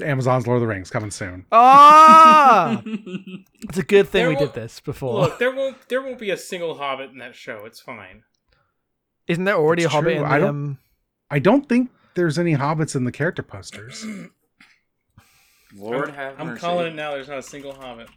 Amazon's 0.03 0.47
Lord 0.47 0.57
of 0.57 0.61
the 0.63 0.67
Rings 0.67 0.91
coming 0.91 1.11
soon. 1.11 1.45
ah 1.53 2.83
it's 2.85 3.79
a 3.79 3.83
good 3.83 4.09
thing 4.09 4.23
There 4.23 4.29
we 4.31 4.37
did 4.37 4.55
this 4.55 4.81
before 4.81 5.21
Look, 5.23 5.39
there 5.39 5.55
won't 5.55 5.77
there 5.89 6.03
won't 6.03 6.19
be 6.19 6.31
a 6.31 6.37
single 6.37 6.77
Hobbit 6.77 7.11
in 7.11 7.19
that 7.19 7.35
show. 7.35 7.65
It's 7.67 7.81
fine. 7.81 8.23
isn't 9.27 9.45
there 9.45 9.57
already 9.57 9.85
It's 9.85 9.93
a 9.93 9.97
hobbit 9.97 10.17
true, 10.17 10.25
in 10.25 10.31
I 10.31 10.39
the 10.39 10.47
don't- 10.47 10.55
um 10.55 10.79
I 11.31 11.39
don't 11.39 11.69
think 11.69 11.91
there's 12.15 12.39
any 12.39 12.57
hobbits 12.57 12.97
in 12.97 13.05
the 13.05 13.13
character 13.13 13.43
posters. 13.43 14.05
Lord 15.77 16.09
I'm, 16.09 16.15
have 16.15 16.41
I'm 16.41 16.47
mercy. 16.49 16.61
calling 16.61 16.87
it 16.89 16.95
now. 16.97 17.13
There's 17.13 17.29
not 17.29 17.39
a 17.39 17.43
single 17.43 17.73
Hobbit. 17.73 18.09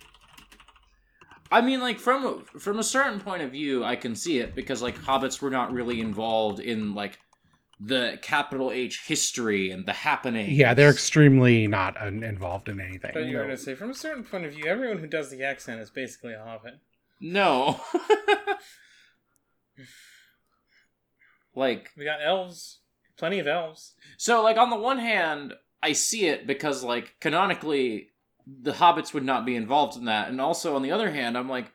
I 1.51 1.61
mean, 1.61 1.79
like 1.81 1.99
from 1.99 2.43
from 2.57 2.79
a 2.79 2.83
certain 2.83 3.19
point 3.19 3.43
of 3.43 3.51
view, 3.51 3.83
I 3.83 3.95
can 3.95 4.15
see 4.15 4.39
it 4.39 4.55
because 4.55 4.81
like 4.81 4.97
hobbits 4.97 5.39
were 5.41 5.51
not 5.51 5.71
really 5.71 6.01
involved 6.01 6.59
in 6.59 6.95
like 6.95 7.19
the 7.86 8.17
capital 8.21 8.71
H 8.71 9.01
history 9.05 9.71
and 9.71 9.86
the 9.86 9.93
happening. 9.93 10.51
yeah, 10.51 10.73
they're 10.73 10.89
extremely 10.91 11.67
not 11.67 12.01
uh, 12.01 12.05
involved 12.07 12.69
in 12.69 12.79
anything. 12.79 13.11
But 13.13 13.25
you 13.25 13.36
were 13.38 13.43
gonna 13.43 13.57
say, 13.57 13.75
from 13.75 13.89
a 13.89 13.93
certain 13.95 14.23
point 14.23 14.45
of 14.45 14.53
view, 14.53 14.65
everyone 14.65 14.99
who 14.99 15.07
does 15.07 15.29
the 15.29 15.43
accent 15.43 15.81
is 15.81 15.89
basically 15.89 16.34
a 16.34 16.43
Hobbit. 16.43 16.75
no. 17.19 17.81
like 21.55 21.89
We 21.97 22.05
got 22.05 22.19
elves, 22.23 22.79
plenty 23.17 23.39
of 23.39 23.47
elves. 23.47 23.93
so, 24.17 24.41
like 24.43 24.57
on 24.57 24.69
the 24.69 24.77
one 24.77 24.99
hand, 24.99 25.53
I 25.81 25.93
see 25.93 26.25
it 26.27 26.47
because 26.47 26.84
like 26.84 27.15
canonically, 27.19 28.09
the 28.45 28.73
hobbits 28.73 29.13
would 29.13 29.25
not 29.25 29.45
be 29.45 29.55
involved 29.55 29.97
in 29.97 30.05
that, 30.05 30.29
and 30.29 30.39
also 30.41 30.75
on 30.75 30.81
the 30.81 30.91
other 30.91 31.11
hand, 31.11 31.38
I'm 31.38 31.49
like. 31.49 31.71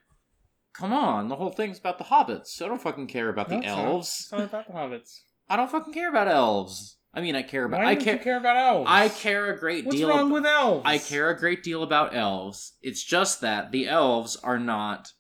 Come 0.75 0.93
on, 0.93 1.27
the 1.29 1.35
whole 1.35 1.51
thing's 1.51 1.81
about 1.81 1.99
the 1.99 2.05
hobbits. 2.05 2.63
I 2.63 2.69
don't 2.69 2.81
fucking 2.81 3.09
care 3.09 3.29
about 3.31 3.49
the 3.49 3.57
No, 3.57 3.61
it's 3.63 3.67
not. 3.67 3.79
elves. 3.85 4.21
It's 4.21 4.31
not 4.33 4.41
about 4.43 4.67
the 4.69 4.73
hobbits. 4.75 5.21
I 5.49 5.57
don't 5.57 5.71
fucking 5.71 5.93
care 5.95 6.09
about 6.09 6.29
elves. 6.29 6.97
I 7.15 7.21
mean, 7.21 7.35
I 7.35 7.43
care 7.43 7.65
about. 7.65 7.81
Why 7.81 7.91
I 7.91 7.95
don't 7.95 8.05
care. 8.05 8.15
you 8.15 8.21
care 8.21 8.37
about 8.37 8.57
elves? 8.57 8.87
I 8.91 9.09
care 9.09 9.53
a 9.53 9.59
great 9.59 9.87
What's 9.87 9.97
deal. 9.97 10.09
wrong 10.09 10.27
ab- 10.29 10.33
with 10.33 10.47
elves? 10.47 10.83
I 10.85 10.99
care 10.99 11.31
a 11.31 11.39
great 11.39 11.63
deal 11.63 11.83
about 11.83 12.15
elves. 12.15 12.75
It's 12.83 13.03
just 13.03 13.41
that 13.41 13.73
the 13.73 13.89
elves 13.89 14.37
are 14.37 14.59
not 14.59 15.13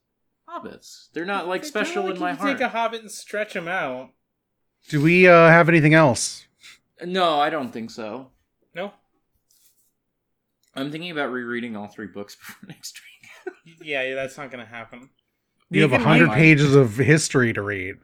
hobbits. 0.48 1.08
They're 1.12 1.24
not 1.24 1.48
like 1.48 1.60
It's 1.62 1.68
special 1.68 2.04
not 2.04 2.14
in 2.16 2.20
like 2.20 2.20
my 2.20 2.30
you 2.32 2.36
heart. 2.36 2.58
Take 2.58 2.66
a 2.66 2.68
hobbit 2.68 3.00
and 3.00 3.10
stretch 3.10 3.54
him 3.56 3.68
out. 3.68 4.10
Do 4.88 5.02
we 5.02 5.26
uh, 5.26 5.48
have 5.48 5.68
anything 5.68 5.94
else? 5.94 6.46
No, 7.04 7.40
I 7.40 7.48
don't 7.50 7.72
think 7.72 7.90
so. 7.90 8.30
No. 8.74 8.92
I'm 10.74 10.90
thinking 10.90 11.10
about 11.10 11.32
rereading 11.32 11.74
all 11.76 11.88
three 11.88 12.06
books 12.06 12.36
before 12.38 12.68
next 12.68 13.00
week. 13.00 13.76
Yeah, 13.82 14.02
yeah, 14.02 14.14
that's 14.14 14.36
not 14.36 14.50
gonna 14.50 14.64
happen. 14.66 15.10
You, 15.70 15.82
have 15.82 15.92
a 15.92 15.98
hundred 15.98 16.28
like- 16.28 16.38
pages 16.38 16.74
of 16.74 16.96
history 16.96 17.52
to 17.52 17.62
read. 17.62 17.96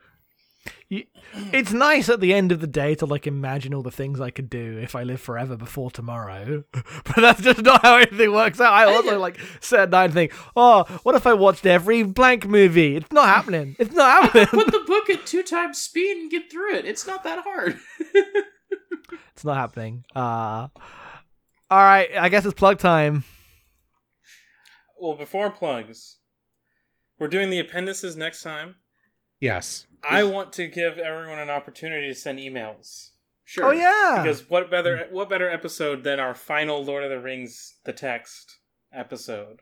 It's 0.90 1.72
nice 1.72 2.08
at 2.08 2.20
the 2.20 2.32
end 2.32 2.52
of 2.52 2.60
the 2.60 2.66
day 2.66 2.94
to 2.94 3.06
like 3.06 3.26
imagine 3.26 3.74
all 3.74 3.82
the 3.82 3.90
things 3.90 4.20
I 4.20 4.30
could 4.30 4.48
do 4.48 4.78
if 4.78 4.94
I 4.94 5.02
live 5.02 5.20
forever 5.20 5.56
before 5.56 5.90
tomorrow. 5.90 6.64
but 6.72 7.16
that's 7.16 7.42
just 7.42 7.62
not 7.62 7.82
how 7.82 7.96
anything 7.96 8.32
works 8.32 8.60
out. 8.60 8.72
I 8.72 8.84
also 8.84 9.18
like 9.18 9.38
sit 9.60 9.80
at 9.80 9.90
night 9.90 10.06
and 10.06 10.14
think, 10.14 10.32
oh, 10.56 10.84
what 11.02 11.14
if 11.14 11.26
I 11.26 11.34
watched 11.34 11.66
every 11.66 12.02
blank 12.02 12.46
movie? 12.46 12.96
It's 12.96 13.12
not 13.12 13.26
happening. 13.26 13.76
It's 13.78 13.94
not 13.94 14.22
happening. 14.34 14.46
Put 14.46 14.72
the 14.72 14.84
book 14.86 15.10
at 15.10 15.26
two 15.26 15.42
times 15.42 15.78
speed 15.80 16.16
and 16.16 16.30
get 16.30 16.50
through 16.50 16.76
it. 16.76 16.84
It's 16.84 17.06
not 17.06 17.24
that 17.24 17.42
hard. 17.44 17.78
it's 19.34 19.44
not 19.44 19.56
happening. 19.56 20.04
Uh 20.14 20.68
all 21.70 21.82
right, 21.82 22.10
I 22.16 22.28
guess 22.28 22.44
it's 22.44 22.54
plug 22.54 22.78
time. 22.78 23.24
Well, 25.00 25.16
before 25.16 25.50
plugs, 25.50 26.18
we're 27.18 27.28
doing 27.28 27.50
the 27.50 27.58
appendices 27.58 28.16
next 28.16 28.42
time. 28.42 28.76
Yes. 29.44 29.86
I 30.02 30.24
want 30.24 30.54
to 30.54 30.68
give 30.68 30.96
everyone 30.98 31.38
an 31.38 31.50
opportunity 31.50 32.08
to 32.08 32.14
send 32.14 32.38
emails. 32.38 33.10
sure. 33.44 33.66
Oh 33.66 33.70
yeah. 33.72 34.22
Because 34.22 34.48
what 34.48 34.70
better 34.70 35.06
what 35.10 35.28
better 35.28 35.50
episode 35.50 36.02
than 36.02 36.18
our 36.18 36.34
final 36.34 36.82
Lord 36.82 37.04
of 37.04 37.10
the 37.10 37.20
Rings 37.20 37.76
the 37.84 37.92
text 37.92 38.58
episode? 38.90 39.60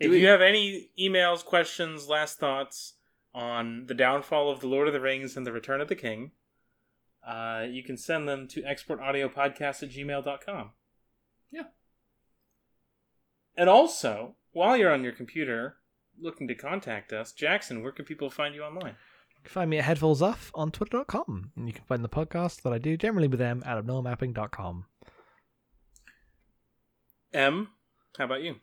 If 0.00 0.10
we- 0.10 0.20
you 0.20 0.26
have 0.26 0.40
any 0.40 0.90
emails, 0.98 1.44
questions, 1.44 2.08
last 2.08 2.38
thoughts 2.40 2.94
on 3.32 3.86
the 3.86 3.94
downfall 3.94 4.50
of 4.50 4.58
the 4.58 4.66
Lord 4.66 4.88
of 4.88 4.92
the 4.94 5.00
Rings 5.00 5.36
and 5.36 5.46
the 5.46 5.52
Return 5.52 5.80
of 5.80 5.86
the 5.88 5.94
King, 5.94 6.32
uh, 7.24 7.66
you 7.70 7.84
can 7.84 7.96
send 7.96 8.26
them 8.28 8.48
to 8.48 8.62
exportaudiopodcast 8.62 9.84
at 9.84 9.90
gmail.com. 9.90 10.70
Yeah. 11.52 11.64
And 13.56 13.68
also, 13.68 14.34
while 14.52 14.76
you're 14.76 14.92
on 14.92 15.04
your 15.04 15.12
computer 15.12 15.76
looking 16.20 16.48
to 16.48 16.54
contact 16.54 17.12
us, 17.12 17.32
Jackson, 17.32 17.82
where 17.82 17.92
can 17.92 18.04
people 18.04 18.30
find 18.30 18.54
you 18.54 18.62
online? 18.62 18.96
You 19.36 19.42
can 19.44 19.50
find 19.52 19.70
me 19.70 19.78
at 19.78 19.84
Headfuls 19.84 20.20
Off 20.22 20.50
on 20.54 20.70
twitter.com. 20.70 21.52
And 21.56 21.66
you 21.66 21.72
can 21.72 21.84
find 21.84 22.04
the 22.04 22.08
podcast 22.08 22.62
that 22.62 22.72
I 22.72 22.78
do 22.78 22.96
generally 22.96 23.28
with 23.28 23.38
them 23.38 23.62
at 23.64 23.82
abnormalmapping.com. 23.82 24.84
M, 27.32 27.68
how 28.18 28.24
about 28.24 28.42
you? 28.42 28.56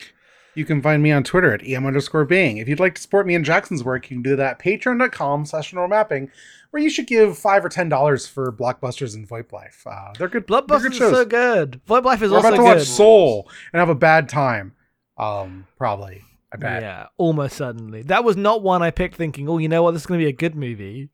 You 0.56 0.66
can 0.66 0.82
find 0.82 1.04
me 1.04 1.12
on 1.12 1.24
Twitter 1.24 1.54
at 1.54 1.66
em 1.68 1.86
underscore 1.86 2.26
being. 2.26 2.58
If 2.58 2.68
you'd 2.68 2.80
like 2.80 2.96
to 2.96 3.02
support 3.02 3.28
me 3.28 3.36
and 3.36 3.46
Jackson's 3.46 3.84
work, 3.84 4.10
you 4.10 4.16
can 4.18 4.24
do 4.24 4.36
that 4.36 4.54
at 4.54 4.60
patreon.com 4.60 5.46
slash 5.46 5.72
mapping, 5.72 6.32
where 6.72 6.82
you 6.82 6.90
should 6.90 7.06
give 7.06 7.38
five 7.38 7.64
or 7.64 7.70
ten 7.70 7.90
dollars 7.90 8.26
for 8.26 8.52
Bloodbusters 8.52 9.14
and 9.14 9.28
Void 9.28 9.54
Life. 9.54 9.84
Uh, 9.86 10.14
they're 10.18 10.28
good. 10.28 10.48
they're 10.48 10.62
Bloodbusters 10.62 10.82
good 10.82 10.92
is 10.94 10.98
so 10.98 11.26
good. 11.26 11.80
Void 11.86 12.06
Life 12.06 12.24
is 12.24 12.32
We're 12.32 12.38
also 12.38 12.48
about 12.50 12.56
to 12.56 12.62
good. 12.64 12.78
watch 12.80 12.88
Soul 12.88 13.50
and 13.72 13.80
have 13.80 13.90
a 13.90 13.96
bad 13.96 14.30
time. 14.30 14.74
Um, 15.18 15.68
probably. 15.78 16.24
I 16.52 16.58
bet. 16.58 16.82
Yeah, 16.82 17.08
almost 17.18 17.58
certainly. 17.58 18.04
That 18.04 18.24
was 18.24 18.38
not 18.38 18.62
one 18.62 18.82
I 18.82 18.92
picked 18.92 19.16
thinking, 19.16 19.50
oh, 19.50 19.58
you 19.58 19.68
know 19.68 19.84
what, 19.84 19.92
this 19.92 20.04
is 20.04 20.06
going 20.06 20.20
to 20.20 20.26
be 20.26 20.30
a 20.30 20.34
good 20.34 20.56
movie. 20.56 21.10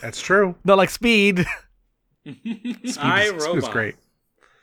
That's 0.00 0.20
true. 0.20 0.56
Not 0.64 0.76
like 0.76 0.90
Speed. 0.90 1.46
Speed 2.26 2.98
I, 2.98 3.30
was, 3.30 3.44
Speed 3.44 3.54
was 3.54 3.64
Robot. 3.64 3.70
great. 3.72 3.94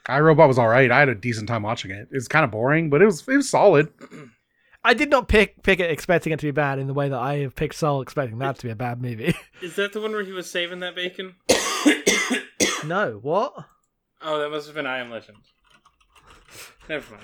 iRobot 0.06 0.46
was 0.48 0.58
all 0.58 0.68
right. 0.68 0.90
I 0.90 0.98
had 0.98 1.08
a 1.08 1.14
decent 1.14 1.48
time 1.48 1.62
watching 1.62 1.90
it. 1.90 2.08
It 2.10 2.14
was 2.14 2.28
kind 2.28 2.44
of 2.44 2.50
boring, 2.50 2.90
but 2.90 3.00
it 3.00 3.06
was 3.06 3.26
it 3.26 3.36
was 3.36 3.48
solid. 3.48 3.88
I 4.84 4.92
did 4.92 5.08
not 5.08 5.28
pick 5.28 5.62
pick 5.62 5.80
it 5.80 5.90
expecting 5.90 6.34
it 6.34 6.40
to 6.40 6.46
be 6.46 6.50
bad 6.50 6.78
in 6.78 6.86
the 6.86 6.92
way 6.92 7.08
that 7.08 7.18
I 7.18 7.36
have 7.38 7.56
picked 7.56 7.74
Soul 7.76 8.02
expecting 8.02 8.38
that 8.40 8.58
to 8.58 8.66
be 8.66 8.70
a 8.70 8.76
bad 8.76 9.00
movie. 9.00 9.34
Is 9.62 9.76
that 9.76 9.94
the 9.94 10.00
one 10.02 10.12
where 10.12 10.22
he 10.24 10.32
was 10.32 10.50
saving 10.50 10.80
that 10.80 10.94
bacon? 10.94 11.36
no, 12.84 13.18
what? 13.22 13.54
Oh, 14.20 14.38
that 14.38 14.50
must 14.50 14.66
have 14.66 14.74
been 14.74 14.86
I 14.86 14.98
Am 14.98 15.10
Legend. 15.10 15.38
Never 16.88 17.14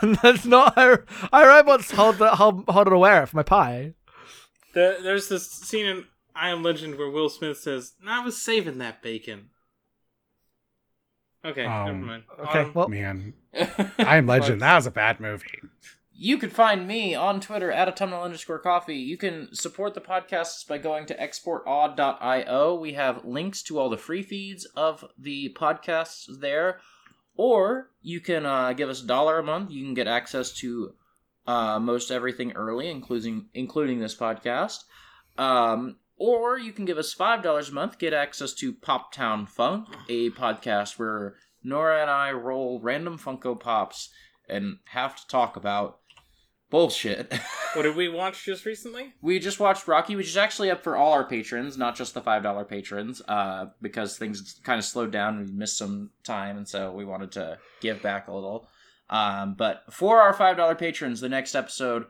mind. 0.00 0.18
That's 0.22 0.44
not. 0.44 0.74
I, 0.76 0.98
I 1.32 1.46
robots 1.46 1.90
hold 1.90 2.18
the, 2.18 2.30
hold, 2.36 2.64
hold 2.68 2.86
it 2.86 2.92
aware 2.92 3.26
for 3.26 3.36
my 3.36 3.42
pie. 3.42 3.94
The, 4.74 4.98
there's 5.02 5.28
this 5.28 5.50
scene 5.50 5.86
in 5.86 6.04
I 6.34 6.50
Am 6.50 6.62
Legend 6.62 6.96
where 6.98 7.10
Will 7.10 7.28
Smith 7.28 7.58
says, 7.58 7.94
"I 8.06 8.24
was 8.24 8.40
saving 8.40 8.78
that 8.78 9.02
bacon." 9.02 9.50
Okay, 11.44 11.64
Um, 11.64 11.86
never 11.86 11.98
mind. 11.98 12.22
Okay, 12.40 12.60
Autumn? 12.60 12.72
well, 12.74 12.88
Man, 12.88 13.34
I 13.98 14.16
am 14.16 14.26
Legend. 14.26 14.60
That 14.62 14.76
was 14.76 14.86
a 14.86 14.90
bad 14.90 15.20
movie. 15.20 15.46
You 16.18 16.38
can 16.38 16.50
find 16.50 16.88
me 16.88 17.14
on 17.14 17.40
Twitter 17.40 17.70
at 17.70 17.88
autumnal 17.88 18.22
underscore 18.22 18.58
coffee. 18.58 18.96
You 18.96 19.16
can 19.18 19.54
support 19.54 19.94
the 19.94 20.00
podcasts 20.00 20.66
by 20.66 20.78
going 20.78 21.04
to 21.06 21.14
exportaud.io. 21.14 22.74
We 22.74 22.94
have 22.94 23.24
links 23.24 23.62
to 23.64 23.78
all 23.78 23.90
the 23.90 23.98
free 23.98 24.22
feeds 24.22 24.64
of 24.74 25.04
the 25.18 25.54
podcasts 25.58 26.24
there. 26.40 26.80
Or 27.36 27.90
you 28.02 28.20
can 28.20 28.46
uh, 28.46 28.72
give 28.72 28.88
us 28.88 29.02
a 29.02 29.06
dollar 29.06 29.38
a 29.38 29.42
month. 29.42 29.70
You 29.70 29.84
can 29.84 29.94
get 29.94 30.06
access 30.06 30.52
to 30.54 30.94
uh, 31.46 31.78
most 31.78 32.10
everything 32.10 32.52
early, 32.52 32.88
including 32.88 33.46
including 33.54 34.00
this 34.00 34.16
podcast. 34.16 34.84
Um, 35.38 35.96
or 36.18 36.58
you 36.58 36.72
can 36.72 36.86
give 36.86 36.98
us 36.98 37.12
five 37.12 37.42
dollars 37.42 37.68
a 37.68 37.74
month, 37.74 37.98
get 37.98 38.14
access 38.14 38.54
to 38.54 38.72
Pop 38.72 39.12
Town 39.12 39.46
Funk, 39.46 39.88
a 40.08 40.30
podcast 40.30 40.98
where 40.98 41.36
Nora 41.62 42.00
and 42.00 42.10
I 42.10 42.32
roll 42.32 42.80
random 42.80 43.18
Funko 43.18 43.58
Pops 43.58 44.10
and 44.48 44.78
have 44.86 45.16
to 45.16 45.26
talk 45.28 45.56
about 45.56 45.98
bullshit. 46.76 47.32
What 47.72 47.84
did 47.84 47.96
we 47.96 48.10
watch 48.10 48.44
just 48.44 48.66
recently? 48.66 49.14
we 49.22 49.38
just 49.38 49.58
watched 49.58 49.88
Rocky, 49.88 50.14
which 50.14 50.28
is 50.28 50.36
actually 50.36 50.70
up 50.70 50.82
for 50.82 50.94
all 50.94 51.12
our 51.14 51.24
patrons, 51.24 51.78
not 51.78 51.96
just 51.96 52.12
the 52.12 52.20
five 52.20 52.42
dollar 52.42 52.66
patrons, 52.66 53.22
uh, 53.28 53.68
because 53.80 54.18
things 54.18 54.60
kind 54.62 54.78
of 54.78 54.84
slowed 54.84 55.10
down 55.10 55.38
and 55.38 55.48
we 55.48 55.52
missed 55.54 55.78
some 55.78 56.10
time, 56.22 56.58
and 56.58 56.68
so 56.68 56.92
we 56.92 57.06
wanted 57.06 57.32
to 57.32 57.58
give 57.80 58.02
back 58.02 58.28
a 58.28 58.34
little. 58.34 58.68
Um, 59.08 59.54
but 59.54 59.84
for 59.90 60.20
our 60.20 60.34
five 60.34 60.58
dollar 60.58 60.74
patrons, 60.74 61.20
the 61.20 61.30
next 61.30 61.54
episode 61.54 62.06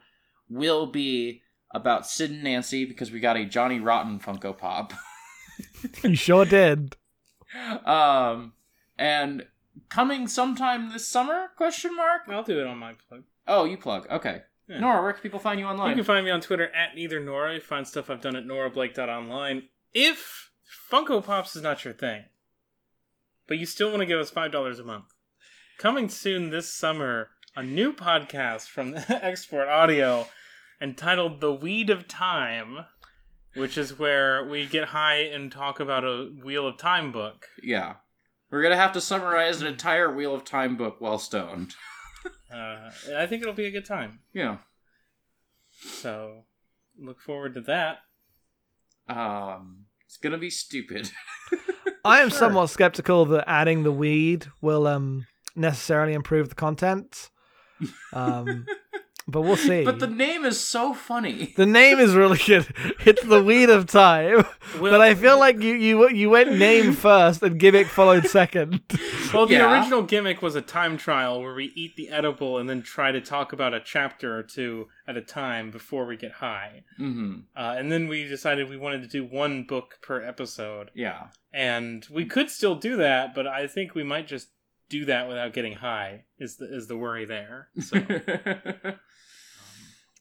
will 0.49 0.87
be 0.87 1.43
about 1.71 2.09
Sid 2.09 2.33
and 2.33 2.43
Nancy 2.43 2.85
because 2.85 3.13
we 3.13 3.21
got 3.21 3.37
a 3.37 3.45
Johnny 3.45 3.79
Rotten 3.79 4.19
Funko 4.19 4.57
Pop. 4.57 4.93
you 6.03 6.17
sure 6.17 6.45
did. 6.45 6.97
um, 7.85 8.55
and 8.99 9.47
coming 9.89 10.27
sometime 10.27 10.93
this 10.93 11.07
summer? 11.07 11.51
Question 11.57 11.95
mark. 11.95 12.23
I'll 12.29 12.43
do 12.43 12.59
it 12.59 12.67
on 12.67 12.79
my 12.79 12.95
plug. 13.09 13.23
Oh, 13.47 13.65
you 13.65 13.77
plug. 13.77 14.09
Okay. 14.11 14.43
Yeah. 14.69 14.81
Nora, 14.81 15.03
where 15.03 15.13
can 15.13 15.23
people 15.23 15.39
find 15.39 15.61
you 15.61 15.67
online? 15.67 15.91
You 15.91 15.97
can 15.97 16.05
find 16.05 16.25
me 16.25 16.31
on 16.31 16.41
Twitter 16.41 16.75
at 16.75 16.95
neither 16.95 17.21
Nora. 17.21 17.55
You 17.55 17.61
find 17.61 17.87
stuff 17.87 18.11
I've 18.11 18.21
done 18.21 18.35
at 18.37 18.45
norablake.online. 18.45 19.65
If 19.95 20.51
Funko 20.91 21.25
Pops 21.25 21.55
is 21.55 21.63
not 21.63 21.85
your 21.85 21.95
thing, 21.95 22.25
but 23.47 23.59
you 23.59 23.67
still 23.67 23.91
want 23.91 24.01
to 24.01 24.07
give 24.07 24.19
us 24.19 24.31
five 24.31 24.51
dollars 24.51 24.79
a 24.81 24.85
month, 24.85 25.07
coming 25.79 26.09
soon 26.09 26.51
this 26.51 26.73
summer, 26.73 27.31
a 27.55 27.63
new 27.63 27.93
podcast 27.93 28.69
from 28.69 28.95
Export 29.09 29.69
Audio 29.69 30.27
entitled 30.81 31.41
The 31.41 31.53
Weed 31.53 31.89
of 31.89 32.09
Time, 32.09 32.87
which 33.55 33.79
is 33.79 33.99
where 33.99 34.45
we 34.45 34.67
get 34.67 34.89
high 34.89 35.19
and 35.21 35.51
talk 35.51 35.79
about 35.81 36.05
a 36.05 36.31
Wheel 36.43 36.67
of 36.67 36.77
Time 36.77 37.13
book. 37.13 37.47
Yeah. 37.63 37.95
We're 38.51 38.63
gonna 38.63 38.77
have 38.77 38.93
to 38.93 39.01
summarize 39.01 39.61
an 39.61 39.69
entire 39.69 40.13
Wheel 40.13 40.35
of 40.35 40.45
Time 40.45 40.77
book 40.77 40.97
while 41.01 41.19
stoned. 41.19 41.75
Uh, 42.53 42.91
I 43.17 43.27
think 43.27 43.43
it'll 43.43 43.55
be 43.55 43.67
a 43.67 43.71
good 43.71 43.85
time. 43.87 44.21
Yeah. 44.33 44.59
So 45.81 46.45
look 46.99 47.21
forward 47.21 47.55
to 47.55 47.61
that. 47.63 47.99
Um, 49.09 49.87
it's 50.07 50.17
gonna 50.17 50.39
be 50.39 50.51
stupid. 50.51 51.11
I 52.05 52.21
am 52.21 52.29
Sure. 52.31 52.39
somewhat 52.39 52.69
skeptical 52.69 53.25
that 53.27 53.45
adding 53.49 53.83
the 53.83 53.93
weed 53.93 54.47
will 54.61 54.87
um 54.87 55.27
necessarily 55.55 56.13
improve 56.15 56.49
the 56.49 56.55
content. 56.55 57.31
Um, 58.13 58.67
but 59.29 59.43
we'll 59.43 59.57
see. 59.57 59.85
but 59.85 59.99
the 59.99 60.07
name 60.07 60.45
is 60.45 60.59
so 60.61 60.95
funny. 60.95 61.53
The 61.57 61.67
name 61.67 61.99
is 61.99 62.15
really 62.15 62.39
good. 62.39 62.67
It's 63.05 63.23
the 63.25 63.43
weed 63.43 63.71
of 63.71 63.87
time. 63.87 64.45
Well- 64.81 64.93
but 64.93 65.01
I 65.01 65.15
feel 65.15 65.39
like 65.39 65.61
you 65.63 65.75
you 65.75 66.09
you 66.11 66.31
went 66.31 66.57
name 66.59 66.93
first 66.93 67.43
and 67.43 67.59
gimmick 67.59 67.87
followed 67.89 68.27
second. 68.27 68.81
Well, 69.35 69.47
the 69.47 69.55
Yeah. 69.55 69.73
original 69.81 70.03
gimmick 70.03 70.41
was 70.41 70.55
a 70.55 70.63
time 70.63 70.97
trial 70.97 71.43
where 71.43 71.53
we 71.55 71.73
eat 71.75 71.97
the 71.97 72.09
edible 72.11 72.59
and 72.59 72.71
then 72.71 72.81
try 72.81 73.11
to 73.11 73.21
talk 73.21 73.53
about 73.53 73.75
a 73.75 73.81
chapter 73.81 74.39
or 74.39 74.45
two 74.45 74.87
at 75.07 75.17
a 75.17 75.21
time 75.21 75.73
before 75.73 76.07
we 76.07 76.17
get 76.17 76.31
high. 76.33 76.85
hmm 76.97 77.41
Uh, 77.57 77.75
and 77.77 77.91
then 77.91 78.07
we 78.07 78.27
decided 78.29 78.69
we 78.71 78.77
wanted 78.77 79.03
to 79.03 79.09
do 79.09 79.25
one 79.25 79.65
book 79.65 79.99
per 80.01 80.23
episode. 80.23 80.91
Yeah. 80.95 81.27
And 81.53 82.07
we 82.11 82.25
could 82.25 82.51
still 82.51 82.77
do 82.77 82.97
that, 82.99 83.35
but 83.35 83.47
I 83.49 83.67
think 83.67 83.95
we 83.97 84.05
might 84.05 84.29
just 84.29 84.49
do 84.89 85.05
that 85.07 85.27
without 85.29 85.53
getting 85.53 85.75
high. 85.75 86.25
Is 86.39 86.57
the 86.59 86.67
is 86.73 86.87
the 86.87 86.97
worry 86.97 87.25
there? 87.25 87.69
So 87.81 87.97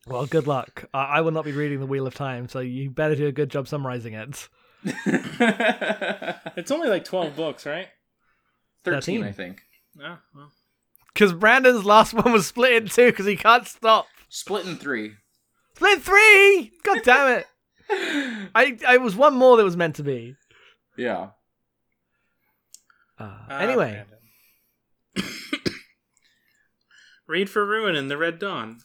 Well, 0.08 0.26
good 0.28 0.46
luck. 0.48 0.86
I, 0.94 1.04
I 1.04 1.22
will 1.22 1.32
not 1.32 1.46
be 1.46 1.52
reading 1.52 1.80
the 1.80 1.86
Wheel 1.86 2.06
of 2.06 2.14
Time, 2.14 2.48
so 2.48 2.60
you 2.60 2.90
better 2.92 3.16
do 3.16 3.28
a 3.28 3.32
good 3.32 3.50
job 3.50 3.68
summarizing 3.68 4.14
it. 4.14 4.50
it's 4.86 6.70
only 6.72 6.90
like 6.90 7.04
twelve 7.06 7.36
books, 7.36 7.66
right? 7.66 7.88
Thirteen, 8.84 9.22
13. 9.22 9.24
I 9.24 9.32
think. 9.32 9.62
Oh, 10.00 10.18
well. 10.36 10.52
Because 11.14 11.34
Brandon's 11.34 11.86
last 11.86 12.14
one 12.14 12.32
was 12.34 12.46
split 12.46 12.74
in 12.74 12.88
two 12.90 13.08
because 13.08 13.26
he 13.26 13.36
can't 13.36 13.68
stop. 13.68 14.06
Split 14.30 14.68
in 14.68 14.76
three. 14.76 15.14
Split 15.76 15.94
in 15.96 16.00
three. 16.02 16.72
God 16.84 17.00
damn 17.04 17.40
it! 17.40 17.48
I 18.54 18.78
I 18.88 18.98
was 18.98 19.16
one 19.16 19.34
more 19.36 19.58
that 19.58 19.64
was 19.64 19.78
meant 19.78 19.96
to 19.96 20.04
be. 20.04 20.36
Yeah. 20.98 21.30
Uh, 23.18 23.32
Ah, 23.50 23.58
anyway, 23.60 24.04
Brandon. 25.16 25.32
Read 27.28 27.50
for 27.50 27.66
Ruin 27.66 27.96
in 27.96 28.08
the 28.08 28.18
Red 28.18 28.38
Dawn. 28.38 28.82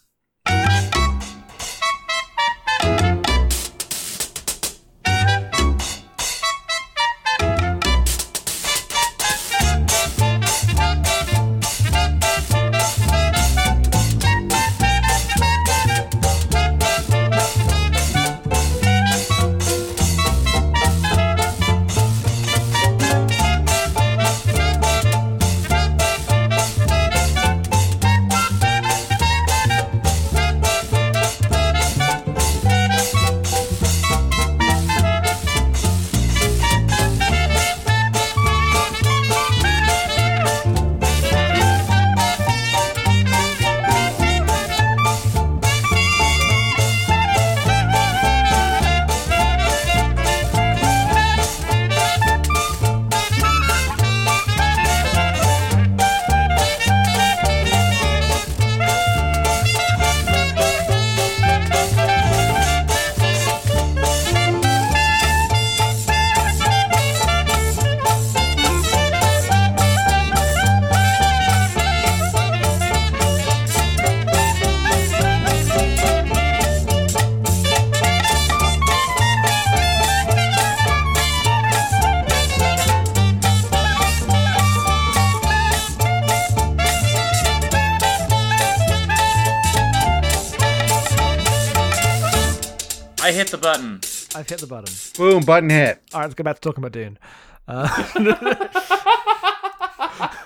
Hit 93.51 93.61
the 93.61 93.67
button. 93.67 94.01
I've 94.35 94.49
hit 94.49 94.61
the 94.61 94.67
button. 94.67 94.95
Boom, 95.17 95.43
button 95.45 95.71
hit. 95.71 96.03
All 96.13 96.21
right, 96.21 96.27
let's 96.27 96.35
go 96.35 96.45
back 96.45 96.57
to 96.57 96.61
talking 96.61 96.83
about 96.85 96.93
Dune. 96.93 97.19
Uh, 97.67 97.89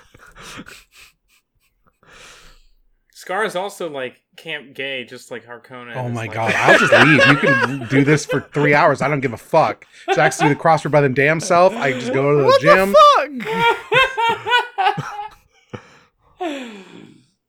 Scar 3.11 3.45
is 3.45 3.55
also 3.55 3.89
like 3.89 4.21
camp 4.35 4.73
gay, 4.75 5.05
just 5.05 5.31
like 5.31 5.45
Harkonnen. 5.45 5.95
Oh 5.95 6.07
is, 6.07 6.13
my 6.13 6.25
like- 6.25 6.33
god, 6.33 6.53
I'll 6.55 6.77
just 6.77 6.91
leave. 6.91 7.25
You 7.27 7.37
can 7.37 7.87
do 7.87 8.03
this 8.03 8.25
for 8.25 8.41
three 8.53 8.73
hours. 8.73 9.01
I 9.01 9.07
don't 9.07 9.21
give 9.21 9.33
a 9.33 9.37
fuck. 9.37 9.85
Jack's 10.13 10.37
do 10.37 10.49
the 10.49 10.55
crossword 10.55 10.91
by 10.91 11.01
them 11.01 11.13
damn 11.13 11.39
self. 11.39 11.73
I 11.73 11.93
just 11.93 12.13
go 12.13 12.31
to 12.33 12.37
the 12.39 12.43
what 12.45 12.61
gym. 12.61 12.91
the 12.91 13.75